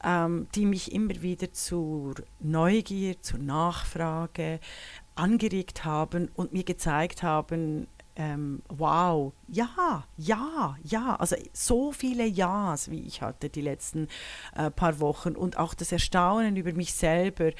ähm, 0.04 0.48
die 0.54 0.66
mich 0.66 0.92
immer 0.92 1.22
wieder 1.22 1.52
zur 1.52 2.14
Neugier, 2.40 3.20
zur 3.22 3.38
Nachfrage 3.38 4.60
angeregt 5.18 5.84
haben 5.84 6.30
und 6.34 6.52
mir 6.52 6.64
gezeigt 6.64 7.22
haben, 7.22 7.86
ähm, 8.18 8.62
wow, 8.68 9.32
ja, 9.46 10.04
ja, 10.16 10.76
ja, 10.82 11.14
also 11.16 11.36
so 11.52 11.92
viele 11.92 12.26
Ja's, 12.26 12.90
wie 12.90 13.06
ich 13.06 13.22
hatte 13.22 13.48
die 13.48 13.60
letzten 13.60 14.08
äh, 14.56 14.72
paar 14.72 14.98
Wochen. 14.98 15.36
Und 15.36 15.56
auch 15.56 15.72
das 15.72 15.92
Erstaunen 15.92 16.56
über 16.56 16.72
mich 16.72 16.94
selber, 16.94 17.52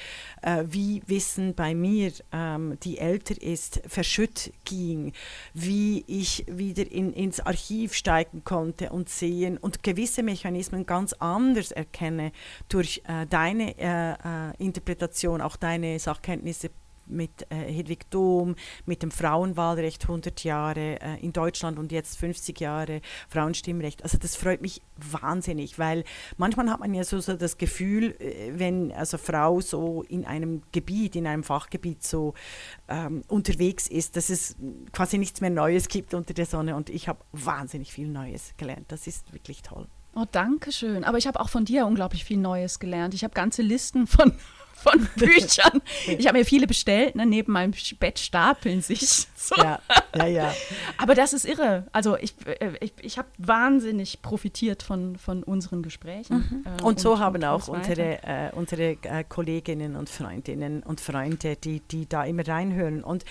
äh, 0.43 0.65
wie 0.67 1.03
Wissen 1.07 1.55
bei 1.55 1.77
mir, 1.77 2.13
ähm, 2.33 2.77
die 2.83 2.99
älter 2.99 3.41
ist, 3.41 3.81
verschütt 3.87 4.53
ging, 4.65 5.13
wie 5.55 6.05
ich 6.09 6.45
wieder 6.49 6.91
in, 6.91 7.13
ins 7.13 7.39
Archiv 7.39 7.95
steigen 7.95 8.43
konnte 8.43 8.91
und 8.91 9.09
sehen 9.09 9.59
und 9.59 9.85
gewisse 9.85 10.25
Mechanismen 10.25 10.87
ganz 10.87 11.13
anders 11.13 11.71
erkenne 11.71 12.33
durch 12.69 13.03
äh, 13.07 13.27
deine 13.27 13.79
äh, 13.79 14.13
äh, 14.13 14.57
Interpretation, 14.59 15.41
auch 15.41 15.55
deine 15.55 16.01
Sachkenntnisse 16.01 16.71
mit 17.11 17.47
äh, 17.51 17.57
Hedwig 17.57 18.11
Dom, 18.11 18.55
mit 18.87 19.03
dem 19.03 19.11
Frauenwahlrecht 19.11 20.03
100 20.03 20.45
Jahre 20.45 21.01
äh, 21.01 21.21
in 21.21 21.33
Deutschland 21.33 21.79
und 21.79 21.93
jetzt 21.93 22.19
50 22.19 22.61
Jahre 22.61 23.01
Frauenstimmrecht. 23.29 24.03
Also 24.03 24.19
das 24.19 24.37
freut 24.37 24.63
mich 24.63 24.83
wahnsinnig, 24.97 25.79
weil 25.79 26.05
manchmal 26.37 26.71
hat 26.71 26.81
man 26.81 26.95
ja 26.95 27.05
so, 27.05 27.21
so 27.21 27.35
das 27.35 27.59
Gefühl, 27.59 28.17
äh, 28.21 28.53
wenn 28.55 28.93
also 28.93 29.19
Frau 29.19 29.61
so 29.61 30.03
in 30.03 30.25
einem 30.25 30.63
Gebiet, 30.73 31.17
in 31.17 31.27
einem 31.27 31.45
Fachgebiet 31.45 32.03
so 32.03 32.35
ähm, 32.89 33.23
unterwegs 33.29 33.89
ist, 33.89 34.17
dass 34.17 34.31
es 34.31 34.57
quasi 34.93 35.19
nichts 35.19 35.41
mehr 35.41 35.51
Neues 35.51 35.89
gibt 35.89 36.15
unter 36.15 36.35
der 36.35 36.47
Sonne 36.47 36.77
und 36.77 36.91
ich 36.91 37.09
habe 37.09 37.21
wahnsinnig 37.33 37.93
viel 37.93 38.09
Neues 38.09 38.55
gelernt. 38.57 38.87
Das 38.89 39.07
ist 39.07 39.33
wirklich 39.33 39.63
toll. 39.63 39.87
Oh, 40.15 40.25
danke 40.31 40.73
schön. 40.73 41.05
Aber 41.05 41.19
ich 41.19 41.27
habe 41.27 41.39
auch 41.39 41.49
von 41.49 41.65
dir 41.65 41.87
unglaublich 41.87 42.25
viel 42.25 42.39
Neues 42.39 42.81
gelernt. 42.81 43.15
Ich 43.15 43.23
habe 43.23 43.35
ganze 43.35 43.63
Listen 43.63 44.07
von, 44.07 44.33
von 44.83 45.09
Büchern. 45.17 45.83
Ich 46.07 46.27
habe 46.27 46.39
mir 46.39 46.45
viele 46.45 46.67
bestellt, 46.67 47.17
ne? 47.17 47.27
neben 47.27 47.53
meinem 47.53 47.73
Bett 47.99 48.19
stapeln 48.19 48.81
sich. 48.83 49.27
So. 49.37 49.57
Ja, 49.57 49.81
ja, 50.17 50.27
ja. 50.27 50.55
Aber 50.97 51.15
das 51.15 51.33
ist 51.33 51.45
irre. 51.45 51.87
Also 51.93 52.17
ich, 52.17 52.35
äh, 52.47 52.73
ich, 52.81 52.93
ich 53.01 53.19
habe 53.19 53.29
wahnsinnig 53.39 54.21
profitiert 54.23 54.83
von, 54.83 55.17
von 55.17 55.43
unseren 55.43 55.83
Gesprächen. 55.83 56.65
äh, 56.79 56.83
Und 56.83 57.01
so 57.01 57.19
haben 57.19 57.37
und 57.37 57.45
auch 57.45 57.69
unsere, 57.69 58.23
äh, 58.23 58.51
unsere 58.53 58.97
äh, 59.03 59.25
Kolleginnen 59.29 59.97
und 59.97 60.11
Freundinnen 60.11 60.83
und 60.83 61.01
Freunde, 61.01 61.57
die, 61.57 61.81
die 61.81 62.09
da 62.09 62.25
immer 62.25 62.47
reinhören. 62.47 63.03
Und 63.05 63.25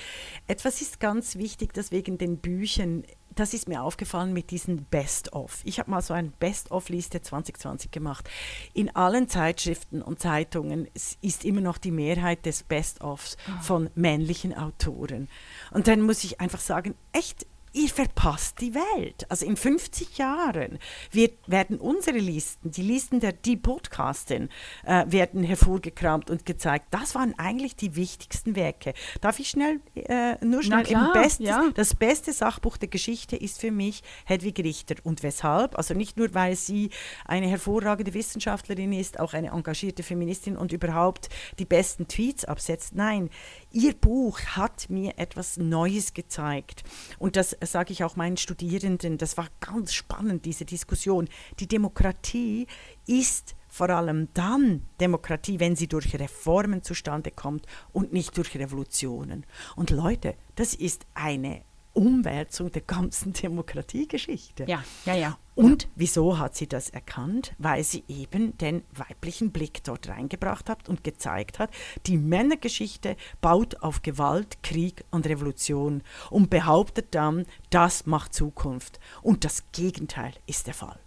etwas 0.47 0.81
ist 0.81 0.99
ganz 0.99 1.35
wichtig, 1.35 1.73
dass 1.73 1.91
wegen 1.91 2.17
den 2.17 2.37
Büchern, 2.37 3.03
das 3.39 3.53
ist 3.53 3.67
mir 3.67 3.83
aufgefallen 3.83 4.33
mit 4.33 4.51
diesen 4.51 4.85
Best-of. 4.85 5.61
Ich 5.63 5.79
habe 5.79 5.91
mal 5.91 6.01
so 6.01 6.13
eine 6.13 6.29
Best-of-Liste 6.39 7.21
2020 7.21 7.91
gemacht. 7.91 8.29
In 8.73 8.95
allen 8.95 9.29
Zeitschriften 9.29 10.01
und 10.01 10.19
Zeitungen 10.19 10.87
ist 11.21 11.45
immer 11.45 11.61
noch 11.61 11.77
die 11.77 11.91
Mehrheit 11.91 12.45
des 12.45 12.63
Best-ofs 12.63 13.37
von 13.61 13.89
männlichen 13.95 14.53
Autoren. 14.53 15.27
Und 15.71 15.87
dann 15.87 16.01
muss 16.01 16.23
ich 16.23 16.41
einfach 16.41 16.59
sagen, 16.59 16.95
echt, 17.11 17.45
ihr 17.77 17.89
verpasst 17.89 18.59
die 18.59 18.73
Welt. 18.73 19.25
Also 19.29 19.45
in 19.45 19.55
50 19.55 20.17
Jahren 20.17 20.79
wird, 21.11 21.37
werden 21.47 21.77
unsere 21.77 22.17
Listen, 22.17 22.71
die 22.71 22.81
Listen 22.81 23.19
der 23.19 23.33
die 23.33 23.55
Podcastin, 23.55 24.49
äh, 24.83 25.05
werden 25.07 25.43
hervorgekramt 25.43 26.29
und 26.29 26.45
gezeigt. 26.45 26.87
Das 26.91 27.13
waren 27.13 27.37
eigentlich 27.37 27.75
die 27.75 27.95
wichtigsten 27.95 28.55
Werke. 28.55 28.93
Darf 29.21 29.39
ich 29.39 29.49
schnell, 29.49 29.79
äh, 29.95 30.43
nur 30.43 30.63
schnell, 30.63 30.83
klar, 30.83 31.13
Bestes, 31.13 31.45
ja. 31.45 31.69
das 31.75 31.93
beste 31.93 32.33
Sachbuch 32.33 32.77
der 32.77 32.89
Geschichte 32.89 33.35
ist 33.35 33.61
für 33.61 33.71
mich 33.71 34.01
Hedwig 34.25 34.59
Richter. 34.59 34.95
Und 35.03 35.21
weshalb? 35.21 35.77
Also 35.77 35.93
nicht 35.93 36.17
nur, 36.17 36.33
weil 36.33 36.55
sie 36.55 36.89
eine 37.25 37.47
hervorragende 37.47 38.13
Wissenschaftlerin 38.13 38.91
ist, 38.93 39.19
auch 39.19 39.33
eine 39.33 39.49
engagierte 39.49 40.01
Feministin 40.01 40.57
und 40.57 40.71
überhaupt 40.71 41.29
die 41.59 41.65
besten 41.65 42.07
Tweets 42.07 42.45
absetzt. 42.45 42.95
Nein, 42.95 43.29
ihr 43.71 43.93
Buch 43.93 44.39
hat 44.39 44.89
mir 44.89 45.17
etwas 45.17 45.57
Neues 45.57 46.13
gezeigt. 46.13 46.83
Und 47.19 47.35
das 47.35 47.55
sage 47.61 47.93
ich 47.93 48.03
auch 48.03 48.15
meinen 48.15 48.37
Studierenden. 48.37 49.17
Das 49.17 49.37
war 49.37 49.47
ganz 49.59 49.93
spannend, 49.93 50.45
diese 50.45 50.65
Diskussion. 50.65 51.27
Die 51.59 51.67
Demokratie 51.67 52.67
ist 53.05 53.55
vor 53.67 53.89
allem 53.89 54.29
dann 54.33 54.87
Demokratie, 54.99 55.59
wenn 55.59 55.75
sie 55.75 55.87
durch 55.87 56.15
Reformen 56.15 56.81
zustande 56.81 57.31
kommt 57.31 57.65
und 57.91 58.13
nicht 58.13 58.35
durch 58.37 58.55
Revolutionen. 58.55 59.45
Und 59.75 59.91
Leute, 59.91 60.35
das 60.55 60.73
ist 60.73 61.05
eine 61.13 61.61
Umwälzung 61.97 62.71
der 62.71 62.83
ganzen 62.83 63.33
Demokratiegeschichte. 63.33 64.65
Ja, 64.67 64.83
ja, 65.05 65.15
ja. 65.15 65.37
Und 65.55 65.87
wieso 65.95 66.37
hat 66.37 66.55
sie 66.55 66.67
das 66.67 66.91
erkannt? 66.91 67.55
Weil 67.57 67.83
sie 67.83 68.03
eben 68.07 68.55
den 68.59 68.83
weiblichen 68.93 69.51
Blick 69.51 69.83
dort 69.83 70.07
reingebracht 70.07 70.69
hat 70.69 70.87
und 70.87 71.03
gezeigt 71.03 71.57
hat, 71.57 71.71
die 72.05 72.17
Männergeschichte 72.17 73.17
baut 73.41 73.81
auf 73.81 74.03
Gewalt, 74.03 74.61
Krieg 74.61 75.03
und 75.09 75.25
Revolution 75.25 76.03
und 76.29 76.51
behauptet 76.51 77.07
dann, 77.15 77.47
das 77.71 78.05
macht 78.05 78.35
Zukunft. 78.35 78.99
Und 79.23 79.43
das 79.43 79.63
Gegenteil 79.71 80.33
ist 80.45 80.67
der 80.67 80.75
Fall. 80.75 80.99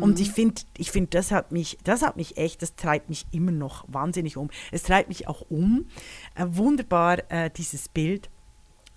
Und 0.00 0.18
ich 0.18 0.32
finde, 0.32 0.62
ich 0.76 0.90
find, 0.90 1.14
das 1.14 1.30
hat 1.30 1.52
mich, 1.52 1.78
das 1.84 2.02
hat 2.02 2.16
mich 2.16 2.36
echt, 2.36 2.60
das 2.62 2.74
treibt 2.74 3.08
mich 3.08 3.26
immer 3.30 3.52
noch 3.52 3.84
wahnsinnig 3.86 4.36
um. 4.36 4.50
Es 4.72 4.82
treibt 4.82 5.08
mich 5.08 5.28
auch 5.28 5.42
um. 5.48 5.86
Äh, 6.34 6.46
wunderbar 6.48 7.30
äh, 7.30 7.50
dieses 7.50 7.88
Bild 7.88 8.28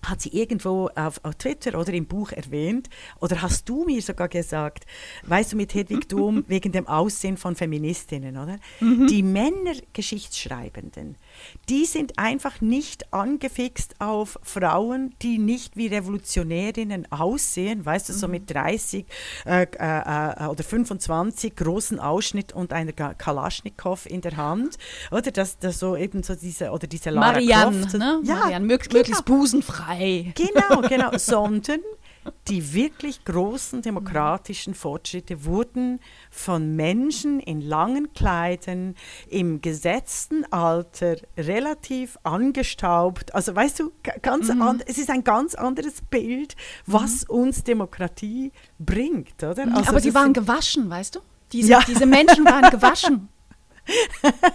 hat 0.06 0.22
sie 0.22 0.30
irgendwo 0.30 0.90
auf, 0.96 1.20
auf, 1.24 1.36
Twitter 1.36 1.78
oder 1.78 1.94
im 1.94 2.06
Buch 2.06 2.32
erwähnt, 2.32 2.90
oder 3.20 3.42
hast 3.42 3.68
du 3.68 3.86
mir 3.86 4.02
sogar 4.02 4.30
gesagt, 4.30 4.86
weißt 5.24 5.54
du, 5.54 5.58
mit 5.58 5.74
Hedwig 5.74 6.08
Dom 6.08 6.44
wegen 6.48 6.72
dem 6.72 6.88
Aussehen 6.88 7.38
von 7.38 7.56
Feministinnen, 7.56 8.38
oder? 8.38 8.58
Mhm. 8.80 9.08
Die 9.08 9.24
Männergeschichtsschreibenden, 9.24 11.18
die 11.68 11.86
sind 11.86 12.18
einfach 12.18 12.62
nicht 12.62 13.14
angefixt 13.14 13.96
auf 14.00 14.40
Frauen, 14.44 15.14
die 15.22 15.38
nicht 15.38 15.76
wie 15.76 15.88
Revolutionärinnen 15.88 17.12
aussehen, 17.12 17.86
weißt 17.86 18.10
du, 18.10 18.14
mhm. 18.14 18.18
so 18.18 18.28
mit 18.28 18.54
30 18.54 19.06
äh, 19.46 19.64
äh, 19.64 20.48
oder 20.48 20.64
25 20.64 21.56
großen 21.56 22.00
Ausschnitt 22.00 22.54
und 22.54 22.74
einer 22.74 22.94
Kalaschnikow 22.94 24.06
in 24.06 24.22
der 24.22 24.38
Hand, 24.38 24.78
oder? 25.12 25.32
Das, 25.32 25.60
das 25.60 25.80
so 25.80 25.96
eben 25.96 26.24
so 26.24 26.36
diese, 26.36 26.72
oder 26.72 26.88
diese 26.88 27.12
Lara 27.12 27.34
Marianne, 27.34 27.82
Croft, 27.82 27.94
ne? 27.94 28.22
ja, 28.24 28.36
Marianne, 28.36 28.66
mög 28.66 28.84
genau. 28.84 28.98
möglichst 28.98 29.26
busenfrei 29.26 29.89
frei. 29.90 30.34
Genau, 30.36 30.82
genau, 30.88 31.18
sondern 31.18 31.82
die 32.48 32.74
wirklich 32.74 33.24
großen 33.26 33.82
demokratischen 33.82 34.76
Fortschritte 34.76 35.46
wurden 35.46 36.00
von 36.30 36.76
Menschen 36.76 37.40
in 37.40 37.62
langen 37.62 38.14
Kleidern 38.14 38.96
im 39.30 39.62
gesetzten 39.62 40.46
Alter 40.52 41.16
relativ 41.38 42.18
angestaubt. 42.24 43.34
Also 43.34 43.56
weißt 43.56 43.80
du, 43.80 43.92
ganz 44.22 44.50
mhm. 44.50 44.82
es 44.86 44.98
ist 44.98 45.10
ein 45.10 45.24
ganz 45.24 45.56
anderes 45.56 46.02
Bild, 46.02 46.56
was 46.86 47.28
mhm. 47.28 47.36
uns 47.36 47.64
Demokratie 47.64 48.52
bringt, 48.78 49.42
oder? 49.42 49.68
Also 49.74 49.90
Aber 49.90 50.00
sie 50.00 50.14
waren 50.14 50.34
gewaschen, 50.34 50.90
weißt 50.90 51.16
du? 51.16 51.20
Diese, 51.52 51.72
ja. 51.72 51.82
diese 51.88 52.06
Menschen 52.06 52.46
waren 52.46 52.70
gewaschen. 52.70 53.30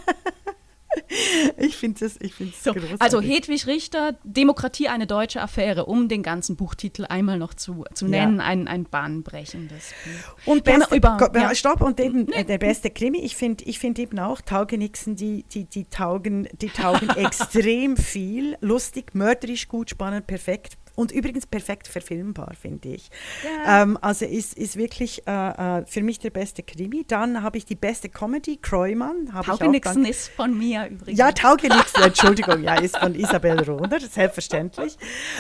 ich 1.57 1.76
finde 1.76 2.01
das, 2.01 2.16
ich 2.20 2.34
so, 2.62 2.74
Also 2.99 3.20
Hedwig 3.20 3.66
Richter, 3.66 4.16
Demokratie 4.24 4.88
eine 4.88 5.07
deutsche 5.07 5.40
Affäre, 5.40 5.86
um 5.86 6.09
den 6.09 6.22
ganzen 6.22 6.57
Buchtitel 6.57 7.07
einmal 7.09 7.38
noch 7.38 7.55
zu, 7.55 7.84
zu 7.95 8.07
nennen, 8.07 8.38
ja. 8.38 8.45
ein, 8.45 8.68
ein 8.68 8.84
bahnbrechendes 8.84 9.92
Buch. 10.05 10.53
Und 10.53 10.64
beste, 10.64 10.95
über, 10.95 11.18
ja. 11.34 11.55
stopp, 11.55 11.80
und 11.80 12.01
eben 12.01 12.24
nee. 12.24 12.45
der 12.45 12.59
beste 12.59 12.90
Krimi, 12.90 13.18
ich 13.18 13.36
finde 13.36 13.64
ich 13.64 13.78
find 13.78 13.99
eben 13.99 14.18
auch 14.18 14.40
Taugenixen, 14.40 15.16
die, 15.16 15.45
die, 15.45 15.64
die 15.64 15.84
taugen, 15.84 16.49
die 16.61 16.68
taugen 16.68 17.11
extrem 17.16 17.97
viel, 17.97 18.57
lustig, 18.61 19.14
mörderisch, 19.14 19.68
gut, 19.68 19.90
spannend, 19.90 20.26
perfekt, 20.26 20.76
und 20.97 21.11
übrigens 21.11 21.47
perfekt 21.47 21.88
verfilmbar, 21.88 22.53
finde 22.61 22.90
ich. 22.90 23.11
Ja. 23.42 23.82
Ähm, 23.82 23.99
also 24.01 24.24
ist, 24.24 24.55
ist 24.55 24.76
wirklich 24.76 25.26
äh, 25.26 25.80
äh, 25.80 25.86
für 25.86 26.03
mich 26.03 26.18
der 26.18 26.30
beste 26.30 26.62
Krimi. 26.62 27.05
Dann 27.07 27.42
habe 27.42 27.59
ich 27.59 27.64
die 27.64 27.74
beste 27.74 28.09
Comedy, 28.09 28.59
Kreumann. 28.59 29.30
Taugenixen 29.45 30.05
ist 30.05 30.28
von 30.28 30.57
mir 30.57 30.86
übrigens. 30.86 31.18
Ja, 31.18 31.32
Taugenixen, 31.32 32.03
Entschuldigung, 32.03 32.62
ja, 32.62 32.74
ist 32.74 32.97
von 32.97 33.14
Isabel 33.14 33.61
Rohner, 33.62 33.99
selbstverständlich. 34.01 34.97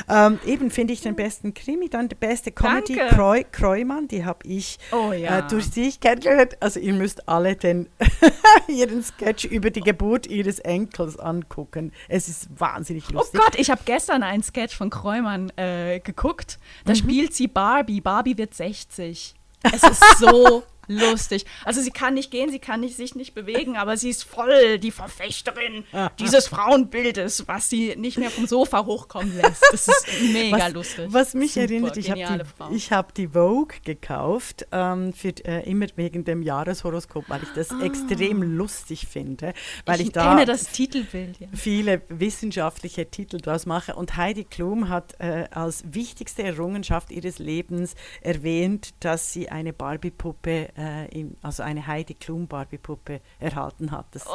Ähm, 0.08 0.38
eben 0.44 0.70
finde 0.70 0.92
ich 0.92 1.02
den 1.02 1.14
besten 1.14 1.54
Krimi. 1.54 1.88
Dann 1.88 2.08
die 2.08 2.14
beste 2.16 2.50
Comedy, 2.50 2.96
Kreu, 3.10 3.42
Kreumann, 3.50 4.08
die 4.08 4.24
habe 4.24 4.40
ich 4.46 4.78
oh, 4.92 5.12
ja. 5.12 5.40
äh, 5.40 5.48
durch 5.48 5.70
dich 5.70 6.00
kennengelernt. 6.00 6.56
Also 6.60 6.80
ihr 6.80 6.94
müsst 6.94 7.28
alle 7.28 7.54
den 7.54 7.88
ihren 8.68 9.02
Sketch 9.02 9.44
über 9.44 9.70
die 9.70 9.80
Geburt 9.80 10.26
ihres 10.26 10.58
Enkels 10.58 11.18
angucken. 11.18 11.92
Es 12.08 12.28
ist 12.28 12.48
wahnsinnig 12.58 13.04
oh 13.10 13.14
lustig. 13.14 13.40
Oh 13.40 13.44
Gott, 13.44 13.58
ich 13.58 13.70
habe 13.70 13.82
gestern 13.84 14.22
einen 14.22 14.42
Sketch 14.42 14.76
von 14.76 14.90
Kreumann 14.90 15.43
äh, 15.56 16.00
geguckt. 16.00 16.58
Da 16.84 16.92
mhm. 16.92 16.96
spielt 16.96 17.34
sie 17.34 17.48
Barbie. 17.48 18.00
Barbie 18.00 18.36
wird 18.36 18.54
60. 18.54 19.34
Es 19.62 19.82
ist 19.82 20.18
so 20.18 20.62
lustig. 20.88 21.44
Also 21.64 21.80
sie 21.80 21.90
kann 21.90 22.14
nicht 22.14 22.30
gehen, 22.30 22.50
sie 22.50 22.58
kann 22.58 22.80
nicht, 22.80 22.96
sich 22.96 23.14
nicht 23.14 23.34
bewegen, 23.34 23.76
aber 23.76 23.96
sie 23.96 24.10
ist 24.10 24.24
voll 24.24 24.78
die 24.78 24.90
Verfechterin 24.90 25.84
dieses 26.18 26.48
Frauenbildes, 26.48 27.46
was 27.46 27.68
sie 27.68 27.96
nicht 27.96 28.18
mehr 28.18 28.30
vom 28.30 28.46
Sofa 28.46 28.84
hochkommen 28.84 29.36
lässt. 29.36 29.64
Das 29.70 29.88
ist 29.88 30.06
mega 30.32 30.58
was, 30.58 30.72
lustig. 30.72 31.06
Was 31.10 31.34
mich 31.34 31.54
Super, 31.54 31.66
erinnert, 31.66 31.96
ich 31.96 32.10
habe 32.10 32.44
die, 32.70 32.78
hab 32.78 33.14
die 33.14 33.28
Vogue 33.28 33.76
gekauft, 33.84 34.66
ähm, 34.72 35.12
für, 35.12 35.34
äh, 35.44 35.68
immer 35.68 35.86
wegen 35.96 36.24
dem 36.24 36.42
Jahreshoroskop, 36.42 37.24
weil 37.28 37.42
ich 37.42 37.50
das 37.54 37.70
ah. 37.70 37.82
extrem 37.82 38.42
lustig 38.42 39.06
finde, 39.06 39.52
weil 39.86 40.00
ich, 40.00 40.08
ich 40.08 40.12
da 40.12 40.44
das 40.44 40.68
Titelbild, 40.68 41.40
ja. 41.40 41.48
viele 41.52 42.02
wissenschaftliche 42.08 43.10
Titel 43.10 43.38
draus 43.38 43.66
mache. 43.66 43.94
Und 43.94 44.16
Heidi 44.16 44.44
Klum 44.44 44.88
hat 44.88 45.14
äh, 45.18 45.46
als 45.50 45.84
wichtigste 45.86 46.42
Errungenschaft 46.42 47.10
ihres 47.10 47.38
Lebens 47.38 47.94
erwähnt, 48.20 48.94
dass 49.00 49.32
sie 49.32 49.48
eine 49.48 49.72
Barbie-Puppe 49.72 50.73
äh, 50.76 51.06
in, 51.08 51.36
also 51.42 51.62
eine 51.62 51.86
Heidi 51.86 52.14
Klum 52.14 52.46
Barbie-Puppe 52.46 53.20
erhalten 53.38 53.90
hat. 53.90 54.06
Das 54.12 54.24
sei 54.24 54.30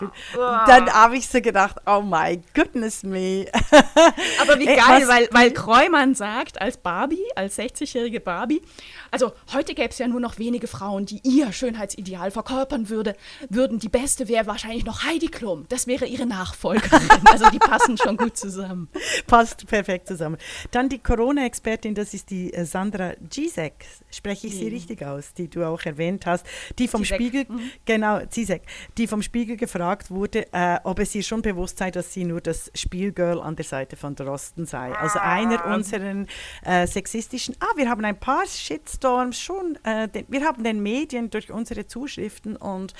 oh, 0.00 0.04
oh. 0.04 0.38
Dann 0.66 0.92
habe 0.92 1.16
ich 1.16 1.28
so 1.28 1.40
gedacht, 1.40 1.76
oh 1.86 2.00
my 2.00 2.40
goodness 2.54 3.02
me. 3.02 3.46
Aber 4.42 4.58
wie 4.58 4.66
geil, 4.66 5.06
weil, 5.06 5.28
weil 5.30 5.52
Kreumann 5.52 6.14
sagt, 6.14 6.60
als 6.60 6.76
Barbie, 6.76 7.24
als 7.36 7.58
60-jährige 7.58 8.20
Barbie, 8.20 8.62
also 9.10 9.32
heute 9.52 9.74
gäbe 9.74 9.90
es 9.90 9.98
ja 9.98 10.08
nur 10.08 10.20
noch 10.20 10.38
wenige 10.38 10.66
Frauen, 10.66 11.06
die 11.06 11.20
ihr 11.22 11.52
Schönheitsideal 11.52 12.30
verkörpern 12.30 12.88
würde, 12.88 13.14
würden. 13.48 13.78
Die 13.78 13.88
beste 13.88 14.28
wäre 14.28 14.46
wahrscheinlich 14.46 14.84
noch 14.84 15.04
Heidi 15.04 15.28
Klum. 15.28 15.66
Das 15.68 15.86
wäre 15.86 16.06
ihre 16.06 16.26
Nachfolgerin. 16.26 17.08
also 17.30 17.48
die 17.50 17.58
passen 17.58 17.96
schon 17.96 18.16
gut 18.16 18.36
zusammen. 18.36 18.88
Passt 19.26 19.66
perfekt 19.66 20.08
zusammen. 20.08 20.38
Dann 20.70 20.88
die 20.88 20.98
Corona-Expertin, 20.98 21.94
das 21.94 22.14
ist 22.14 22.30
die 22.30 22.52
äh, 22.52 22.64
Sandra 22.64 23.14
Gisek. 23.28 23.86
Spreche 24.10 24.48
ich 24.48 24.54
sie 24.54 24.66
mhm. 24.66 24.72
richtig 24.72 25.04
aus, 25.04 25.34
die 25.34 25.48
du 25.48 25.67
auch 25.68 25.82
erwähnt 25.82 26.26
hast, 26.26 26.46
die 26.78 26.88
vom 26.88 27.02
Zizek. 27.02 27.16
Spiegel, 27.16 27.46
mhm. 27.48 27.70
genau, 27.84 28.20
Zizek, 28.26 28.62
die 28.96 29.06
vom 29.06 29.22
Spiegel 29.22 29.56
gefragt 29.56 30.10
wurde, 30.10 30.52
äh, 30.52 30.78
ob 30.84 30.98
es 30.98 31.14
ihr 31.14 31.22
schon 31.22 31.42
bewusst 31.42 31.78
sei, 31.78 31.90
dass 31.90 32.12
sie 32.12 32.24
nur 32.24 32.40
das 32.40 32.70
Spielgirl 32.74 33.40
an 33.40 33.56
der 33.56 33.64
Seite 33.64 33.96
von 33.96 34.14
Drosten 34.14 34.66
sei. 34.66 34.92
Also 34.92 35.18
einer 35.18 35.64
ah. 35.64 35.74
unseren 35.74 36.26
äh, 36.64 36.86
sexistischen, 36.86 37.54
ah, 37.60 37.76
wir 37.76 37.88
haben 37.88 38.04
ein 38.04 38.18
paar 38.18 38.46
Shits 38.46 38.88
Shitstorms 38.88 39.38
schon, 39.38 39.78
äh, 39.84 40.08
den, 40.08 40.26
wir 40.28 40.44
haben 40.44 40.62
den 40.62 40.82
Medien 40.82 41.30
durch 41.30 41.50
unsere 41.50 41.86
Zuschriften 41.86 42.56
und, 42.56 42.94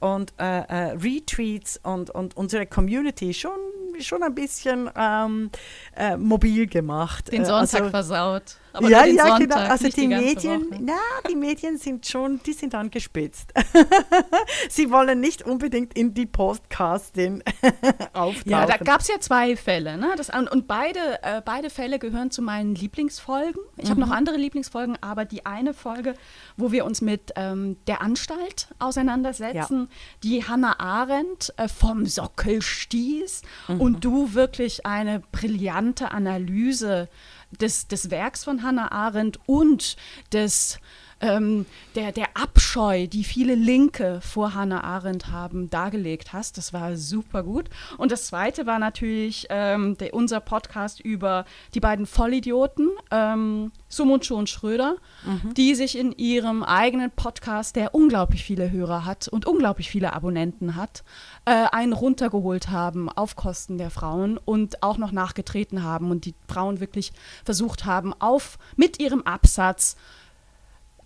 und 0.00 0.32
äh, 0.38 0.60
äh, 0.60 0.96
Retweets 0.96 1.80
und, 1.82 2.10
und 2.10 2.36
unsere 2.36 2.66
Community 2.66 3.34
schon, 3.34 3.58
schon 4.00 4.22
ein 4.22 4.34
bisschen 4.34 4.90
ähm, 4.96 5.50
äh, 5.96 6.16
mobil 6.16 6.66
gemacht. 6.66 7.32
Den 7.32 7.44
Sonntag 7.44 7.80
also, 7.80 7.90
versaut. 7.90 8.56
Aber 8.74 8.88
ja, 8.88 9.04
ja, 9.04 9.26
Sonntag, 9.26 9.38
genau. 9.38 9.56
Also 9.56 9.84
die, 9.84 9.92
die 9.92 10.08
Medien, 10.08 10.66
na, 10.80 10.98
die 11.30 11.36
Medien 11.36 11.78
sind 11.78 12.06
schon, 12.06 12.40
die 12.44 12.52
sind 12.52 12.74
angespitzt. 12.74 13.54
Sie 14.68 14.90
wollen 14.90 15.20
nicht 15.20 15.42
unbedingt 15.42 15.96
in 15.96 16.12
die 16.12 16.26
Podcasting 16.26 17.44
auftauchen. 18.12 18.50
Ja, 18.50 18.66
da 18.66 18.76
gab 18.78 19.00
es 19.00 19.08
ja 19.08 19.20
zwei 19.20 19.54
Fälle. 19.54 19.96
Ne? 19.96 20.14
Das, 20.16 20.28
und 20.50 20.66
beide, 20.66 21.22
äh, 21.22 21.40
beide 21.44 21.70
Fälle 21.70 22.00
gehören 22.00 22.32
zu 22.32 22.42
meinen 22.42 22.74
Lieblingsfolgen. 22.74 23.62
Ich 23.76 23.84
mhm. 23.84 23.90
habe 23.90 24.00
noch 24.00 24.10
andere 24.10 24.38
Lieblingsfolgen, 24.38 24.98
aber 25.00 25.24
die 25.24 25.46
eine 25.46 25.72
Folge, 25.72 26.14
wo 26.56 26.72
wir 26.72 26.84
uns 26.84 27.00
mit 27.00 27.32
ähm, 27.36 27.76
der 27.86 28.02
Anstalt 28.02 28.68
auseinandersetzen, 28.80 29.82
ja. 29.82 29.96
die 30.24 30.44
Hannah 30.44 30.80
Arendt 30.80 31.54
äh, 31.58 31.68
vom 31.68 32.06
Sockel 32.06 32.60
stieß 32.60 33.42
mhm. 33.68 33.80
und 33.80 34.04
du 34.04 34.34
wirklich 34.34 34.84
eine 34.84 35.20
brillante 35.30 36.10
Analyse 36.10 37.08
des, 37.60 37.88
des 37.88 38.10
Werks 38.10 38.44
von 38.44 38.62
Hannah 38.62 38.92
Arendt 38.92 39.38
und 39.46 39.96
des 40.32 40.78
ähm, 41.24 41.64
der, 41.94 42.12
der 42.12 42.28
Abscheu, 42.34 43.06
die 43.06 43.24
viele 43.24 43.54
Linke 43.54 44.20
vor 44.20 44.54
Hannah 44.54 44.84
Arendt 44.84 45.28
haben, 45.28 45.70
dargelegt 45.70 46.32
hast. 46.32 46.58
Das 46.58 46.72
war 46.72 46.96
super 46.96 47.42
gut. 47.42 47.70
Und 47.96 48.12
das 48.12 48.26
zweite 48.26 48.66
war 48.66 48.78
natürlich 48.78 49.46
ähm, 49.48 49.96
der, 49.96 50.12
unser 50.12 50.40
Podcast 50.40 51.00
über 51.00 51.46
die 51.72 51.80
beiden 51.80 52.06
Vollidioten, 52.06 52.90
ähm, 53.10 53.72
Sumunchu 53.88 54.34
und 54.34 54.50
Schröder, 54.50 54.96
mhm. 55.24 55.54
die 55.54 55.74
sich 55.74 55.96
in 55.96 56.12
ihrem 56.12 56.62
eigenen 56.62 57.10
Podcast, 57.10 57.76
der 57.76 57.94
unglaublich 57.94 58.44
viele 58.44 58.70
Hörer 58.70 59.04
hat 59.06 59.28
und 59.28 59.46
unglaublich 59.46 59.90
viele 59.90 60.12
Abonnenten 60.12 60.76
hat, 60.76 61.04
äh, 61.46 61.66
einen 61.72 61.94
runtergeholt 61.94 62.68
haben 62.68 63.08
auf 63.08 63.36
Kosten 63.36 63.78
der 63.78 63.90
Frauen 63.90 64.36
und 64.36 64.82
auch 64.82 64.98
noch 64.98 65.12
nachgetreten 65.12 65.82
haben 65.82 66.10
und 66.10 66.26
die 66.26 66.34
Frauen 66.48 66.80
wirklich 66.80 67.12
versucht 67.44 67.86
haben, 67.86 68.12
auf 68.12 68.58
mit 68.76 69.00
ihrem 69.00 69.22
Absatz 69.22 69.96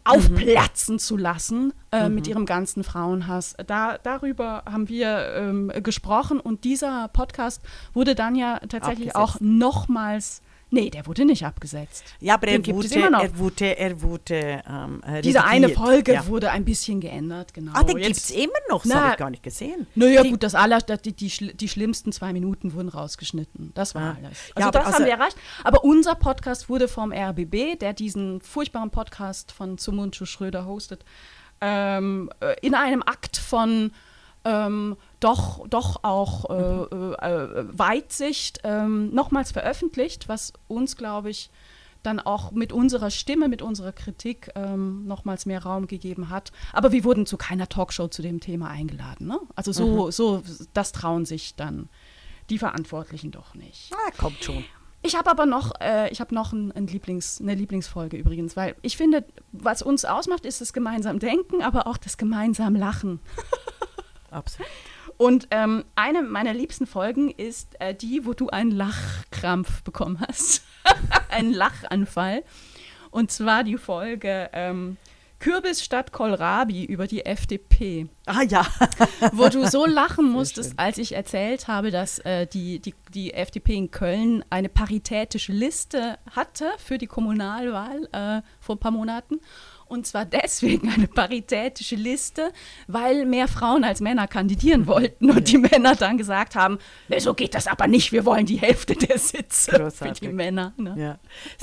aufplatzen 0.09 0.95
mhm. 0.95 0.99
zu 0.99 1.17
lassen 1.17 1.73
äh, 1.93 2.09
mhm. 2.09 2.15
mit 2.15 2.27
ihrem 2.27 2.47
ganzen 2.47 2.85
Frauenhass. 2.85 3.55
Da, 3.67 3.99
darüber 3.99 4.63
haben 4.71 4.89
wir 4.89 5.35
ähm, 5.35 5.73
gesprochen 5.83 6.41
und 6.41 6.65
dieser 6.65 7.09
Podcast 7.09 7.63
wurde 7.95 8.15
dann 8.15 8.35
ja 8.35 8.59
tatsächlich 8.69 9.15
Abgesetzt. 9.15 9.17
auch 9.17 9.41
nochmals 9.41 10.43
Nee, 10.71 10.91
der 10.91 11.07
wurde 11.07 11.25
nicht 11.25 11.47
abgesetzt. 11.47 12.05
Ja, 12.21 12.35
aber 12.35 12.49
er 12.49 12.67
wurde, 12.67 12.95
er 12.95 13.39
wurde, 13.39 13.79
er 13.79 14.03
wurde, 14.03 14.63
ähm, 14.69 15.03
Diese 15.25 15.45
eine 15.45 15.71
Folge 15.71 16.13
ja. 16.13 16.27
wurde 16.27 16.51
ein 16.51 16.65
bisschen 16.65 17.01
geändert, 17.01 17.55
genau. 17.55 17.73
Ah, 17.75 17.85
den 17.85 17.97
gibt 17.97 18.17
es 18.17 18.31
immer 18.31 18.53
noch, 18.69 18.83
das 18.83 18.95
habe 18.95 19.11
ich 19.13 19.17
gar 19.17 19.31
nicht 19.31 19.43
gesehen. 19.43 19.87
Naja, 19.95 20.23
gut, 20.23 20.43
das 20.43 20.55
aller, 20.55 20.81
die, 20.81 21.13
die, 21.13 21.29
die, 21.29 21.69
schlimmsten 21.69 22.13
zwei 22.13 22.35
Minuten 22.35 22.75
wurden 22.75 22.91
rausgeschnitten. 22.91 23.73
Das 23.75 23.95
war 23.95 24.03
ah. 24.03 24.17
alles. 24.19 24.39
Also 24.55 24.67
ja, 24.67 24.71
das 24.71 24.87
also, 24.87 24.99
haben 24.99 25.05
wir 25.07 25.13
erreicht. 25.13 25.37
Aber 25.65 25.85
unser 25.85 26.15
Podcast 26.15 26.69
wurde 26.69 26.87
vom 26.87 27.13
RBB, 27.13 27.79
der 27.81 27.95
diesen 27.95 28.43
furchtbaren 28.43 28.91
Podcast 28.91 29.53
von 29.53 29.79
Zumunchu 29.79 30.27
Schröder 30.27 30.67
hostet, 30.67 31.05
ähm, 31.63 32.31
äh, 32.41 32.55
in 32.61 32.75
einem 32.75 33.03
Akt 33.03 33.39
von 33.39 33.93
ähm, 34.45 34.97
doch, 35.21 35.67
doch 35.69 36.05
auch 36.05 36.51
äh, 36.51 37.25
äh, 37.27 37.65
Weitsicht 37.79 38.61
ähm, 38.65 39.15
nochmals 39.15 39.53
veröffentlicht, 39.53 40.29
was 40.29 40.53
uns, 40.69 40.97
glaube 40.97 41.31
ich, 41.31 41.51
dann 42.03 42.21
auch 42.21 42.53
mit 42.53 42.73
unserer 42.73 43.11
Stimme, 43.11 43.49
mit 43.49 43.61
unserer 43.63 43.93
Kritik 43.93 44.51
ähm, 44.55 45.07
nochmals 45.07 45.47
mehr 45.47 45.63
Raum 45.63 45.87
gegeben 45.87 46.31
hat. 46.31 46.53
Aber 46.73 46.93
wir 46.93 47.05
wurden 47.05 47.27
zu 47.27 47.37
keiner 47.37 47.69
Talkshow 47.69 48.09
zu 48.09 48.23
dem 48.23 48.41
Thema 48.41 48.69
eingeladen. 48.69 49.27
Ne? 49.27 49.39
Also 49.57 49.73
so, 49.73 50.07
mhm. 50.07 50.13
so, 50.13 50.43
das 50.73 50.93
trauen 50.93 51.25
sich 51.25 51.57
dann 51.57 51.89
die 52.51 52.59
Verantwortlichen 52.59 53.31
doch 53.31 53.55
nicht. 53.55 53.93
Ah, 53.93 54.11
kommt 54.17 54.43
schon. 54.43 54.65
Ich 55.03 55.17
habe 55.17 55.31
aber 55.31 55.47
noch, 55.47 55.73
äh, 55.81 56.11
ich 56.11 56.21
habe 56.21 56.35
noch 56.35 56.53
ein, 56.53 56.73
ein 56.73 56.87
Lieblings, 56.87 57.41
eine 57.41 57.55
Lieblingsfolge 57.55 58.17
übrigens, 58.17 58.57
weil 58.57 58.75
ich 58.83 58.97
finde, 58.97 59.25
was 59.53 59.83
uns 59.83 60.05
ausmacht, 60.05 60.45
ist 60.45 60.61
das 60.61 60.73
gemeinsam 60.73 61.19
Denken, 61.19 61.63
aber 61.63 61.87
auch 61.87 61.97
das 61.99 62.17
gemeinsam 62.17 62.75
Lachen. 62.75 63.21
Absolut. 64.31 64.71
Und 65.17 65.49
ähm, 65.51 65.85
eine 65.97 66.23
meiner 66.23 66.55
liebsten 66.55 66.87
Folgen 66.87 67.31
ist 67.31 67.81
äh, 67.81 67.95
die, 67.95 68.25
wo 68.25 68.35
du 68.35 68.49
einen 68.49 68.71
Lachkrampf 68.71 69.83
bekommen 69.83 70.21
hast. 70.27 70.63
einen 71.29 71.53
Lachanfall. 71.53 72.45
Und 73.11 73.33
zwar 73.33 73.65
die 73.65 73.79
Folge 73.79 74.51
ähm, 74.53 74.97
Kürbis 75.41 75.85
statt 75.85 76.13
Kohlrabi 76.13 76.85
über 76.85 77.07
die 77.07 77.25
FDP. 77.25 78.09
Ah 78.27 78.43
ja. 78.43 78.67
wo 79.33 79.49
du 79.49 79.69
so 79.69 79.87
lachen 79.87 80.31
musstest, 80.31 80.79
als 80.79 80.99
ich 80.99 81.15
erzählt 81.15 81.69
habe, 81.69 81.91
dass 81.91 82.19
äh, 82.21 82.47
die, 82.47 82.81
die, 82.81 82.95
die 83.15 83.35
FDP 83.35 83.75
in 83.75 83.91
Köln 83.91 84.45
eine 84.51 84.69
paritätische 84.69 85.53
Liste 85.53 86.19
hatte 86.35 86.71
für 86.79 86.99
die 86.99 87.07
Kommunalwahl 87.07 88.09
äh, 88.13 88.43
vor 88.61 88.77
ein 88.77 88.81
paar 88.81 88.91
Monaten. 88.91 89.41
Und 89.89 90.07
zwar 90.07 90.25
deswegen 90.27 90.91
eine 90.91 91.09
paritätische 91.09 91.97
Liste, 91.97 92.53
weil 92.87 93.25
mehr 93.25 93.49
Frauen 93.49 93.85
als 93.85 94.01
Männer 94.01 94.29
kandidieren 94.29 94.87
wollten. 94.87 95.31
Und 95.31 95.49
die 95.49 95.59
Männer 95.59 95.97
dann 95.97 96.19
gesagt 96.19 96.55
haben, 96.55 96.79
nee, 97.09 97.19
so 97.19 97.35
geht 97.35 97.55
das 97.55 97.67
aber 97.67 97.87
nicht, 97.87 98.13
wir 98.13 98.25
wollen 98.25 98.47
die 98.47 98.57
Hälfte 98.57 98.95
der 98.95 99.19
Sitze 99.19 99.73
Großartig. 99.73 100.19
für 100.19 100.27
die 100.27 100.33
Männer. 100.33 100.73
Ne? 100.77 100.95
Ja. 100.97 101.19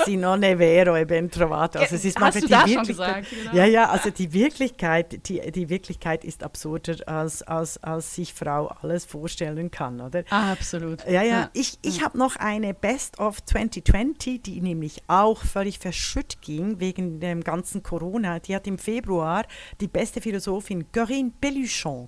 Si 0.05 0.17
non 0.17 0.41
è 0.43 0.57
vero 0.57 0.95
e 0.95 1.05
ben 1.05 1.29
trovato. 1.29 1.79
Also 1.79 1.95
es 1.95 2.05
ist 2.05 2.19
Hast 2.19 2.41
du 2.41 2.47
das 2.47 2.71
schon 2.71 2.83
gesagt? 2.83 3.27
Genau. 3.29 3.55
Ja, 3.55 3.65
ja, 3.65 3.89
also 3.89 4.09
die 4.09 4.33
Wirklichkeit, 4.33 5.27
die, 5.29 5.51
die 5.51 5.69
Wirklichkeit 5.69 6.23
ist 6.23 6.43
absurder, 6.43 6.95
als, 7.07 7.43
als, 7.43 7.77
als 7.83 8.15
sich 8.15 8.33
Frau 8.33 8.67
alles 8.81 9.05
vorstellen 9.05 9.69
kann, 9.69 10.01
oder? 10.01 10.23
Ah, 10.29 10.51
absolut. 10.51 11.05
Ja, 11.05 11.21
ja. 11.21 11.23
ja. 11.23 11.49
Ich, 11.53 11.77
ich 11.81 12.03
habe 12.03 12.17
noch 12.17 12.35
eine 12.37 12.73
Best 12.73 13.19
of 13.19 13.43
2020, 13.45 14.41
die 14.41 14.61
nämlich 14.61 15.03
auch 15.07 15.41
völlig 15.41 15.79
verschütt 15.79 16.41
ging 16.41 16.79
wegen 16.79 17.19
dem 17.19 17.43
ganzen 17.43 17.83
Corona 17.83 18.14
Corona, 18.15 18.39
die 18.39 18.55
hat 18.55 18.65
im 18.67 18.77
Februar, 18.77 19.45
die 19.81 19.87
beste 19.87 20.21
Philosophin 20.21 20.85
Corinne 20.91 21.31
Pelluchon, 21.41 22.07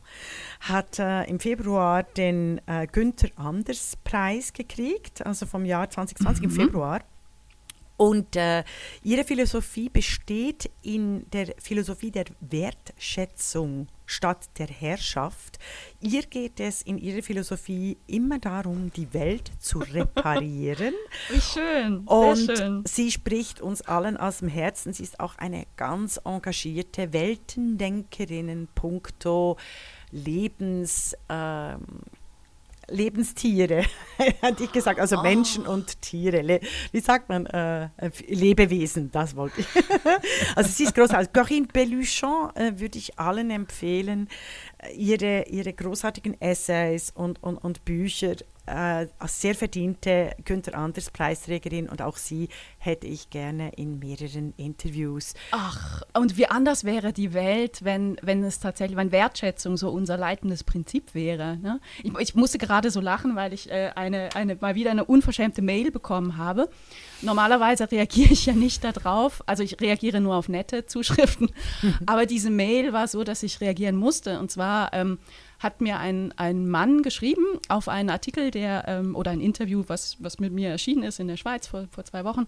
hat 0.62 0.99
äh, 0.99 1.24
im 1.26 1.39
Februar 1.39 2.03
den 2.03 2.62
äh, 2.66 2.88
Günther 2.88 3.30
Anders 3.36 3.97
Preis 4.03 4.53
gekriegt, 4.53 5.26
also 5.26 5.45
vom 5.45 5.66
Jahr 5.66 5.89
2020 5.89 6.43
mhm. 6.43 6.49
im 6.49 6.55
Februar. 6.55 7.01
Und 7.97 8.36
äh, 8.36 8.64
ihre 9.03 9.24
Philosophie 9.24 9.89
besteht 9.89 10.70
in 10.82 11.30
der 11.32 11.53
Philosophie 11.58 12.12
der 12.12 12.26
Wertschätzung 12.39 13.88
statt 14.08 14.49
der 14.58 14.68
Herrschaft. 14.68 15.60
Ihr 15.99 16.24
geht 16.24 16.60
es 16.60 16.82
in 16.82 16.97
ihrer 16.97 17.22
Philosophie 17.22 17.97
immer 18.08 18.39
darum, 18.39 18.91
die 18.95 19.14
Welt 19.14 19.51
zu 19.60 19.80
reparieren. 19.93 20.95
Wie 21.30 21.41
schön. 21.41 21.99
Und 21.99 22.58
schön. 22.58 22.84
sie 22.88 23.12
spricht 23.12 23.62
uns 23.62 23.84
allen 23.84 24.18
aus 24.18 24.39
dem 24.39 24.47
Herzen. 24.47 24.93
Sie 24.93 25.03
ist 25.03 25.20
auch 25.20 25.38
eine 25.38 25.68
ganz 25.76 26.20
engagierte 26.24 27.14
Weltendenkerin, 27.14 28.68
puncto 28.74 29.58
Lebens. 30.10 31.16
Ähm, 31.30 31.82
Lebenstiere, 32.89 33.83
hätte 34.41 34.63
ich 34.63 34.71
gesagt, 34.71 34.99
also 34.99 35.17
oh. 35.17 35.21
Menschen 35.21 35.67
und 35.67 36.01
Tiere. 36.01 36.61
Wie 36.91 36.99
sagt 36.99 37.27
man? 37.29 37.45
Äh, 37.45 37.89
Lebewesen, 38.27 39.11
das 39.11 39.35
wollte 39.35 39.61
ich. 39.61 39.67
also 40.55 40.69
sie 40.69 40.83
ist 40.83 40.95
großartig. 40.95 41.33
Corinne 41.33 41.67
Belluchon 41.67 42.55
äh, 42.55 42.79
würde 42.79 42.97
ich 42.97 43.19
allen 43.19 43.51
empfehlen, 43.51 44.29
äh, 44.77 44.93
ihre, 44.93 45.43
ihre 45.47 45.73
großartigen 45.73 46.39
Essays 46.41 47.11
und, 47.11 47.43
und, 47.43 47.57
und 47.57 47.83
Bücher 47.83 48.35
äh, 48.68 49.07
als 49.18 49.41
sehr 49.41 49.55
verdiente 49.55 50.36
Günther 50.45 50.78
Anders 50.78 51.09
Preisträgerin 51.09 51.89
und 51.89 52.01
auch 52.01 52.18
sie 52.18 52.49
hätte 52.78 53.07
ich 53.07 53.30
gerne 53.30 53.72
in 53.76 53.99
mehreren 53.99 54.53
Interviews. 54.57 55.34
Ach, 55.51 56.03
und 56.13 56.38
wie 56.38 56.47
anders 56.47 56.84
wäre 56.84 57.13
die 57.13 57.34
Welt, 57.34 57.84
wenn, 57.84 58.18
wenn 58.22 58.43
es 58.43 58.59
tatsächlich, 58.59 58.97
wenn 58.97 59.11
Wertschätzung 59.11 59.78
so 59.78 59.89
unser 59.89 60.18
leitendes 60.18 60.63
Prinzip 60.63 61.15
wäre. 61.15 61.57
Ne? 61.57 61.80
Ich, 62.03 62.13
ich, 62.20 62.36
musste 62.36 62.57
gerade 62.57 62.91
so 62.91 63.01
lachen, 63.01 63.36
weil 63.36 63.53
ich 63.53 63.72
äh, 63.72 63.91
eine, 63.95 64.30
eine, 64.36 64.55
mal 64.55 64.76
wieder 64.76 64.91
eine 64.91 65.05
unverschämte 65.05 65.61
Mail 65.61 65.91
bekommen 65.91 66.38
habe. 66.38 66.70
Normalerweise 67.22 67.89
reagiere 67.91 68.34
ich 68.34 68.45
ja 68.45 68.53
nicht 68.53 68.84
darauf, 68.84 69.41
also 69.47 69.63
ich 69.63 69.80
reagiere 69.82 70.22
nur 70.22 70.36
auf 70.36 70.49
nette 70.49 70.86
Zuschriften, 70.86 71.49
aber 72.05 72.26
diese 72.26 72.49
Mail 72.49 72.93
war 72.93 73.07
so, 73.07 73.24
dass 73.24 73.43
ich 73.43 73.61
reagieren 73.61 73.95
musste. 73.95 74.39
Und 74.39 74.51
zwar 74.51 74.93
ähm, 74.93 75.18
hat 75.60 75.82
mir 75.82 75.99
ein, 75.99 76.34
ein 76.38 76.70
Mann 76.70 77.01
geschrieben 77.01 77.45
auf 77.68 77.88
einen 77.88 78.10
Artikel, 78.10 78.51
der 78.51 78.86
ähm, 78.88 79.16
oder 79.16 79.32
ein 79.32 79.41
Interview, 79.41 79.84
was, 79.88 80.18
was 80.20 80.39
mit 80.39 80.53
mir 80.53 80.70
erschienen 80.70 81.03
ist 81.03 81.20
in 81.20 81.28
der 81.28 81.38
Schweiz 81.38 81.68
vor, 81.68 81.88
vor 81.89 82.03
zwei 82.05 82.24
Wochen. 82.24 82.47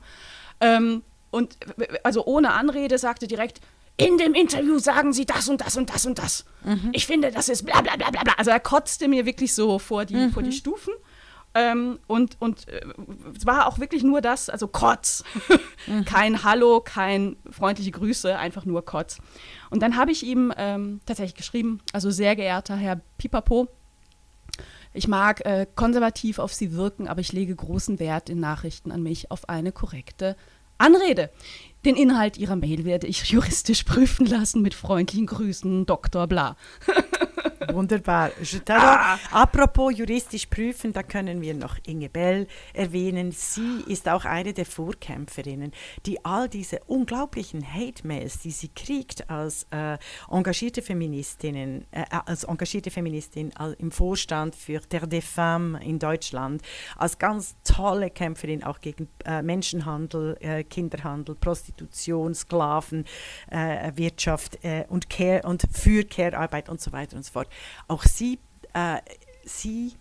Ähm, 0.60 1.04
und 1.32 1.58
also 2.04 2.26
ohne 2.26 2.54
Anrede 2.54 2.98
sagte 2.98 3.28
direkt, 3.28 3.62
in 3.98 4.18
dem 4.18 4.34
Interview 4.34 4.80
sagen 4.80 5.12
sie 5.12 5.26
das 5.26 5.50
und 5.50 5.62
das 5.62 5.76
und 5.76 5.90
das 5.90 6.06
und 6.06 6.20
das. 6.20 6.46
Mhm. 6.64 6.90
Ich 6.94 7.06
finde, 7.06 7.32
das 7.32 7.50
ist 7.50 7.66
bla 7.66 7.82
bla 7.82 7.96
bla 7.98 8.10
bla. 8.10 8.34
Also 8.38 8.52
er 8.52 8.60
kotzte 8.60 9.08
mir 9.08 9.26
wirklich 9.26 9.54
so 9.54 9.78
vor 9.78 10.06
die, 10.06 10.16
mhm. 10.16 10.32
vor 10.32 10.42
die 10.42 10.54
Stufen. 10.54 10.94
Ähm, 11.56 12.00
und 12.08 12.38
und 12.40 12.68
äh, 12.68 12.82
es 13.36 13.46
war 13.46 13.68
auch 13.68 13.80
wirklich 13.80 14.04
nur 14.04 14.22
das, 14.22 14.50
also 14.50 14.68
Kotz. 14.68 15.24
Mhm. 15.88 16.06
kein 16.06 16.44
Hallo, 16.44 16.82
kein 16.82 17.38
freundliche 17.50 17.92
Grüße, 17.92 18.38
einfach 18.38 18.66
nur 18.66 18.86
Kotz. 18.86 19.18
Und 19.70 19.82
dann 19.82 19.98
habe 19.98 20.12
ich 20.12 20.24
ihm 20.24 20.54
ähm, 20.58 21.00
tatsächlich 21.06 21.36
geschrieben, 21.36 21.82
also 21.94 22.12
sehr 22.12 22.36
geehrter 22.36 22.76
Herr 22.76 23.02
Pipapo, 23.18 23.68
ich 24.94 25.08
mag 25.08 25.46
äh, 25.46 25.68
konservativ 25.76 26.40
auf 26.40 26.54
Sie 26.54 26.74
wirken, 26.74 27.08
aber 27.08 27.22
ich 27.22 27.32
lege 27.32 27.56
großen 27.56 28.00
Wert 28.00 28.30
in 28.30 28.40
Nachrichten 28.40 28.92
an 28.92 29.04
mich 29.04 29.30
auf 29.30 29.48
eine 29.48 29.72
korrekte 29.72 30.36
Anrede. 30.78 31.30
Den 31.86 31.96
Inhalt 31.96 32.38
Ihrer 32.38 32.56
Mail 32.56 32.86
werde 32.86 33.08
ich 33.08 33.24
juristisch 33.26 33.84
prüfen 33.86 34.26
lassen 34.26 34.62
mit 34.62 34.74
freundlichen 34.74 35.28
Grüßen, 35.28 35.86
Dr. 35.86 36.28
Bla. 36.28 36.58
Wunderbar. 37.68 38.32
Ah. 38.70 39.18
Apropos 39.32 39.98
juristisch 39.98 40.46
prüfen, 40.46 40.94
da 40.94 41.04
können 41.04 41.42
wir 41.42 41.54
noch 41.54 41.78
Inge 41.86 42.10
Bell 42.10 42.48
erwähnen. 42.74 43.32
Sie 43.32 43.84
ist 43.88 44.08
auch 44.08 44.26
eine 44.26 44.54
der 44.54 44.66
Vorkämpferinnen, 44.66 45.72
die 46.06 46.24
all 46.24 46.48
diese 46.50 46.80
unglaublichen 46.88 47.62
Hate-Mails, 47.74 48.40
die 48.40 48.52
sie 48.52 48.70
kriegt 48.70 49.30
als 49.30 49.68
äh, 49.72 49.98
engagierte 50.30 50.82
Feministinnen, 50.82 51.86
äh, 51.92 52.06
als 52.26 52.44
engagierte 52.44 52.92
Feministin 52.92 53.52
im 53.78 53.92
Vorstand 53.92 54.56
für 54.56 54.80
Der 54.92 55.08
des 55.08 55.26
Femmes 55.26 55.82
in 55.84 56.00
Deutschland, 56.00 56.62
als 56.98 57.18
ganz 57.18 57.56
tolle 57.64 58.10
Kämpferin 58.10 58.64
auch 58.64 58.80
gegen 58.80 59.10
äh, 59.26 59.42
Menschenhandel, 59.42 60.38
äh, 60.40 60.64
Kinderhandel, 60.64 61.36
Prostitution, 61.36 62.34
Sklaven, 62.34 63.06
äh, 63.50 63.92
Wirtschaft 63.96 64.64
äh, 64.64 64.86
und 64.90 65.10
Care 65.10 65.42
und 65.44 65.64
für 65.72 66.04
Care-Arbeit 66.04 66.70
und 66.70 66.82
so 66.82 66.92
weiter 66.92 67.18
und 67.18 67.24
so 67.24 67.32
fort. 67.32 67.49
Auch 67.88 68.04
sie, 68.04 68.40
äh, 68.74 68.98
sie 69.46 69.94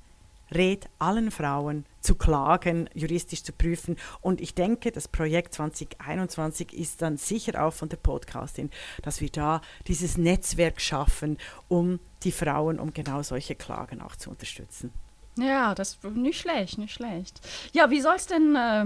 rät 0.53 0.89
allen 0.99 1.31
Frauen 1.31 1.85
zu 2.01 2.15
klagen, 2.15 2.89
juristisch 2.95 3.43
zu 3.43 3.53
prüfen. 3.53 3.97
Und 4.21 4.41
ich 4.41 4.55
denke, 4.55 4.93
das 4.93 5.09
Projekt 5.09 5.55
2021 5.55 6.73
ist 6.73 7.03
dann 7.03 7.17
sicher 7.17 7.63
auch 7.63 7.73
von 7.73 7.89
der 7.89 7.99
Podcastin, 7.99 8.71
dass 9.03 9.21
wir 9.21 9.31
da 9.31 9.61
dieses 9.87 10.17
Netzwerk 10.17 10.81
schaffen, 10.81 11.39
um 11.69 12.01
die 12.23 12.33
Frauen, 12.33 12.79
um 12.79 12.93
genau 12.93 13.23
solche 13.23 13.55
Klagen 13.55 14.01
auch 14.01 14.17
zu 14.17 14.31
unterstützen. 14.31 14.93
Ja, 15.37 15.75
das 15.75 15.99
nicht 16.15 16.41
schlecht, 16.41 16.79
nicht 16.79 16.95
schlecht. 16.95 17.41
Ja, 17.73 17.91
wie 17.91 18.01
soll 18.01 18.17
es 18.17 18.27
denn, 18.27 18.57
äh, 18.57 18.85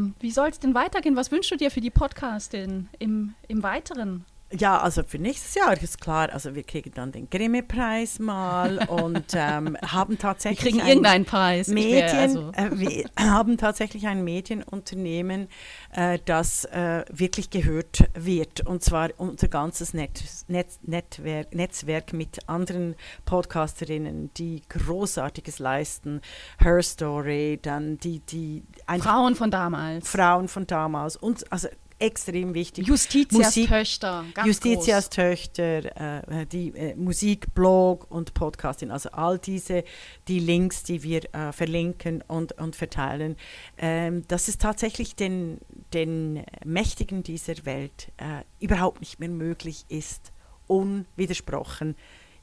denn 0.63 0.75
weitergehen? 0.75 1.17
Was 1.17 1.31
wünschst 1.31 1.51
du 1.51 1.57
dir 1.57 1.71
für 1.71 1.81
die 1.81 1.91
Podcastin 1.91 2.91
im, 2.99 3.35
im 3.49 3.63
Weiteren? 3.63 4.27
Ja, 4.59 4.79
also 4.81 5.03
für 5.03 5.19
nächstes 5.19 5.55
Jahr 5.55 5.81
ist 5.81 6.01
klar, 6.01 6.31
also 6.33 6.55
wir 6.55 6.63
kriegen 6.63 6.93
dann 6.95 7.11
den 7.13 7.31
Grimme-Preis 7.31 8.19
mal 8.19 8.79
und 8.89 9.35
ähm, 9.35 9.77
haben 9.83 10.19
tatsächlich. 10.19 10.65
Wir 10.65 10.81
kriegen 10.81 10.87
irgendeinen 10.89 11.25
Preis. 11.25 11.69
Medien, 11.69 12.17
also. 12.17 12.53
äh, 12.53 12.71
wir 12.73 13.05
haben 13.19 13.57
tatsächlich 13.57 14.07
ein 14.07 14.25
Medienunternehmen, 14.25 15.49
äh, 15.93 16.19
das 16.25 16.65
äh, 16.67 17.05
wirklich 17.11 17.51
gehört 17.51 18.05
wird 18.15 18.67
und 18.67 18.83
zwar 18.83 19.11
unser 19.17 19.49
ganzes 19.49 19.95
Net, 19.95 20.23
Net, 20.49 20.67
Netwerk, 20.83 21.55
Netzwerk 21.55 22.13
mit 22.13 22.49
anderen 22.49 22.95
Podcasterinnen, 23.25 24.31
die 24.35 24.63
Großartiges 24.69 25.59
leisten. 25.59 26.21
Her 26.59 26.83
Story, 26.83 27.59
dann 27.61 27.99
die. 27.99 28.21
die 28.21 28.63
Frauen 29.01 29.35
von 29.35 29.51
damals. 29.51 30.09
Frauen 30.09 30.49
von 30.49 30.67
damals. 30.67 31.17
Und 31.17 31.51
also 31.51 31.69
extrem 32.03 32.53
wichtig. 32.55 32.87
Justitias 32.87 33.47
Musik, 33.47 33.69
Töchter. 33.69 34.25
Justitias 34.45 35.05
groß. 35.05 35.11
Töchter, 35.11 36.31
äh, 36.31 36.47
die 36.47 36.69
äh, 36.71 36.95
Musikblog 36.97 38.11
und 38.11 38.35
Podcasting, 38.35 38.91
also 38.91 39.11
all 39.13 39.39
diese, 39.39 39.85
die 40.29 40.41
Links, 40.41 40.83
die 40.83 41.03
wir 41.03 41.33
äh, 41.35 41.53
verlinken 41.53 42.23
und, 42.27 42.53
und 42.59 42.77
verteilen, 42.77 43.37
ähm, 43.79 44.27
dass 44.29 44.49
es 44.49 44.59
tatsächlich 44.59 45.15
den, 45.15 45.59
den 45.95 46.45
Mächtigen 46.65 47.23
dieser 47.23 47.65
Welt 47.65 48.11
äh, 48.17 48.43
überhaupt 48.59 49.01
nicht 49.01 49.21
mehr 49.21 49.29
möglich 49.29 49.85
ist, 49.89 50.33
unwidersprochen 50.67 51.95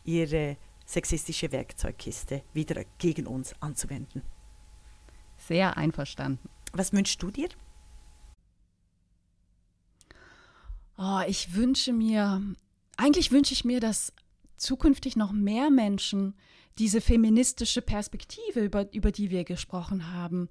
ihre 0.06 0.58
sexistische 0.86 1.52
Werkzeugkiste 1.52 2.44
wieder 2.54 2.84
gegen 2.98 3.28
uns 3.28 3.54
anzuwenden. 3.60 4.24
Sehr 5.38 5.78
einverstanden. 5.78 6.50
Was 6.74 6.94
wünschst 6.94 7.22
du 7.22 7.30
dir? 7.30 7.50
Oh, 11.02 11.22
ich 11.26 11.56
wünsche 11.56 11.94
mir, 11.94 12.42
eigentlich 12.98 13.32
wünsche 13.32 13.54
ich 13.54 13.64
mir, 13.64 13.80
dass 13.80 14.12
zukünftig 14.58 15.16
noch 15.16 15.32
mehr 15.32 15.70
Menschen 15.70 16.36
diese 16.78 17.00
feministische 17.00 17.82
Perspektive, 17.82 18.60
über, 18.60 18.94
über 18.94 19.14
die 19.14 19.30
wir 19.30 19.46
gesprochen 19.46 20.12
haben, 20.12 20.50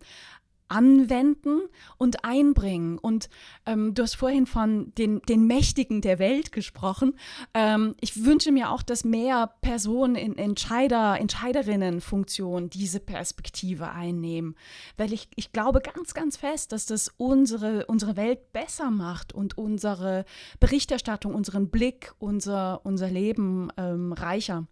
anwenden 0.69 1.61
und 1.97 2.25
einbringen. 2.25 2.99
Und 2.99 3.29
ähm, 3.67 3.95
du 3.95 4.03
hast 4.03 4.15
vorhin 4.15 4.47
von 4.47 4.95
den, 4.97 5.21
den 5.23 5.47
Mächtigen 5.47 6.01
der 6.01 6.19
Welt 6.19 6.53
gesprochen. 6.53 7.15
Ähm, 7.55 7.95
ich 8.01 8.25
wünsche 8.25 8.53
mir 8.53 8.71
auch, 8.71 8.83
dass 8.83 9.05
mehr 9.05 9.55
Personen 9.61 10.15
in 10.15 10.37
Entscheider, 10.37 11.19
Entscheiderinnenfunktion 11.19 12.71
diese 12.71 13.01
Perspektive 13.01 13.91
einnehmen. 13.91 14.55
Weil 14.97 15.13
ich, 15.13 15.29
ich 15.37 15.53
glaube 15.53 15.81
ganz, 15.81 16.15
ganz 16.15 16.37
fest, 16.37 16.73
dass 16.73 16.87
das 16.87 17.13
unsere, 17.17 17.87
unsere 17.87 18.17
Welt 18.17 18.53
besser 18.53 18.91
macht 18.91 19.33
und 19.33 19.59
unsere 19.59 20.25
Berichterstattung, 20.61 21.35
unseren 21.35 21.71
Blick, 21.71 22.13
unser, 22.19 22.85
unser 22.85 23.09
Leben 23.09 23.71
ähm, 23.77 24.13
reicher. 24.13 24.67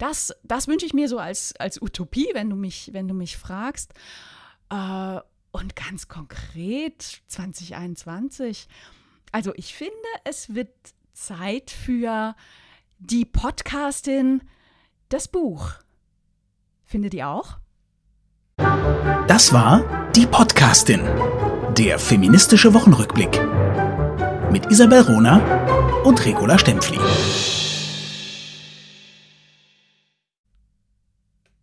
Das, 0.00 0.34
das 0.42 0.66
wünsche 0.66 0.86
ich 0.86 0.94
mir 0.94 1.08
so 1.08 1.18
als, 1.18 1.54
als 1.56 1.80
Utopie, 1.80 2.28
wenn 2.32 2.48
du 2.48 2.56
mich, 2.56 2.90
wenn 2.94 3.06
du 3.06 3.12
mich 3.12 3.36
fragst. 3.36 3.92
Äh, 4.70 5.20
und 5.52 5.76
ganz 5.76 6.08
konkret 6.08 7.22
2021. 7.26 8.68
Also 9.32 9.52
ich 9.56 9.74
finde, 9.74 9.94
es 10.24 10.54
wird 10.54 10.70
Zeit 11.12 11.70
für 11.70 12.34
die 12.98 13.24
Podcastin 13.24 14.42
Das 15.08 15.28
Buch. 15.28 15.72
Findet 16.84 17.14
ihr 17.14 17.28
auch? 17.28 17.58
Das 19.26 19.52
war 19.52 20.10
die 20.14 20.26
Podcastin, 20.26 21.00
der 21.76 21.98
feministische 21.98 22.74
Wochenrückblick 22.74 23.40
mit 24.50 24.70
Isabel 24.70 25.02
Rona 25.02 25.38
und 26.04 26.24
Regula 26.24 26.58
Stempfli. 26.58 26.98